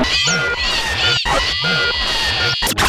Oh, 0.00 0.04
my 1.26 1.40
God. 2.74 2.87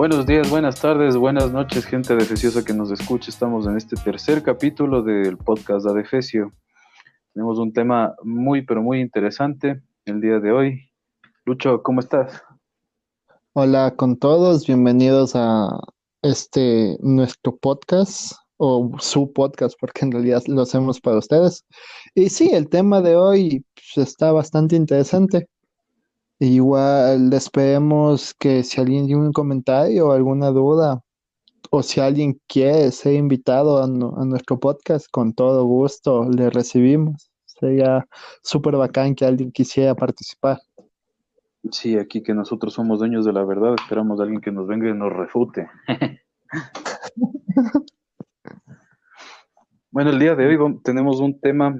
Buenos 0.00 0.24
días, 0.24 0.48
buenas 0.48 0.80
tardes, 0.80 1.14
buenas 1.14 1.52
noches, 1.52 1.84
gente 1.84 2.16
de 2.16 2.64
que 2.64 2.72
nos 2.72 2.90
escucha. 2.90 3.28
Estamos 3.28 3.66
en 3.66 3.76
este 3.76 3.96
tercer 3.96 4.42
capítulo 4.42 5.02
del 5.02 5.36
podcast 5.36 5.84
de 5.84 5.90
Adefesio. 5.90 6.54
Tenemos 7.34 7.58
un 7.58 7.70
tema 7.70 8.14
muy, 8.22 8.62
pero 8.62 8.80
muy 8.80 8.98
interesante 9.02 9.82
el 10.06 10.22
día 10.22 10.40
de 10.40 10.52
hoy. 10.52 10.90
Lucho, 11.44 11.82
¿cómo 11.82 12.00
estás? 12.00 12.42
Hola 13.52 13.92
con 13.94 14.16
todos, 14.16 14.66
bienvenidos 14.66 15.32
a 15.34 15.68
este 16.22 16.96
nuestro 17.00 17.58
podcast 17.58 18.32
o 18.56 18.92
su 19.00 19.30
podcast, 19.34 19.76
porque 19.78 20.06
en 20.06 20.12
realidad 20.12 20.42
lo 20.46 20.62
hacemos 20.62 20.98
para 20.98 21.18
ustedes. 21.18 21.66
Y 22.14 22.30
sí, 22.30 22.48
el 22.54 22.70
tema 22.70 23.02
de 23.02 23.16
hoy 23.16 23.66
pues, 23.74 24.08
está 24.08 24.32
bastante 24.32 24.76
interesante. 24.76 25.46
Igual 26.42 27.30
esperemos 27.34 28.32
que 28.32 28.62
si 28.62 28.80
alguien 28.80 29.06
tiene 29.06 29.20
un 29.20 29.32
comentario 29.32 30.08
o 30.08 30.12
alguna 30.12 30.48
duda, 30.48 31.02
o 31.70 31.82
si 31.82 32.00
alguien 32.00 32.40
quiere 32.48 32.90
ser 32.92 33.12
invitado 33.12 33.82
a, 33.82 33.86
nuestro 33.86 34.58
podcast, 34.58 35.06
con 35.10 35.34
todo 35.34 35.64
gusto 35.64 36.26
le 36.30 36.48
recibimos. 36.48 37.30
Sería 37.44 38.06
súper 38.42 38.76
bacán 38.76 39.14
que 39.14 39.26
alguien 39.26 39.52
quisiera 39.52 39.94
participar. 39.94 40.58
Sí, 41.70 41.98
aquí 41.98 42.22
que 42.22 42.32
nosotros 42.32 42.72
somos 42.72 43.00
dueños 43.00 43.26
de 43.26 43.34
la 43.34 43.44
verdad, 43.44 43.74
esperamos 43.74 44.18
a 44.18 44.22
alguien 44.22 44.40
que 44.40 44.50
nos 44.50 44.66
venga 44.66 44.88
y 44.88 44.94
nos 44.94 45.12
refute. 45.12 45.68
bueno, 49.90 50.08
el 50.08 50.18
día 50.18 50.34
de 50.34 50.46
hoy 50.46 50.80
tenemos 50.82 51.20
un 51.20 51.38
tema, 51.38 51.76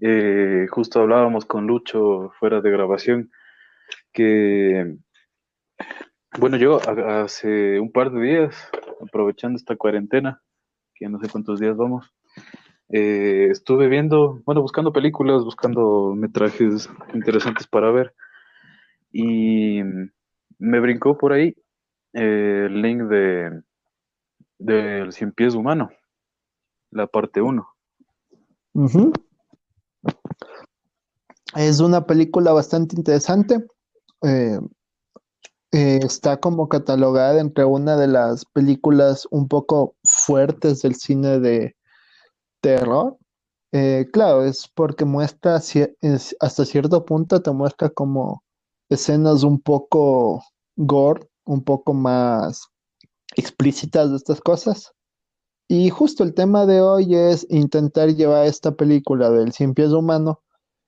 eh, 0.00 0.68
justo 0.70 1.00
hablábamos 1.00 1.46
con 1.46 1.66
Lucho 1.66 2.30
fuera 2.38 2.60
de 2.60 2.70
grabación, 2.70 3.32
que, 4.14 4.96
bueno, 6.38 6.56
yo 6.56 6.78
hace 7.06 7.78
un 7.78 7.92
par 7.92 8.10
de 8.10 8.20
días, 8.22 8.56
aprovechando 9.02 9.56
esta 9.56 9.76
cuarentena, 9.76 10.40
que 10.94 11.08
no 11.08 11.18
sé 11.20 11.28
cuántos 11.28 11.60
días 11.60 11.76
vamos, 11.76 12.10
eh, 12.88 13.48
estuve 13.50 13.88
viendo, 13.88 14.40
bueno, 14.46 14.62
buscando 14.62 14.92
películas, 14.92 15.44
buscando 15.44 16.14
metrajes 16.16 16.88
interesantes 17.12 17.66
para 17.66 17.90
ver, 17.90 18.14
y 19.12 19.82
me 20.58 20.80
brincó 20.80 21.18
por 21.18 21.32
ahí 21.32 21.54
el 22.12 22.80
link 22.80 23.02
de 23.02 23.62
del 24.58 25.12
Cien 25.12 25.32
Pies 25.32 25.54
Humano, 25.54 25.90
la 26.90 27.06
parte 27.06 27.42
1. 27.42 27.68
Es 31.54 31.80
una 31.80 32.06
película 32.06 32.52
bastante 32.52 32.96
interesante. 32.96 33.64
Eh, 34.24 34.58
eh, 35.72 35.98
está 36.02 36.38
como 36.38 36.68
catalogada 36.68 37.40
entre 37.40 37.64
una 37.64 37.96
de 37.96 38.06
las 38.06 38.44
películas 38.46 39.26
un 39.30 39.48
poco 39.48 39.96
fuertes 40.04 40.82
del 40.82 40.94
cine 40.94 41.40
de 41.40 41.76
terror. 42.60 43.18
Eh, 43.72 44.06
claro, 44.12 44.44
es 44.44 44.68
porque 44.74 45.04
muestra 45.04 45.56
hasta 45.56 46.64
cierto 46.64 47.04
punto 47.04 47.42
te 47.42 47.50
muestra 47.50 47.90
como 47.90 48.44
escenas 48.88 49.42
un 49.42 49.60
poco 49.60 50.42
gore, 50.76 51.28
un 51.44 51.64
poco 51.64 51.92
más 51.92 52.68
explícitas 53.36 54.10
de 54.10 54.16
estas 54.16 54.40
cosas. 54.40 54.92
Y 55.68 55.90
justo 55.90 56.22
el 56.24 56.34
tema 56.34 56.66
de 56.66 56.80
hoy 56.82 57.14
es 57.16 57.46
intentar 57.50 58.10
llevar 58.10 58.46
esta 58.46 58.72
película 58.72 59.30
del 59.30 59.52
cien 59.52 59.74
pies 59.74 59.90
humano 59.90 60.40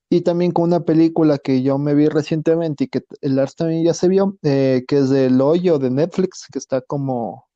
y 0.09 0.21
también 0.21 0.53
con 0.53 0.65
una 0.65 0.81
película 0.81 1.39
que 1.39 1.63
yo 1.63 1.79
me 1.79 1.95
vi 1.95 2.09
recientemente 2.09 2.85
y 2.85 2.89
que 2.89 3.03
el 3.23 3.37
Lars 3.37 3.57
también 3.57 3.85
ya 3.85 3.95
se 3.95 4.09
vio, 4.09 4.37
eh, 4.43 4.85
que 4.87 4.99
es 4.99 5.11
El 5.11 5.41
Hoyo 5.41 5.79
de 5.79 5.91
Netflix, 5.91 6.47
que 6.53 6.59
está 6.59 6.81
como, 6.81 7.47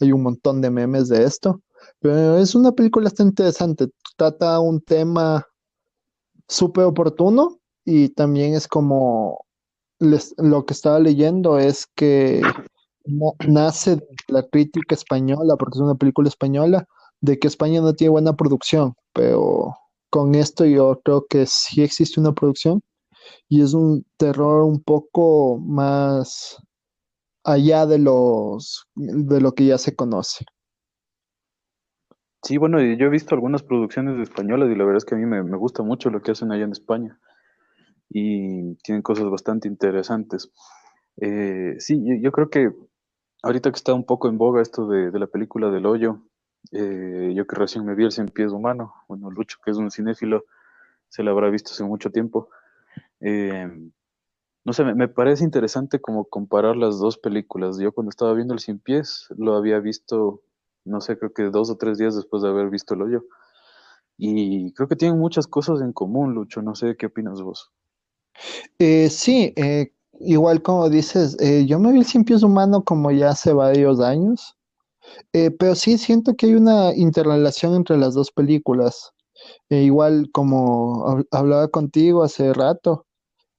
hay 0.00 0.12
un 0.12 0.22
montón 0.22 0.60
de 0.60 0.70
memes 0.70 1.08
de 1.08 1.24
esto, 1.24 1.62
pero 2.00 2.38
es 2.38 2.54
una 2.54 2.72
película 2.72 3.04
bastante 3.04 3.30
interesante, 3.42 3.88
trata 4.16 4.60
un 4.60 4.80
tema 4.80 5.46
súper 6.48 6.84
oportuno 6.84 7.58
y 7.84 8.10
también 8.10 8.54
es 8.54 8.68
como, 8.68 9.46
lo 9.98 10.66
que 10.66 10.74
estaba 10.74 10.98
leyendo 10.98 11.58
es 11.58 11.86
que 11.94 12.42
nace 13.46 13.96
de 13.96 14.06
la 14.28 14.42
crítica 14.42 14.94
española, 14.94 15.56
porque 15.56 15.78
es 15.78 15.82
una 15.82 15.94
película 15.94 16.28
española, 16.28 16.86
de 17.20 17.38
que 17.38 17.48
España 17.48 17.80
no 17.80 17.94
tiene 17.94 18.10
buena 18.10 18.34
producción, 18.34 18.94
pero 19.14 19.74
con 20.14 20.36
esto 20.36 20.64
yo 20.64 21.00
creo 21.02 21.26
que 21.28 21.44
sí 21.44 21.82
existe 21.82 22.20
una 22.20 22.32
producción 22.32 22.80
y 23.48 23.62
es 23.62 23.74
un 23.74 24.06
terror 24.16 24.62
un 24.62 24.80
poco 24.80 25.58
más 25.58 26.56
allá 27.42 27.84
de 27.84 27.98
los 27.98 28.86
de 28.94 29.40
lo 29.40 29.56
que 29.56 29.66
ya 29.66 29.76
se 29.76 29.96
conoce. 29.96 30.44
Sí, 32.44 32.58
bueno, 32.58 32.80
yo 32.80 33.06
he 33.06 33.10
visto 33.10 33.34
algunas 33.34 33.64
producciones 33.64 34.20
españolas 34.20 34.70
y 34.70 34.76
la 34.76 34.84
verdad 34.84 34.98
es 34.98 35.04
que 35.04 35.16
a 35.16 35.18
mí 35.18 35.26
me, 35.26 35.42
gusta 35.56 35.82
mucho 35.82 36.10
lo 36.10 36.22
que 36.22 36.30
hacen 36.30 36.52
allá 36.52 36.62
en 36.62 36.70
España 36.70 37.18
y 38.08 38.76
tienen 38.84 39.02
cosas 39.02 39.28
bastante 39.28 39.66
interesantes. 39.66 40.52
Eh, 41.16 41.74
sí, 41.78 42.00
yo, 42.22 42.30
creo 42.30 42.50
que 42.50 42.70
ahorita 43.42 43.72
que 43.72 43.78
está 43.78 43.94
un 43.94 44.06
poco 44.06 44.28
en 44.28 44.38
boga 44.38 44.62
esto 44.62 44.86
de, 44.86 45.10
de 45.10 45.18
la 45.18 45.26
película 45.26 45.72
del 45.72 45.86
hoyo, 45.86 46.20
eh, 46.72 47.32
yo 47.34 47.46
que 47.46 47.56
recién 47.56 47.84
me 47.84 47.94
vi 47.94 48.04
el 48.04 48.12
Cien 48.12 48.28
Pies 48.28 48.52
Humano, 48.52 48.94
bueno, 49.08 49.30
Lucho, 49.30 49.58
que 49.64 49.70
es 49.70 49.76
un 49.76 49.90
cinéfilo, 49.90 50.44
se 51.08 51.22
lo 51.22 51.30
habrá 51.30 51.50
visto 51.50 51.72
hace 51.72 51.84
mucho 51.84 52.10
tiempo. 52.10 52.48
Eh, 53.20 53.68
no 54.64 54.72
sé, 54.72 54.84
me, 54.84 55.08
parece 55.08 55.44
interesante 55.44 56.00
como 56.00 56.24
comparar 56.24 56.76
las 56.76 56.98
dos 56.98 57.18
películas. 57.18 57.78
Yo 57.78 57.92
cuando 57.92 58.10
estaba 58.10 58.32
viendo 58.32 58.54
el 58.54 58.60
Cien 58.60 58.78
Pies 58.78 59.28
lo 59.36 59.54
había 59.54 59.78
visto, 59.78 60.42
no 60.84 61.00
sé, 61.00 61.18
creo 61.18 61.32
que 61.32 61.44
dos 61.44 61.70
o 61.70 61.76
tres 61.76 61.98
días 61.98 62.16
después 62.16 62.42
de 62.42 62.48
haber 62.48 62.70
visto 62.70 62.94
el 62.94 63.02
hoyo. 63.02 63.24
Y 64.16 64.72
creo 64.72 64.88
que 64.88 64.96
tienen 64.96 65.18
muchas 65.18 65.46
cosas 65.46 65.80
en 65.80 65.92
común, 65.92 66.34
Lucho. 66.34 66.62
No 66.62 66.74
sé 66.74 66.96
qué 66.96 67.06
opinas 67.06 67.42
vos. 67.42 67.70
Eh, 68.78 69.10
sí, 69.10 69.54
igual 70.20 70.62
como 70.62 70.88
dices, 70.88 71.36
yo 71.66 71.78
me 71.78 71.92
vi 71.92 71.98
el 71.98 72.06
Cien 72.06 72.24
Pies 72.24 72.42
Humano 72.42 72.84
como 72.84 73.10
ya 73.10 73.30
hace 73.30 73.52
varios 73.52 74.00
años. 74.00 74.53
Eh, 75.32 75.50
pero 75.50 75.74
sí 75.74 75.98
siento 75.98 76.34
que 76.34 76.46
hay 76.46 76.54
una 76.54 76.94
interrelación 76.94 77.74
entre 77.74 77.96
las 77.96 78.14
dos 78.14 78.30
películas. 78.30 79.10
Eh, 79.68 79.82
igual 79.82 80.30
como 80.32 81.24
hablaba 81.30 81.68
contigo 81.68 82.22
hace 82.22 82.52
rato, 82.52 83.06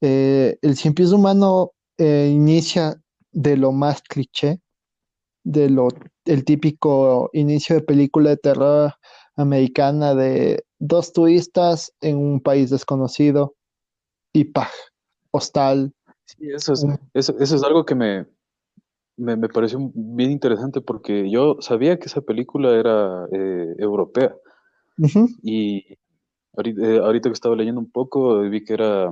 eh, 0.01 0.57
el 0.61 0.75
cien 0.75 0.93
pies 0.93 1.11
humano 1.11 1.71
inicia 1.97 3.01
de 3.31 3.55
lo 3.55 3.71
más 3.71 4.01
cliché, 4.01 4.59
de 5.45 5.69
lo 5.69 5.87
el 6.25 6.43
típico 6.43 7.29
inicio 7.33 7.75
de 7.75 7.81
película 7.83 8.31
de 8.31 8.37
terror 8.37 8.93
americana 9.37 10.13
de 10.13 10.65
dos 10.79 11.13
turistas 11.13 11.93
en 12.01 12.17
un 12.17 12.41
país 12.41 12.69
desconocido 12.69 13.55
y 14.33 14.45
¡pah! 14.45 14.69
hostal. 15.31 15.93
Sí, 16.25 16.49
eso 16.53 16.73
es, 16.73 16.85
eso 17.13 17.55
es 17.55 17.63
algo 17.63 17.85
que 17.85 17.95
me, 17.95 18.25
me, 19.17 19.35
me, 19.35 19.49
pareció 19.49 19.79
bien 19.93 20.31
interesante 20.31 20.81
porque 20.81 21.29
yo 21.29 21.57
sabía 21.61 21.97
que 21.97 22.05
esa 22.05 22.21
película 22.21 22.71
era 22.77 23.25
eh, 23.31 23.75
europea. 23.77 24.35
Y 25.43 25.77
eh, 26.63 26.99
ahorita, 27.03 27.29
que 27.29 27.33
estaba 27.33 27.55
leyendo 27.55 27.81
un 27.81 27.91
poco, 27.91 28.39
vi 28.41 28.63
que 28.63 28.73
era 28.73 29.11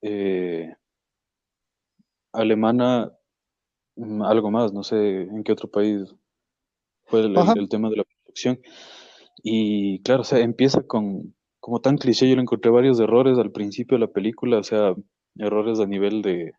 eh, 0.00 0.74
alemana, 2.32 3.12
mm, 3.96 4.22
algo 4.22 4.50
más, 4.50 4.72
no 4.72 4.82
sé 4.82 5.22
en 5.22 5.44
qué 5.44 5.52
otro 5.52 5.70
país 5.70 6.14
fue 7.04 7.20
el, 7.20 7.36
el, 7.56 7.68
tema 7.68 7.90
de 7.90 7.96
la 7.96 8.04
producción. 8.04 8.60
Y 9.42 10.00
claro, 10.02 10.22
o 10.22 10.24
sea, 10.24 10.38
empieza 10.40 10.82
con, 10.82 11.34
como 11.60 11.80
tan 11.80 11.96
cliché, 11.98 12.28
yo 12.28 12.36
le 12.36 12.42
encontré 12.42 12.70
varios 12.70 13.00
errores 13.00 13.38
al 13.38 13.52
principio 13.52 13.96
de 13.96 14.06
la 14.06 14.12
película, 14.12 14.58
o 14.58 14.62
sea, 14.62 14.94
errores 15.36 15.78
a 15.80 15.86
nivel 15.86 16.22
de, 16.22 16.52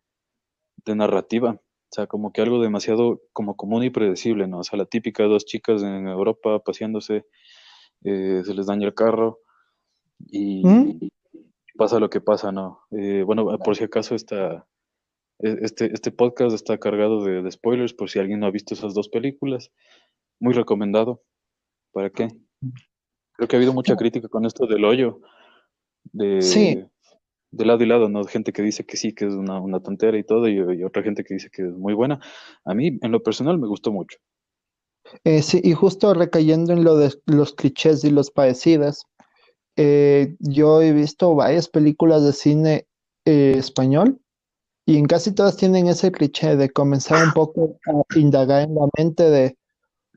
de 0.84 0.94
narrativa. 0.94 1.60
O 1.94 1.96
sea, 1.96 2.08
como 2.08 2.32
que 2.32 2.40
algo 2.40 2.60
demasiado 2.60 3.22
como 3.32 3.54
común 3.54 3.84
y 3.84 3.90
predecible, 3.90 4.48
¿no? 4.48 4.58
O 4.58 4.64
sea, 4.64 4.76
la 4.76 4.84
típica 4.84 5.22
dos 5.22 5.44
chicas 5.44 5.80
en 5.84 6.08
Europa 6.08 6.58
paseándose, 6.58 7.24
eh, 8.02 8.42
se 8.44 8.52
les 8.52 8.66
daña 8.66 8.88
el 8.88 8.94
carro 8.94 9.38
y, 10.26 10.66
¿Mm? 10.66 11.08
pasa 11.76 12.00
lo 12.00 12.10
que 12.10 12.20
pasa, 12.20 12.50
¿no? 12.50 12.80
Eh, 12.90 13.22
bueno, 13.24 13.46
por 13.60 13.76
si 13.76 13.84
acaso 13.84 14.16
está, 14.16 14.66
e, 15.38 15.58
este, 15.62 15.92
este 15.94 16.10
podcast 16.10 16.52
está 16.52 16.78
cargado 16.78 17.22
de, 17.22 17.48
spoilers 17.52 17.94
por 17.94 18.10
si 18.10 18.18
alguien 18.18 18.40
no 18.40 18.46
ha 18.46 18.50
visto 18.50 18.74
esas 18.74 18.92
dos 18.92 19.08
películas. 19.08 19.70
Muy 20.40 20.52
recomendado. 20.52 21.22
¿Para 21.92 22.10
qué? 22.10 22.26
Creo 23.34 23.46
que 23.46 23.54
ha 23.54 23.58
habido 23.60 23.72
mucha 23.72 23.94
crítica 23.94 24.26
con 24.26 24.44
esto 24.46 24.66
del 24.66 24.84
hoyo, 24.84 25.20
de, 26.12 26.42
Sí, 26.42 26.84
de 27.56 27.64
lado 27.64 27.82
y 27.82 27.86
lado, 27.86 28.08
¿no? 28.08 28.24
Gente 28.24 28.52
que 28.52 28.62
dice 28.62 28.84
que 28.84 28.96
sí, 28.96 29.12
que 29.12 29.26
es 29.26 29.34
una, 29.34 29.60
una 29.60 29.80
tontera 29.80 30.18
y 30.18 30.24
todo, 30.24 30.48
y, 30.48 30.82
otra 30.84 31.02
gente 31.02 31.24
que 31.24 31.34
dice 31.34 31.50
que 31.50 31.62
es 31.62 31.72
muy 31.72 31.94
buena. 31.94 32.20
A 32.64 32.74
mí, 32.74 32.98
en 33.00 33.12
lo 33.12 33.22
personal, 33.22 33.58
me 33.58 33.68
gustó 33.68 33.92
mucho. 33.92 34.18
eh, 35.24 35.42
sí, 35.42 35.60
y 35.62 35.72
justo 35.72 36.14
recayendo 36.14 36.72
en 36.72 36.84
lo 36.84 36.96
de 36.96 37.14
los 37.26 37.54
clichés 37.54 38.04
y 38.04 38.10
los 38.10 38.30
parecidas, 38.30 39.04
eh, 39.76 40.36
yo 40.38 40.82
he 40.82 40.92
visto 40.92 41.34
varias 41.34 41.68
películas 41.68 42.24
de 42.24 42.32
cine 42.32 42.86
eh, 43.24 43.54
español 43.56 44.20
y 44.86 44.98
en 44.98 45.06
casi 45.06 45.32
todas 45.32 45.56
tienen 45.56 45.88
ese 45.88 46.12
cliché 46.12 46.56
de 46.56 46.70
comenzar 46.70 47.24
un 47.24 47.32
poco 47.32 47.78
a 47.86 48.18
indagar 48.18 48.62
en 48.62 48.74
la 48.74 48.88
mente 48.96 49.30
de 49.30 49.56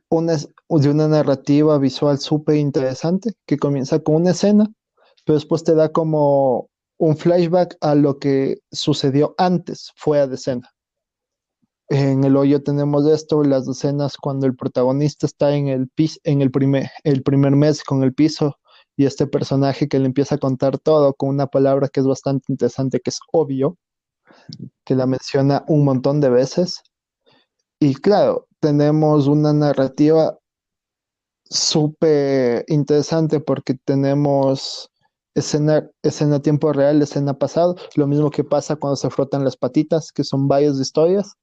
una, 0.10 0.36
de 0.36 0.90
una 0.90 1.08
narrativa 1.08 1.78
visual 1.80 2.20
súper 2.20 2.56
interesante 2.56 3.34
que 3.46 3.58
comienza 3.58 4.00
con 4.00 4.16
una 4.16 4.32
escena, 4.32 4.68
pero 5.26 5.36
después 5.36 5.64
te 5.64 5.74
da 5.74 5.90
como 5.90 6.70
un 6.98 7.16
flashback 7.18 7.78
a 7.82 7.96
lo 7.96 8.20
que 8.20 8.60
sucedió 8.72 9.36
antes, 9.38 9.92
fuera 9.96 10.28
de 10.28 10.36
escena. 10.36 10.70
En 11.90 12.24
el 12.24 12.36
hoyo 12.36 12.62
tenemos 12.64 13.08
esto, 13.08 13.44
las 13.44 13.68
escenas 13.68 14.18
cuando 14.18 14.46
el 14.46 14.56
protagonista 14.56 15.26
está 15.26 15.56
en 15.56 15.70
el 15.70 15.88
pis, 15.90 16.20
en 16.24 16.42
el 16.42 16.52
primer, 16.52 16.90
el 17.04 17.24
primer 17.24 17.56
mes 17.56 17.84
con 17.84 18.04
el 18.04 18.14
piso 18.14 18.58
y 18.98 19.06
este 19.06 19.28
personaje 19.28 19.88
que 19.88 20.00
le 20.00 20.08
empieza 20.08 20.36
a 20.36 20.40
contar 20.40 20.80
todo 20.80 21.14
con 21.14 21.30
una 21.30 21.48
palabra 21.48 21.88
que 21.88 22.02
es 22.02 22.08
bastante 22.08 22.52
interesante, 22.52 23.00
que 23.00 23.12
es 23.12 23.20
obvio, 23.32 23.78
que 24.84 24.96
la 24.96 25.06
menciona 25.06 25.64
un 25.68 25.86
montón 25.86 26.20
de 26.20 26.30
veces. 26.30 26.82
Y 27.80 27.96
claro, 27.96 28.48
tenemos 28.60 29.28
una 29.28 29.54
narrativa 29.54 30.38
súper 31.50 32.66
interesante 32.68 33.40
porque 33.40 33.76
tenemos 33.76 34.90
escena, 35.38 35.90
escena 36.04 36.42
tiempo 36.42 36.74
real, 36.74 37.02
escena 37.02 37.38
pasado, 37.38 37.76
lo 37.96 38.08
mismo 38.08 38.32
que 38.32 38.44
pasa 38.44 38.76
cuando 38.76 38.96
se 38.96 39.10
frotan 39.10 39.44
las 39.44 39.56
patitas, 39.56 40.12
que 40.12 40.24
son 40.24 40.48
varias 40.48 40.80
historias, 40.80 41.34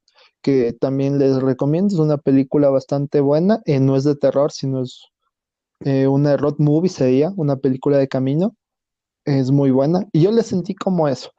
que 0.42 0.72
también 0.72 1.18
les 1.18 1.40
recomiendo, 1.40 1.94
es 1.94 2.00
una 2.00 2.18
película 2.18 2.68
bastante 2.70 3.20
buena, 3.20 3.60
eh, 3.66 3.80
no 3.80 3.96
es 3.96 4.04
de 4.04 4.16
terror, 4.16 4.52
sino 4.52 4.82
es 4.82 5.00
eh, 5.84 6.06
una 6.06 6.36
road 6.36 6.56
movie, 6.58 6.90
sería 6.90 7.32
una 7.36 7.56
película 7.56 7.98
de 7.98 8.08
camino, 8.08 8.54
es 9.24 9.50
muy 9.50 9.70
buena, 9.70 10.06
y 10.12 10.22
yo 10.22 10.32
le 10.32 10.42
sentí 10.42 10.74
como 10.74 11.08
eso. 11.08 11.30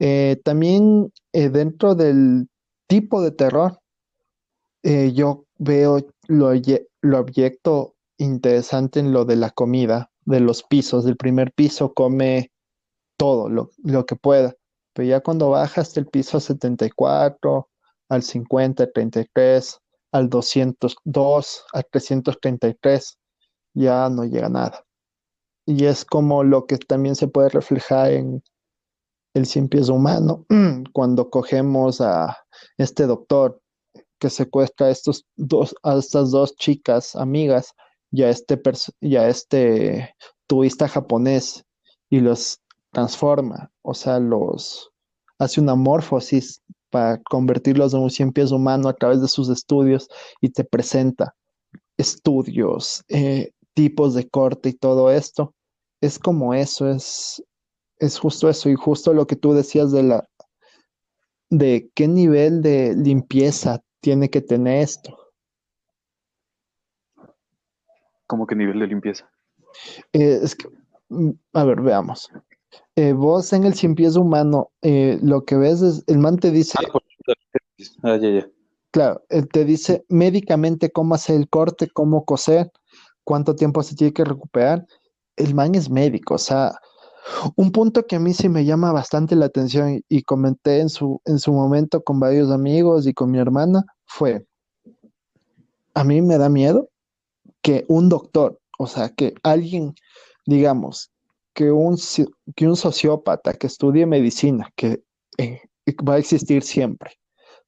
Eh, 0.00 0.40
también 0.44 1.12
eh, 1.32 1.50
dentro 1.50 1.94
del 1.94 2.48
tipo 2.88 3.22
de 3.22 3.32
terror, 3.32 3.78
yo 5.12 5.44
veo 5.58 5.98
lo, 6.28 6.52
lo 7.02 7.18
objeto 7.18 7.94
interesante 8.16 9.00
en 9.00 9.12
lo 9.12 9.26
de 9.26 9.36
la 9.36 9.50
comida, 9.50 10.10
de 10.28 10.40
los 10.40 10.62
pisos. 10.62 11.04
Del 11.04 11.16
primer 11.16 11.52
piso 11.52 11.92
come 11.94 12.52
todo 13.16 13.48
lo, 13.48 13.70
lo 13.82 14.06
que 14.06 14.16
pueda, 14.16 14.54
pero 14.92 15.08
ya 15.08 15.20
cuando 15.20 15.50
baja 15.50 15.80
hasta 15.80 16.00
el 16.00 16.06
piso 16.06 16.38
74, 16.38 17.68
al 18.08 18.22
50, 18.22 18.90
33, 18.92 19.80
al 20.12 20.28
202, 20.28 21.64
al 21.72 21.86
333, 21.90 23.18
ya 23.74 24.08
no 24.08 24.24
llega 24.24 24.48
nada. 24.48 24.84
Y 25.66 25.84
es 25.84 26.04
como 26.04 26.44
lo 26.44 26.66
que 26.66 26.78
también 26.78 27.16
se 27.16 27.28
puede 27.28 27.50
reflejar 27.50 28.12
en 28.12 28.42
el 29.34 29.46
cien 29.46 29.68
pies 29.68 29.88
humano, 29.88 30.46
cuando 30.92 31.30
cogemos 31.30 32.00
a 32.00 32.36
este 32.76 33.06
doctor 33.06 33.60
que 34.18 34.30
secuestra 34.30 34.88
a, 34.88 34.90
estos 34.90 35.26
dos, 35.36 35.74
a 35.82 35.96
estas 35.96 36.30
dos 36.30 36.56
chicas 36.56 37.14
amigas 37.14 37.74
y 38.10 38.22
a 38.22 38.30
este, 38.30 38.60
y 39.00 39.16
a 39.16 39.28
este 39.28 40.14
japonés 40.88 41.64
y 42.10 42.20
los 42.20 42.60
transforma, 42.90 43.70
o 43.82 43.94
sea, 43.94 44.18
los 44.18 44.90
hace 45.38 45.60
una 45.60 45.74
morfosis 45.74 46.62
para 46.90 47.20
convertirlos 47.22 47.94
en 47.94 48.00
un 48.00 48.10
cien 48.10 48.32
pies 48.32 48.50
humano 48.50 48.88
a 48.88 48.94
través 48.94 49.20
de 49.20 49.28
sus 49.28 49.48
estudios 49.50 50.08
y 50.40 50.48
te 50.48 50.64
presenta 50.64 51.34
estudios, 51.96 53.04
eh, 53.08 53.50
tipos 53.74 54.14
de 54.14 54.28
corte 54.28 54.70
y 54.70 54.72
todo 54.72 55.10
esto. 55.10 55.54
Es 56.00 56.18
como 56.18 56.54
eso, 56.54 56.90
es, 56.90 57.42
es 57.98 58.18
justo 58.18 58.48
eso 58.48 58.70
y 58.70 58.74
justo 58.74 59.12
lo 59.12 59.26
que 59.26 59.36
tú 59.36 59.52
decías 59.52 59.92
de 59.92 60.02
la 60.02 60.28
de 61.50 61.90
qué 61.94 62.08
nivel 62.08 62.60
de 62.60 62.94
limpieza 62.94 63.82
tiene 64.00 64.28
que 64.28 64.40
tener 64.40 64.82
esto. 64.82 65.17
Como 68.28 68.46
que 68.46 68.54
nivel 68.54 68.78
de 68.78 68.86
limpieza. 68.86 69.28
Eh, 70.12 70.38
es 70.42 70.54
que, 70.54 70.68
mm, 71.08 71.30
a 71.54 71.64
ver, 71.64 71.80
veamos. 71.80 72.30
Eh, 72.94 73.12
vos 73.12 73.52
en 73.52 73.64
el 73.64 73.74
cien 73.74 73.94
pies 73.94 74.14
humano, 74.16 74.70
eh, 74.82 75.18
lo 75.22 75.44
que 75.44 75.56
ves 75.56 75.82
es, 75.82 76.04
el 76.06 76.18
man 76.18 76.36
te 76.36 76.52
dice, 76.52 76.74
Ah, 76.78 76.92
por 76.92 77.02
Ah, 78.02 78.16
ya, 78.16 78.28
ya. 78.30 78.48
claro, 78.90 79.22
él 79.28 79.48
te 79.48 79.64
dice 79.64 80.04
médicamente 80.08 80.90
cómo 80.90 81.14
hacer 81.14 81.36
el 81.36 81.48
corte, 81.48 81.88
cómo 81.88 82.24
coser, 82.24 82.70
cuánto 83.24 83.54
tiempo 83.54 83.82
se 83.82 83.94
tiene 83.94 84.12
que 84.12 84.24
recuperar. 84.24 84.84
El 85.36 85.54
man 85.54 85.74
es 85.74 85.88
médico, 85.88 86.34
o 86.34 86.38
sea, 86.38 86.72
un 87.56 87.70
punto 87.70 88.06
que 88.06 88.16
a 88.16 88.20
mí 88.20 88.34
sí 88.34 88.48
me 88.48 88.64
llama 88.64 88.92
bastante 88.92 89.36
la 89.36 89.46
atención 89.46 90.02
y 90.08 90.22
comenté 90.22 90.80
en 90.80 90.88
su, 90.88 91.20
en 91.24 91.38
su 91.38 91.52
momento 91.52 92.02
con 92.02 92.18
varios 92.18 92.50
amigos 92.50 93.06
y 93.06 93.14
con 93.14 93.30
mi 93.30 93.38
hermana 93.38 93.84
fue, 94.06 94.44
a 95.94 96.04
mí 96.04 96.20
me 96.20 96.36
da 96.38 96.48
miedo 96.48 96.88
que 97.62 97.84
un 97.88 98.08
doctor, 98.08 98.58
o 98.78 98.86
sea, 98.86 99.10
que 99.10 99.34
alguien, 99.42 99.94
digamos, 100.46 101.10
que 101.54 101.72
un, 101.72 101.96
que 102.56 102.68
un 102.68 102.76
sociópata 102.76 103.54
que 103.54 103.66
estudie 103.66 104.06
medicina, 104.06 104.70
que 104.76 105.02
eh, 105.38 105.60
va 106.08 106.14
a 106.14 106.18
existir 106.18 106.62
siempre, 106.62 107.12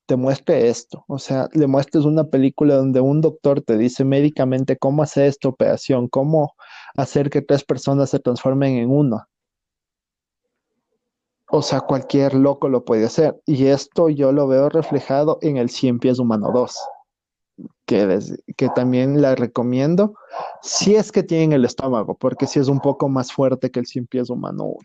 te 0.06 0.16
muestre 0.16 0.68
esto, 0.68 1.04
o 1.08 1.18
sea, 1.18 1.48
le 1.52 1.66
muestres 1.66 2.04
una 2.04 2.24
película 2.24 2.76
donde 2.76 3.00
un 3.00 3.20
doctor 3.20 3.60
te 3.62 3.78
dice 3.78 4.04
médicamente 4.04 4.76
cómo 4.76 5.02
hacer 5.02 5.26
esta 5.26 5.48
operación, 5.48 6.08
cómo 6.08 6.54
hacer 6.96 7.30
que 7.30 7.42
tres 7.42 7.64
personas 7.64 8.10
se 8.10 8.18
transformen 8.18 8.76
en 8.76 8.90
uno. 8.90 9.26
O 11.52 11.62
sea, 11.62 11.80
cualquier 11.80 12.34
loco 12.34 12.68
lo 12.68 12.84
puede 12.84 13.06
hacer. 13.06 13.40
Y 13.44 13.66
esto 13.66 14.08
yo 14.08 14.30
lo 14.30 14.46
veo 14.46 14.68
reflejado 14.68 15.38
en 15.42 15.56
el 15.56 15.68
Cien 15.68 15.98
Pies 15.98 16.20
Humano 16.20 16.52
2, 16.54 16.76
que, 17.90 18.06
des- 18.06 18.40
que 18.56 18.68
también 18.68 19.20
la 19.20 19.34
recomiendo, 19.34 20.14
si 20.62 20.94
es 20.94 21.10
que 21.10 21.24
tienen 21.24 21.52
el 21.52 21.64
estómago, 21.64 22.14
porque 22.16 22.46
sí 22.46 22.60
es 22.60 22.68
un 22.68 22.78
poco 22.78 23.08
más 23.08 23.32
fuerte 23.32 23.72
que 23.72 23.80
el 23.80 23.86
Cien 23.86 24.06
Pies 24.06 24.30
Humano 24.30 24.62
1. 24.66 24.76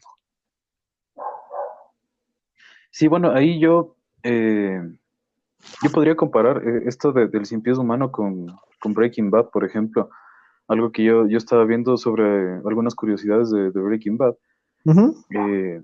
Sí, 2.90 3.08
bueno, 3.08 3.30
ahí 3.32 3.60
yo, 3.60 3.96
eh, 4.24 4.82
yo 5.84 5.92
podría 5.92 6.16
comparar 6.16 6.64
eh, 6.68 6.84
esto 6.88 7.12
de- 7.12 7.28
del 7.28 7.46
cien 7.46 7.62
pies 7.62 7.78
humano 7.78 8.12
con, 8.12 8.48
con 8.82 8.94
Breaking 8.96 9.30
Bad, 9.30 9.50
por 9.52 9.64
ejemplo. 9.66 10.10
Algo 10.68 10.92
que 10.92 11.04
yo, 11.04 11.28
yo 11.28 11.38
estaba 11.38 11.64
viendo 11.66 11.98
sobre 11.98 12.56
algunas 12.66 12.96
curiosidades 12.96 13.52
de, 13.52 13.70
de 13.70 13.82
Breaking 13.82 14.18
Bad. 14.18 14.34
Eh, 15.30 15.84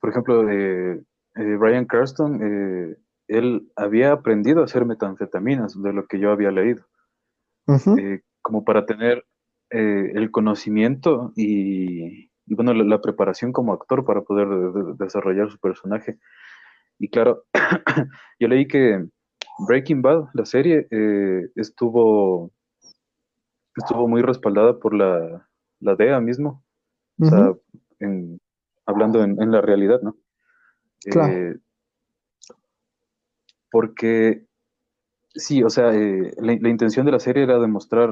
por 0.00 0.08
ejemplo, 0.10 0.48
eh, 0.48 1.02
Bryan 1.34 1.84
Cranston, 1.84 2.40
eh, 2.42 2.96
él 3.30 3.70
había 3.76 4.12
aprendido 4.12 4.60
a 4.60 4.64
hacer 4.64 4.84
metanfetaminas, 4.84 5.80
de 5.80 5.92
lo 5.92 6.06
que 6.06 6.18
yo 6.18 6.30
había 6.32 6.50
leído, 6.50 6.84
eh, 7.98 8.20
como 8.42 8.64
para 8.64 8.86
tener 8.86 9.24
eh, 9.70 10.12
el 10.14 10.30
conocimiento 10.30 11.32
y, 11.36 12.30
y, 12.46 12.54
bueno, 12.56 12.74
la, 12.74 12.84
la 12.84 13.00
preparación 13.00 13.52
como 13.52 13.72
actor 13.72 14.04
para 14.04 14.22
poder 14.22 14.48
de- 14.48 14.72
de- 14.72 14.94
desarrollar 14.98 15.50
su 15.50 15.58
personaje. 15.58 16.18
Y 16.98 17.08
claro, 17.08 17.44
yo 18.40 18.48
leí 18.48 18.66
que 18.66 19.04
Breaking 19.68 20.02
Bad, 20.02 20.24
la 20.34 20.44
serie, 20.44 20.86
eh, 20.90 21.48
estuvo, 21.54 22.50
estuvo 23.76 24.08
muy 24.08 24.22
respaldada 24.22 24.78
por 24.78 24.94
la, 24.94 25.46
la 25.80 25.94
DEA 25.96 26.20
mismo, 26.20 26.64
o 27.20 27.24
sea, 27.26 27.50
ujú, 27.50 27.60
en- 28.00 28.40
hablando 28.86 29.22
en, 29.22 29.40
en 29.40 29.50
la 29.52 29.60
realidad, 29.60 30.00
¿no? 30.02 30.16
claro. 31.10 31.60
Porque 33.70 34.46
sí, 35.34 35.62
o 35.62 35.70
sea, 35.70 35.94
eh, 35.94 36.32
la, 36.38 36.52
intención 36.68 37.06
de 37.06 37.12
la 37.12 37.20
serie 37.20 37.44
era 37.44 37.58
demostrar 37.58 38.10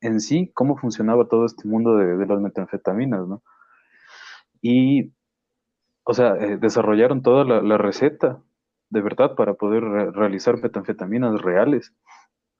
en 0.00 0.20
sí 0.20 0.50
cómo 0.54 0.76
funcionaba 0.76 1.28
todo 1.28 1.44
este 1.44 1.68
mundo 1.68 1.96
de, 1.96 2.26
las 2.26 2.40
metanfetaminas, 2.40 3.26
¿no? 3.28 3.42
Y, 4.62 5.12
o 6.04 6.14
sea, 6.14 6.34
eh, 6.36 6.58
desarrollaron 6.58 7.22
toda 7.22 7.44
la, 7.44 7.78
receta 7.78 8.42
de 8.90 9.00
verdad 9.02 9.34
para 9.36 9.54
poder 9.54 9.82
re- 9.84 10.10
realizar 10.10 10.60
metanfetaminas 10.60 11.40
reales. 11.40 11.94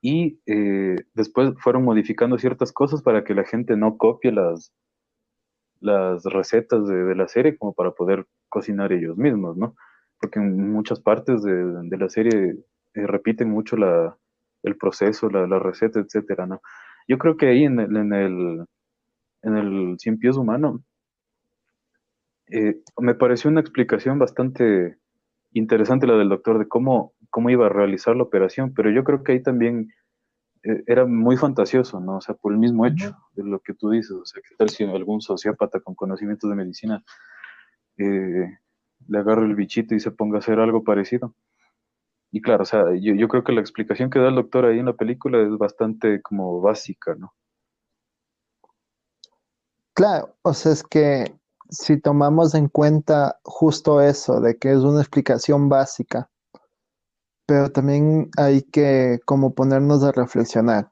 Y 0.02 0.40
eh, 0.46 0.96
después 1.14 1.52
fueron 1.58 1.84
modificando 1.84 2.38
ciertas 2.38 2.72
cosas 2.72 3.02
para 3.02 3.24
que 3.24 3.34
la 3.34 3.44
gente 3.44 3.76
no 3.76 3.98
copie 3.98 4.32
las, 4.32 4.72
las 5.80 6.24
recetas 6.24 6.86
de, 6.86 7.04
de 7.04 7.14
la 7.14 7.28
serie 7.28 7.58
como 7.58 7.74
para 7.74 7.92
poder 7.92 8.26
cocinar 8.48 8.92
ellos 8.92 9.16
mismos, 9.16 9.56
¿no? 9.56 9.74
Porque 10.20 10.38
en 10.38 10.72
muchas 10.72 11.00
partes 11.00 11.42
de, 11.42 11.52
de 11.54 11.96
la 11.96 12.08
serie 12.08 12.56
eh, 12.94 13.06
repiten 13.06 13.50
mucho 13.50 13.76
la, 13.76 14.16
el 14.62 14.76
proceso, 14.76 15.30
la, 15.30 15.46
la 15.46 15.58
receta, 15.58 16.00
etcétera, 16.00 16.46
¿no? 16.46 16.60
Yo 17.08 17.18
creo 17.18 17.36
que 17.36 17.48
ahí 17.48 17.64
en 17.64 17.80
el, 17.80 17.96
en 17.96 18.12
el, 18.12 18.66
en 19.42 19.56
el 19.56 19.96
cien 19.98 20.18
pies 20.18 20.36
humano 20.36 20.84
eh, 22.48 22.80
me 22.98 23.14
pareció 23.14 23.50
una 23.50 23.60
explicación 23.60 24.18
bastante 24.18 24.98
interesante 25.52 26.06
la 26.06 26.16
del 26.16 26.28
doctor 26.28 26.58
de 26.58 26.68
cómo, 26.68 27.14
cómo 27.30 27.50
iba 27.50 27.66
a 27.66 27.70
realizar 27.70 28.16
la 28.16 28.24
operación, 28.24 28.74
pero 28.74 28.90
yo 28.90 29.04
creo 29.04 29.22
que 29.22 29.32
ahí 29.32 29.42
también 29.42 29.88
eh, 30.62 30.82
era 30.86 31.06
muy 31.06 31.36
fantasioso, 31.36 32.00
¿no? 32.00 32.16
O 32.16 32.20
sea, 32.20 32.34
por 32.34 32.52
el 32.52 32.58
mismo 32.58 32.86
hecho 32.86 33.16
de 33.32 33.44
lo 33.44 33.60
que 33.60 33.74
tú 33.74 33.90
dices, 33.90 34.12
o 34.12 34.24
sea, 34.24 34.42
que 34.46 34.54
tal 34.56 34.68
si 34.68 34.84
algún 34.84 35.20
sociópata 35.20 35.80
con 35.80 35.94
conocimientos 35.94 36.50
de 36.50 36.56
medicina 36.56 37.02
eh, 37.98 38.58
le 39.10 39.18
agarra 39.18 39.44
el 39.44 39.56
bichito 39.56 39.94
y 39.94 40.00
se 40.00 40.12
ponga 40.12 40.36
a 40.36 40.38
hacer 40.38 40.60
algo 40.60 40.84
parecido. 40.84 41.34
Y 42.30 42.40
claro, 42.40 42.62
o 42.62 42.66
sea, 42.66 42.84
yo, 42.94 43.14
yo 43.14 43.26
creo 43.26 43.42
que 43.42 43.52
la 43.52 43.60
explicación 43.60 44.08
que 44.08 44.20
da 44.20 44.28
el 44.28 44.36
doctor 44.36 44.64
ahí 44.64 44.78
en 44.78 44.86
la 44.86 44.92
película 44.92 45.42
es 45.42 45.58
bastante 45.58 46.22
como 46.22 46.60
básica, 46.60 47.16
¿no? 47.16 47.34
Claro, 49.94 50.36
o 50.42 50.54
sea, 50.54 50.72
es 50.72 50.84
que 50.84 51.34
si 51.70 52.00
tomamos 52.00 52.54
en 52.54 52.68
cuenta 52.68 53.40
justo 53.42 54.00
eso, 54.00 54.40
de 54.40 54.56
que 54.56 54.70
es 54.70 54.78
una 54.78 55.00
explicación 55.00 55.68
básica, 55.68 56.30
pero 57.46 57.72
también 57.72 58.30
hay 58.36 58.62
que 58.62 59.18
como 59.24 59.54
ponernos 59.54 60.04
a 60.04 60.12
reflexionar. 60.12 60.88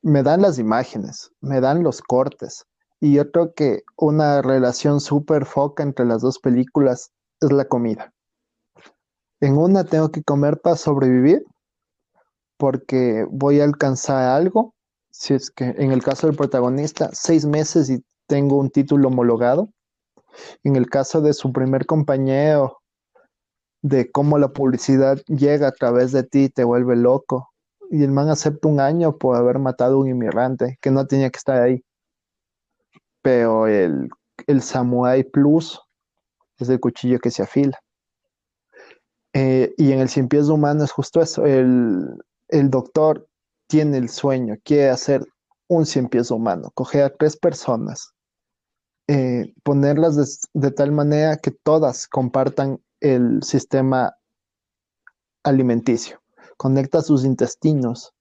Me 0.00 0.22
dan 0.22 0.40
las 0.40 0.58
imágenes, 0.58 1.30
me 1.42 1.60
dan 1.60 1.82
los 1.82 2.00
cortes, 2.00 2.66
y 3.04 3.12
yo 3.12 3.30
creo 3.30 3.52
que 3.52 3.82
una 3.98 4.40
relación 4.40 4.98
súper 4.98 5.44
foca 5.44 5.82
entre 5.82 6.06
las 6.06 6.22
dos 6.22 6.38
películas 6.38 7.12
es 7.38 7.52
la 7.52 7.66
comida. 7.66 8.14
En 9.40 9.58
una 9.58 9.84
tengo 9.84 10.10
que 10.10 10.22
comer 10.22 10.58
para 10.62 10.76
sobrevivir, 10.76 11.44
porque 12.56 13.26
voy 13.30 13.60
a 13.60 13.64
alcanzar 13.64 14.30
algo, 14.30 14.72
si 15.10 15.34
es 15.34 15.50
que 15.50 15.66
en 15.76 15.92
el 15.92 16.02
caso 16.02 16.26
del 16.26 16.34
protagonista, 16.34 17.10
seis 17.12 17.44
meses 17.44 17.90
y 17.90 18.02
tengo 18.26 18.56
un 18.56 18.70
título 18.70 19.08
homologado. 19.08 19.68
En 20.62 20.74
el 20.74 20.88
caso 20.88 21.20
de 21.20 21.34
su 21.34 21.52
primer 21.52 21.84
compañero, 21.84 22.78
de 23.82 24.10
cómo 24.10 24.38
la 24.38 24.48
publicidad 24.48 25.18
llega 25.26 25.68
a 25.68 25.72
través 25.72 26.10
de 26.12 26.22
ti 26.22 26.44
y 26.44 26.48
te 26.48 26.64
vuelve 26.64 26.96
loco. 26.96 27.50
Y 27.90 28.02
el 28.02 28.12
man 28.12 28.30
acepta 28.30 28.66
un 28.66 28.80
año 28.80 29.18
por 29.18 29.36
haber 29.36 29.58
matado 29.58 29.96
a 29.96 29.98
un 29.98 30.08
inmigrante 30.08 30.78
que 30.80 30.90
no 30.90 31.06
tenía 31.06 31.28
que 31.28 31.36
estar 31.36 31.60
ahí. 31.60 31.84
Pero 33.24 33.66
el, 33.66 34.10
el 34.46 34.60
Samurai 34.60 35.24
Plus 35.24 35.80
es 36.58 36.68
el 36.68 36.78
cuchillo 36.78 37.18
que 37.18 37.30
se 37.30 37.42
afila. 37.42 37.78
Eh, 39.32 39.72
y 39.78 39.92
en 39.92 40.00
el 40.00 40.10
cien 40.10 40.28
pies 40.28 40.48
humano 40.48 40.84
es 40.84 40.92
justo 40.92 41.22
eso. 41.22 41.46
El, 41.46 42.04
el 42.48 42.68
doctor 42.68 43.26
tiene 43.66 43.96
el 43.96 44.10
sueño, 44.10 44.56
quiere 44.62 44.90
hacer 44.90 45.24
un 45.68 45.86
cien 45.86 46.08
pies 46.08 46.30
humano, 46.30 46.70
coger 46.74 47.04
a 47.04 47.16
tres 47.16 47.38
personas, 47.38 48.12
eh, 49.08 49.54
ponerlas 49.62 50.16
de, 50.16 50.60
de, 50.60 50.70
tal 50.70 50.92
manera 50.92 51.38
que 51.38 51.50
todas 51.50 52.06
compartan 52.06 52.78
el 53.00 53.42
sistema 53.42 54.14
alimenticio, 55.44 56.20
conecta 56.58 57.00
sus 57.00 57.24
intestinos 57.24 58.12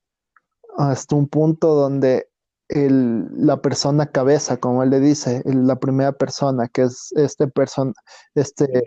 hasta 0.77 1.15
un 1.15 1.27
punto 1.27 1.75
donde 1.75 2.29
el, 2.73 3.27
la 3.37 3.61
persona 3.61 4.07
cabeza, 4.07 4.57
como 4.57 4.83
él 4.83 4.89
le 4.89 4.99
dice, 4.99 5.43
el, 5.45 5.67
la 5.67 5.79
primera 5.79 6.11
persona, 6.11 6.67
que 6.67 6.83
es 6.83 7.11
este 7.15 7.47
persona, 7.47 7.93
este, 8.33 8.83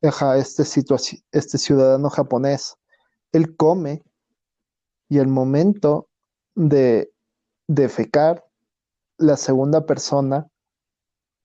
este, 0.00 0.64
este 1.32 1.58
ciudadano 1.58 2.08
japonés, 2.08 2.76
él 3.32 3.54
come 3.56 4.02
y 5.08 5.18
el 5.18 5.28
momento 5.28 6.08
de 6.54 7.12
defecar, 7.68 8.42
la 9.18 9.36
segunda 9.36 9.86
persona 9.86 10.48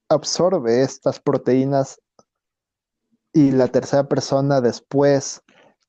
absorbe 0.09 0.81
estas 0.81 1.19
proteínas 1.19 2.01
y 3.33 3.51
la 3.51 3.67
tercera 3.67 4.05
persona 4.05 4.61
después, 4.61 5.41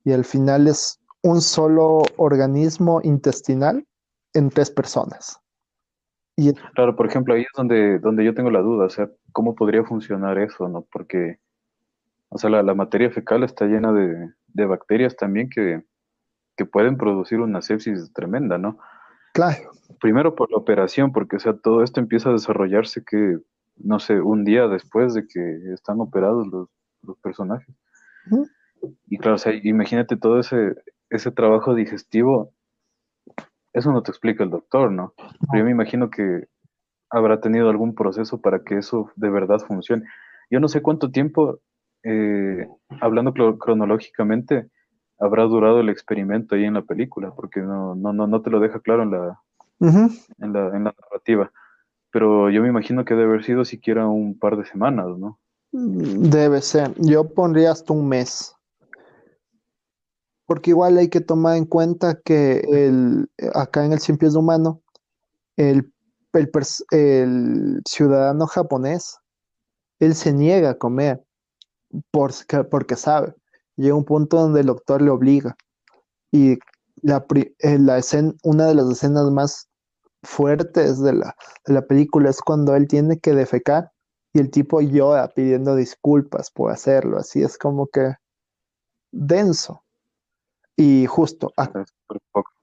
y 0.03 0.11
al 0.11 0.25
final 0.25 0.67
es 0.67 0.99
un 1.21 1.41
solo 1.41 2.03
organismo 2.17 2.99
intestinal 3.03 3.85
en 4.33 4.49
tres 4.49 4.69
personas. 4.69 5.42
Y 6.35 6.53
claro, 6.73 6.95
por 6.95 7.05
ejemplo, 7.05 7.33
ahí 7.33 7.41
es 7.41 7.51
donde, 7.55 7.99
donde 7.99 8.25
yo 8.25 8.33
tengo 8.33 8.49
la 8.49 8.61
duda, 8.61 8.85
o 8.85 8.89
sea, 8.89 9.09
¿cómo 9.31 9.55
podría 9.55 9.83
funcionar 9.83 10.39
eso, 10.39 10.67
no? 10.67 10.81
Porque, 10.91 11.39
o 12.29 12.37
sea, 12.37 12.49
la, 12.49 12.73
materia 12.73 13.11
fecal 13.11 13.43
está 13.43 13.65
llena 13.65 13.93
de, 13.93 14.31
de 14.47 14.65
bacterias 14.65 15.15
también 15.15 15.49
que, 15.49 15.83
que, 16.57 16.65
pueden 16.65 16.97
producir 16.97 17.39
una 17.39 17.61
sepsis 17.61 18.11
tremenda, 18.13 18.57
¿no? 18.57 18.79
Claro. 19.33 19.71
Primero 19.99 20.35
por 20.35 20.49
la 20.51 20.57
operación, 20.57 21.11
porque, 21.11 21.35
o 21.35 21.39
sea, 21.39 21.53
todo 21.53 21.83
esto 21.83 21.99
empieza 21.99 22.29
a 22.29 22.33
desarrollarse 22.33 23.03
que, 23.03 23.37
no 23.77 23.99
sé, 23.99 24.19
un 24.19 24.43
día 24.43 24.67
después 24.67 25.13
de 25.13 25.27
que 25.27 25.73
están 25.73 26.01
operados 26.01 26.47
los, 26.47 26.69
los 27.03 27.17
personajes. 27.19 27.75
Y 29.07 29.17
claro, 29.17 29.35
o 29.35 29.39
sea, 29.39 29.53
imagínate 29.53 30.17
todo 30.17 30.39
ese, 30.39 30.75
ese 31.09 31.31
trabajo 31.31 31.75
digestivo, 31.75 32.51
eso 33.73 33.91
no 33.91 34.03
te 34.03 34.11
explica 34.11 34.43
el 34.43 34.51
doctor, 34.51 34.91
¿no? 34.91 35.13
Pero 35.17 35.59
yo 35.59 35.65
me 35.65 35.71
imagino 35.71 36.09
que 36.09 36.45
habrá 37.09 37.41
tenido 37.41 37.69
algún 37.69 37.95
proceso 37.95 38.39
para 38.41 38.63
que 38.63 38.77
eso 38.77 39.11
de 39.15 39.29
verdad 39.29 39.59
funcione. 39.59 40.05
Yo 40.49 40.59
no 40.59 40.67
sé 40.67 40.81
cuánto 40.81 41.11
tiempo, 41.11 41.59
eh, 42.03 42.67
hablando 43.01 43.33
cronológicamente, 43.57 44.67
habrá 45.19 45.43
durado 45.43 45.79
el 45.79 45.89
experimento 45.89 46.55
ahí 46.55 46.65
en 46.65 46.73
la 46.75 46.81
película, 46.81 47.31
porque 47.35 47.61
no, 47.61 47.95
no, 47.95 48.13
no, 48.13 48.27
no 48.27 48.41
te 48.41 48.49
lo 48.49 48.59
deja 48.59 48.79
claro 48.79 49.03
en 49.03 49.11
la, 49.11 49.39
en 49.79 50.53
la, 50.53 50.67
en 50.75 50.83
la 50.83 50.95
narrativa. 51.01 51.51
Pero 52.11 52.49
yo 52.51 52.61
me 52.61 52.69
imagino 52.69 53.05
que 53.05 53.15
debe 53.15 53.29
haber 53.29 53.43
sido 53.43 53.65
siquiera 53.65 54.07
un 54.07 54.37
par 54.37 54.57
de 54.57 54.65
semanas, 54.65 55.07
¿no? 55.17 55.39
Debe 55.71 56.61
ser. 56.61 56.93
Yo 56.99 57.33
pondría 57.33 57.71
hasta 57.71 57.93
un 57.93 58.07
mes. 58.07 58.52
Porque 60.45 60.71
igual 60.71 60.97
hay 60.97 61.09
que 61.09 61.21
tomar 61.21 61.57
en 61.57 61.65
cuenta 61.65 62.19
que 62.23 62.59
el, 62.69 63.29
acá 63.53 63.85
en 63.85 63.93
el 63.93 63.99
Cien 63.99 64.17
Pies 64.17 64.35
Humano, 64.35 64.81
el, 65.57 65.91
el, 66.33 66.51
el, 66.91 67.81
ciudadano 67.87 68.47
japonés, 68.47 69.17
él 69.99 70.15
se 70.15 70.33
niega 70.33 70.71
a 70.71 70.77
comer 70.77 71.23
porque, 72.11 72.63
porque 72.63 72.95
sabe. 72.95 73.33
Llega 73.75 73.95
un 73.95 74.05
punto 74.05 74.37
donde 74.37 74.61
el 74.61 74.67
doctor 74.67 75.01
le 75.01 75.11
obliga. 75.11 75.55
Y 76.31 76.57
la, 77.01 77.25
eh, 77.59 77.79
la 77.79 77.97
escena, 77.97 78.33
una 78.43 78.67
de 78.67 78.75
las 78.75 78.89
escenas 78.89 79.31
más 79.31 79.69
fuertes 80.23 80.99
de 81.01 81.13
la, 81.13 81.35
de 81.65 81.73
la 81.73 81.81
película 81.83 82.29
es 82.29 82.41
cuando 82.41 82.75
él 82.75 82.87
tiene 82.87 83.19
que 83.19 83.33
defecar 83.33 83.91
y 84.33 84.39
el 84.39 84.49
tipo 84.49 84.81
llora 84.81 85.27
pidiendo 85.29 85.75
disculpas 85.75 86.49
por 86.49 86.71
hacerlo, 86.71 87.17
así 87.17 87.43
es 87.43 87.57
como 87.57 87.87
que 87.87 88.15
denso. 89.11 89.82
Y 90.75 91.05
justo, 91.05 91.51
acá, 91.55 91.85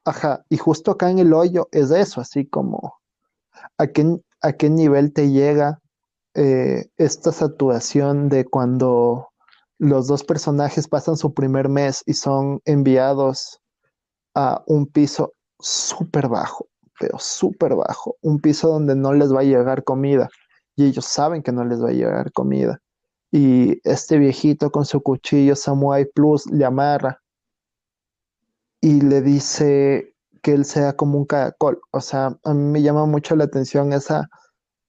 ajá, 0.05 0.45
y 0.49 0.57
justo 0.57 0.91
acá 0.91 1.11
en 1.11 1.21
el 1.21 1.33
hoyo 1.33 1.69
es 1.73 1.91
eso, 1.91 2.21
así 2.21 2.47
como 2.47 2.95
a 3.79 3.87
qué, 3.87 4.19
a 4.43 4.53
qué 4.53 4.71
nivel 4.71 5.13
te 5.13 5.31
llega 5.31 5.81
eh, 6.35 6.87
esta 6.97 7.33
saturación 7.33 8.29
de 8.29 8.45
cuando 8.45 9.29
los 9.79 10.07
dos 10.07 10.25
personajes 10.25 10.89
pasan 10.89 11.17
su 11.17 11.33
primer 11.35 11.69
mes 11.69 12.03
y 12.07 12.15
son 12.15 12.61
enviados 12.65 13.61
a 14.35 14.63
un 14.67 14.87
piso 14.87 15.33
súper 15.59 16.29
bajo, 16.29 16.67
pero 16.99 17.19
súper 17.19 17.75
bajo, 17.75 18.17
un 18.23 18.41
piso 18.41 18.69
donde 18.69 18.95
no 18.95 19.13
les 19.13 19.35
va 19.35 19.41
a 19.41 19.45
llegar 19.45 19.85
comida 19.85 20.29
y 20.77 20.87
ellos 20.87 21.05
saben 21.05 21.43
que 21.43 21.53
no 21.53 21.65
les 21.65 21.83
va 21.83 21.89
a 21.89 21.93
llegar 21.93 22.33
comida. 22.33 22.81
Y 23.33 23.81
este 23.89 24.19
viejito 24.19 24.71
con 24.71 24.85
su 24.85 25.03
cuchillo 25.03 25.55
Samurai 25.55 26.05
Plus 26.05 26.47
le 26.51 26.65
amarra 26.65 27.21
y 28.81 29.01
le 29.01 29.21
dice 29.21 30.15
que 30.43 30.53
él 30.53 30.65
sea 30.65 30.95
como 30.95 31.19
un 31.19 31.27
caracol. 31.27 31.81
O 31.91 32.01
sea, 32.01 32.39
a 32.45 32.55
mí 32.55 32.63
me 32.63 32.83
llama 32.83 33.07
mucho 33.07 33.37
la 33.37 33.45
atención 33.45 33.93
esa, 33.93 34.29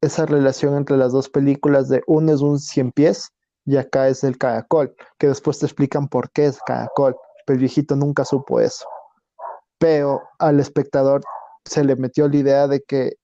esa 0.01 0.25
relación 0.25 0.75
entre 0.75 0.97
las 0.97 1.11
dos 1.11 1.29
películas 1.29 1.89
de 1.89 2.01
uno 2.07 2.33
es 2.33 2.41
un 2.41 2.59
cien 2.59 2.91
pies 2.91 3.31
y 3.65 3.77
acá 3.77 4.07
es 4.07 4.23
el 4.23 4.37
caracol, 4.37 4.95
que 5.19 5.27
después 5.27 5.59
te 5.59 5.65
explican 5.65 6.07
por 6.07 6.31
qué 6.31 6.47
es 6.47 6.59
caracol, 6.65 7.15
pero 7.45 7.55
el 7.55 7.59
viejito 7.59 7.95
nunca 7.95 8.25
supo 8.25 8.59
eso. 8.59 8.85
Pero 9.77 10.21
al 10.39 10.59
espectador 10.59 11.21
se 11.65 11.83
le 11.83 11.95
metió 11.95 12.27
la 12.27 12.37
idea 12.37 12.67
de 12.67 12.81
que 12.81 13.17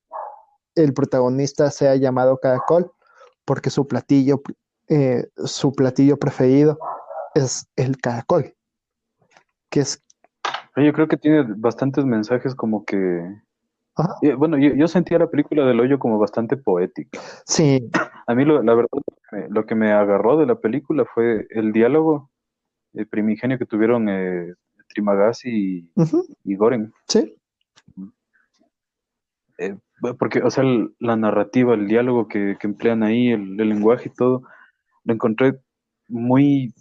el 0.76 0.94
protagonista 0.94 1.72
sea 1.72 1.96
llamado 1.96 2.38
Caracol 2.38 2.92
porque 3.46 3.70
su 3.70 3.88
platillo, 3.88 4.42
eh, 4.90 5.28
su 5.46 5.72
platillo 5.74 6.18
preferido 6.18 6.78
es 7.34 7.68
el 7.76 7.98
caracol, 7.98 8.56
que 9.70 9.82
es... 9.82 10.04
Yo 10.78 10.94
creo 10.94 11.08
que 11.08 11.18
tiene 11.18 11.44
bastantes 11.58 12.06
mensajes 12.06 12.56
como 12.56 12.86
que... 12.86 13.36
Bueno, 14.38 14.58
yo, 14.60 14.88
sentía 14.88 15.18
la 15.18 15.30
película 15.30 15.66
del 15.66 15.80
hoyo 15.80 15.98
como 15.98 16.20
bastante 16.20 16.56
poética. 16.56 17.20
Sí. 17.46 17.90
A 18.28 18.36
mí 18.36 18.46
la 18.46 18.76
verdad 18.76 18.88
lo 19.50 19.66
que 19.66 19.74
me 19.76 19.92
agarró 19.92 20.38
de 20.38 20.46
la 20.46 20.56
película 20.56 21.04
fue 21.06 21.48
el 21.50 21.74
diálogo 21.74 22.30
el 22.94 23.08
primigenio 23.08 23.58
que 23.58 23.66
tuvieron 23.66 24.10
eh, 24.10 24.54
Trimagasi 24.90 25.50
y, 25.50 25.92
y 26.44 26.56
Goren. 26.56 26.94
Sí. 27.08 27.36
porque, 30.18 30.42
o 30.42 30.50
sea, 30.50 30.64
la 31.00 31.16
narrativa, 31.16 31.74
el 31.74 31.88
diálogo 31.88 32.28
que, 32.28 32.58
emplean 32.62 33.04
ahí, 33.04 33.30
el, 33.30 33.58
lenguaje 33.58 34.10
y 34.10 34.14
todo, 34.14 34.44
lo 35.04 35.14
encontré 35.14 35.60
muy 36.08 36.74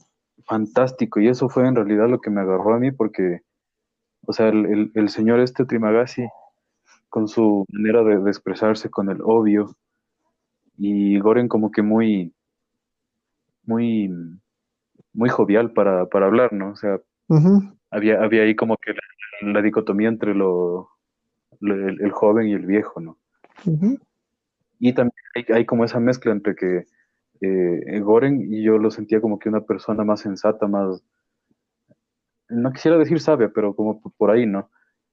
fantástico 0.46 1.20
y 1.20 1.28
eso 1.28 1.48
fue 1.48 1.66
en 1.66 1.74
realidad 1.74 2.08
lo 2.08 2.20
que 2.20 2.30
me 2.30 2.40
agarró 2.40 2.74
a 2.74 2.78
mí 2.78 2.92
porque, 2.92 3.40
o 4.26 4.33
sea, 4.33 4.49
el, 4.49 4.90
el, 4.95 5.09
señor 5.09 5.40
este 5.40 5.64
Trimagasi, 5.64 6.26
con 7.09 7.28
su 7.28 7.64
manera 7.68 8.02
de, 8.02 8.28
expresarse, 8.28 8.90
con 8.90 9.11
el 9.11 9.21
obvio, 9.23 9.75
y 10.76 11.18
Goren 11.18 11.49
como 11.49 11.71
que 11.71 11.83
muy, 11.83 12.35
muy, 13.64 14.11
muy 15.12 15.28
jovial 15.28 15.73
para, 15.73 16.06
para 16.06 16.26
hablar, 16.26 16.52
¿no? 16.52 16.71
O 16.71 16.76
sea, 16.76 17.00
había, 17.90 18.23
había 18.23 18.42
ahí 18.42 18.54
como 18.54 18.76
que 18.76 18.95
la 19.42 19.62
dicotomía 19.62 20.09
entre 20.09 20.35
lo, 20.35 20.90
el, 21.61 22.11
joven 22.12 22.49
y 22.49 22.52
el 22.52 22.66
viejo, 22.66 23.00
¿no? 23.00 23.16
Y 24.78 24.92
también 24.92 25.14
hay, 25.54 25.64
como 25.64 25.85
esa 25.85 26.00
mezcla 26.00 26.33
entre 26.33 26.54
que 26.54 26.85
eh, 27.40 28.00
Goren 28.00 28.52
y 28.52 28.62
yo 28.62 28.78
lo 28.78 28.90
sentía 28.90 29.21
como 29.21 29.38
que 29.38 29.49
una 29.49 29.62
persona 29.62 30.04
más 30.04 30.21
sensata, 30.21 30.66
más, 30.66 31.02
no 32.48 32.72
quisiera 32.72 32.98
decir 32.98 33.20
sabia, 33.20 33.50
pero 33.54 33.74
como 33.74 34.00
por 34.16 34.30
ahí, 34.30 34.46
¿no? 34.46 34.70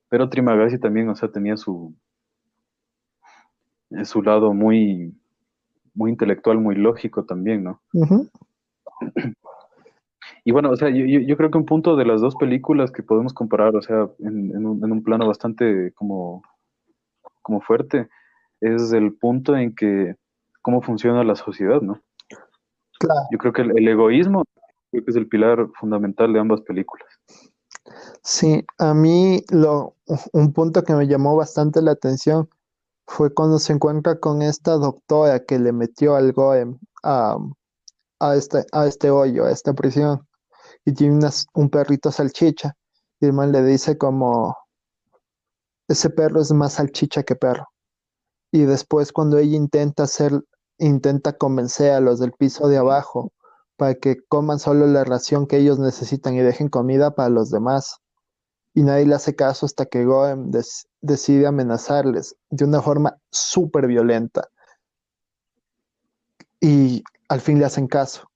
Pero 0.10 0.30
Trimagasi 0.30 0.80
también, 0.80 1.10
o 1.10 1.16
sea, 1.16 1.32
tenía 1.32 1.58
su, 1.58 1.96
su 4.04 4.22
lado 4.22 4.54
muy, 4.54 5.16
muy 5.94 6.12
intelectual, 6.12 6.60
muy 6.60 6.76
lógico 6.76 7.26
también, 7.26 7.64
¿no? 7.64 7.82
Y 10.46 10.52
bueno, 10.52 10.72
o 10.72 10.76
sea, 10.76 10.90
yo, 10.90 11.06
yo, 11.06 11.38
creo 11.38 11.52
que 11.52 11.58
un 11.58 11.66
punto 11.66 11.96
de 11.96 12.06
las 12.06 12.20
dos 12.20 12.36
películas 12.36 12.92
que 12.92 13.02
podemos 13.02 13.34
comparar, 13.34 13.76
o 13.76 13.82
sea, 13.82 14.10
en, 14.20 14.66
un, 14.66 15.04
plano 15.04 15.26
bastante 15.26 15.94
como, 15.94 16.44
como 17.42 17.62
fuerte, 17.62 18.10
es 18.60 18.92
el 18.92 19.14
punto 19.14 19.56
en 19.56 19.74
que 19.74 20.16
cómo 20.62 20.82
funciona 20.82 21.24
la 21.24 21.36
sociedad, 21.36 21.82
¿no? 21.82 22.02
Claro. 23.00 23.22
Yo 23.32 23.38
creo 23.38 23.54
que 23.54 23.62
el, 23.62 23.88
egoísmo 23.88 24.44
creo 24.94 25.06
que 25.06 25.12
es 25.12 25.18
el 25.18 25.28
pilar 25.28 25.68
fundamental 25.80 26.32
de 26.32 26.40
ambas 26.40 26.62
películas. 26.62 27.08
Sí, 28.22 28.64
a 28.78 28.94
mí 28.94 29.44
lo, 29.50 29.96
un 30.32 30.54
punto 30.54 30.84
que 30.84 30.94
me 30.94 31.08
llamó 31.08 31.36
bastante 31.36 31.82
la 31.82 31.92
atención 31.92 32.48
fue 33.08 33.34
cuando 33.34 33.60
se 33.60 33.74
encuentra 33.74 34.20
con 34.20 34.42
esta 34.42 34.74
doctora 34.74 35.44
que 35.44 35.60
le 35.60 35.74
metió 35.74 36.16
al 36.16 36.32
Goem 36.32 36.78
a, 37.04 37.38
a, 38.20 38.36
este, 38.36 38.66
a 38.72 38.86
este 38.86 39.10
hoyo, 39.10 39.46
a 39.46 39.52
esta 39.52 39.74
prisión 39.74 40.26
y 40.86 40.94
tiene 40.94 41.28
un 41.56 41.70
perrito 41.70 42.12
salchicha. 42.12 42.76
Y 43.20 43.26
el 43.26 43.34
man 43.34 43.52
le 43.52 43.64
dice 43.64 43.98
como, 43.98 44.56
ese 45.88 46.10
perro 46.10 46.42
es 46.42 46.52
más 46.52 46.74
salchicha 46.74 47.24
que 47.24 47.36
perro. 47.36 47.68
Y 48.52 48.64
después 48.64 49.12
cuando 49.12 49.38
ella 49.38 49.58
intenta 49.58 50.04
hacer, 50.04 50.44
intenta 50.78 51.34
convencer 51.34 51.94
a 51.94 52.00
los 52.00 52.20
del 52.20 52.32
piso 52.34 52.68
de 52.68 52.78
abajo 52.78 53.32
para 53.84 53.96
que 53.96 54.16
coman 54.30 54.60
solo 54.60 54.88
la 54.88 55.04
ración 55.04 55.46
que 55.46 55.58
ellos 55.58 55.78
necesitan 55.78 56.36
y 56.36 56.40
dejen 56.40 56.70
comida 56.70 57.16
para 57.16 57.28
los 57.28 57.52
demás. 57.52 57.98
Y 58.74 58.84
nadie 58.84 59.06
le 59.06 59.14
hace 59.14 59.36
caso 59.36 59.66
hasta 59.66 59.86
que 59.88 60.06
Goem 60.06 60.52
decide 61.02 61.48
amenazarles 61.48 62.38
de 62.50 62.64
una 62.64 62.82
forma 62.82 63.18
súper 63.30 63.88
violenta. 63.88 64.48
Y 66.62 67.04
al 67.28 67.42
fin 67.42 67.60
le 67.60 67.66
hacen 67.66 67.88
caso 67.88 68.32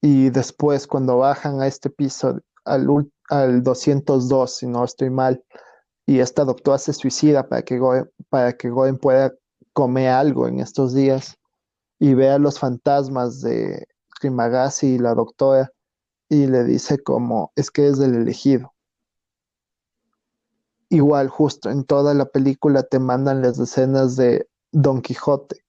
y 0.00 0.30
después 0.30 0.88
cuando 0.88 1.18
bajan 1.18 1.60
a 1.60 1.68
este 1.68 1.88
piso, 1.88 2.40
al, 2.64 2.88
al 3.28 3.62
202, 3.62 4.56
si 4.56 4.66
no 4.66 4.82
estoy 4.82 5.10
mal, 5.10 5.44
y 6.06 6.18
esta 6.18 6.44
doctora 6.44 6.78
se 6.78 6.92
suicida 6.92 7.48
para 7.48 7.62
que 7.62 7.78
Goen, 7.78 8.10
para 8.28 8.52
que 8.54 8.68
Goen 8.68 8.98
pueda 8.98 9.32
comer 9.74 10.08
algo 10.08 10.48
en 10.48 10.58
estos 10.58 10.92
días 10.92 11.38
y 12.00 12.14
vea 12.14 12.40
los 12.40 12.58
fantasmas 12.58 13.42
de 13.42 13.86
Rimagasi 14.22 14.94
y 14.94 14.98
la 14.98 15.14
doctora 15.14 15.72
y 16.28 16.46
le 16.46 16.64
dice 16.64 17.02
como 17.02 17.52
es 17.56 17.70
que 17.70 17.88
es 17.88 17.98
del 17.98 18.14
elegido. 18.14 18.72
Igual 20.88 21.28
justo 21.28 21.70
en 21.70 21.84
toda 21.84 22.14
la 22.14 22.26
película 22.26 22.82
te 22.82 22.98
mandan 22.98 23.42
las 23.42 23.58
escenas 23.58 24.16
de 24.16 24.48
Don 24.72 25.02
Quijote 25.02 25.62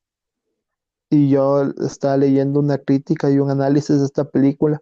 y 1.14 1.30
yo 1.30 1.62
estaba 1.86 2.18
leyendo 2.18 2.60
una 2.60 2.80
crítica 2.80 3.30
y 3.30 3.38
un 3.38 3.52
análisis 3.52 4.00
de 4.00 4.06
esta 4.06 4.26
película 4.26 4.82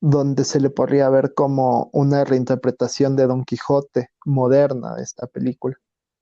donde 0.00 0.44
se 0.44 0.58
le 0.58 0.70
podría 0.70 1.10
ver 1.10 1.34
como 1.34 1.90
una 1.92 2.24
reinterpretación 2.24 3.14
de 3.14 3.26
Don 3.26 3.44
Quijote 3.44 4.08
moderna 4.24 4.94
de 4.94 5.02
esta 5.02 5.26
película, 5.26 5.76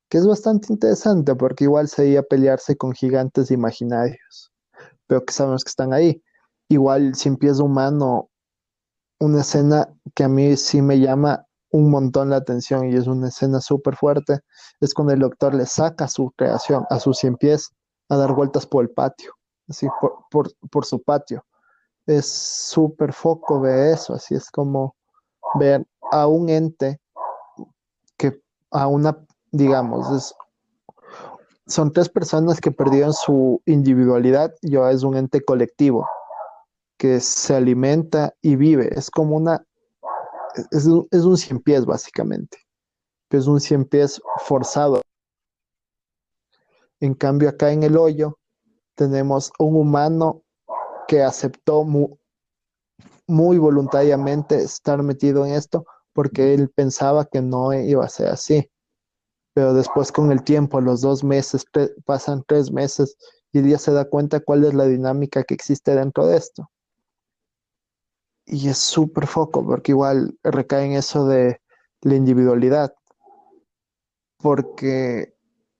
que 0.08 0.18
es 0.18 0.26
bastante 0.26 0.72
interesante 0.72 1.36
porque 1.36 1.64
igual 1.64 1.86
se 1.86 2.08
iba 2.08 2.20
a 2.20 2.24
pelearse 2.24 2.76
con 2.76 2.94
gigantes 2.94 3.52
imaginarios, 3.52 4.52
pero 5.06 5.24
que 5.24 5.32
sabemos 5.32 5.62
que 5.62 5.70
están 5.70 5.92
ahí. 5.92 6.20
Igual 6.74 7.14
sin 7.14 7.36
pies 7.36 7.60
humano, 7.60 8.30
una 9.20 9.42
escena 9.42 9.88
que 10.14 10.24
a 10.24 10.28
mí 10.28 10.56
sí 10.56 10.82
me 10.82 10.98
llama 10.98 11.46
un 11.70 11.88
montón 11.88 12.30
la 12.30 12.36
atención 12.36 12.90
y 12.90 12.96
es 12.96 13.06
una 13.06 13.28
escena 13.28 13.60
súper 13.60 13.94
fuerte, 13.94 14.40
es 14.80 14.92
cuando 14.92 15.12
el 15.12 15.20
doctor 15.20 15.54
le 15.54 15.66
saca 15.66 16.08
su 16.08 16.32
creación 16.36 16.84
a 16.90 16.98
sus 16.98 17.18
cien 17.18 17.36
pies 17.36 17.70
a 18.08 18.16
dar 18.16 18.34
vueltas 18.34 18.66
por 18.66 18.82
el 18.82 18.90
patio 18.90 19.32
así 19.68 19.86
por, 20.30 20.52
por, 20.70 20.84
su 20.84 21.00
patio. 21.02 21.44
Es 22.06 22.26
súper 22.26 23.12
foco 23.12 23.60
de 23.60 23.92
eso, 23.92 24.14
así 24.14 24.34
es 24.34 24.50
como 24.50 24.96
ver 25.54 25.86
a 26.10 26.26
un 26.26 26.48
ente 26.48 27.00
que 28.16 28.40
a 28.72 28.88
una, 28.88 29.16
digamos, 29.52 30.34
son 31.66 31.92
tres 31.92 32.08
personas 32.08 32.60
que 32.60 32.72
perdieron 32.72 33.12
su 33.12 33.62
individualidad 33.64 34.52
y 34.60 34.76
es 34.76 35.04
un 35.04 35.16
ente 35.16 35.42
colectivo 35.44 36.04
que 37.04 37.20
se 37.20 37.54
alimenta 37.54 38.34
y 38.40 38.56
vive. 38.56 38.88
Es 38.98 39.10
como 39.10 39.36
una, 39.36 39.62
es, 40.70 40.88
es 41.10 41.24
un 41.24 41.36
cien 41.36 41.60
pies 41.60 41.84
básicamente, 41.84 42.56
es 43.28 43.46
un 43.46 43.60
cien 43.60 43.84
pies 43.84 44.22
forzado. 44.46 45.02
En 47.00 47.12
cambio 47.12 47.50
acá 47.50 47.70
en 47.72 47.82
el 47.82 47.98
hoyo 47.98 48.38
tenemos 48.94 49.52
un 49.58 49.76
humano 49.76 50.44
que 51.06 51.22
aceptó 51.22 51.84
muy, 53.26 53.58
voluntariamente 53.58 54.62
estar 54.62 55.02
metido 55.02 55.44
en 55.44 55.52
esto 55.52 55.84
porque 56.14 56.54
él 56.54 56.70
pensaba 56.70 57.26
que 57.26 57.42
no 57.42 57.74
iba 57.74 58.02
a 58.02 58.08
ser 58.08 58.28
así. 58.28 58.70
Pero 59.52 59.74
después 59.74 60.10
con 60.10 60.32
el 60.32 60.42
tiempo, 60.42 60.80
los 60.80 61.02
dos 61.02 61.22
meses, 61.22 61.66
pasan 62.06 62.44
tres 62.46 62.72
meses 62.72 63.14
y 63.52 63.58
él 63.58 63.68
ya 63.68 63.78
se 63.78 63.92
da 63.92 64.08
cuenta 64.08 64.40
cuál 64.40 64.64
es 64.64 64.72
la 64.72 64.86
dinámica 64.86 65.44
que 65.44 65.52
existe 65.52 65.94
dentro 65.94 66.26
de 66.28 66.38
esto. 66.38 66.70
Y 68.46 68.68
es 68.68 68.78
súper 68.78 69.26
foco 69.26 69.64
porque 69.64 69.92
igual 69.92 70.38
recae 70.42 70.86
en 70.86 70.92
eso 70.92 71.26
de 71.26 71.60
la 72.02 72.14
individualidad. 72.14 72.94
Porque 74.38 75.34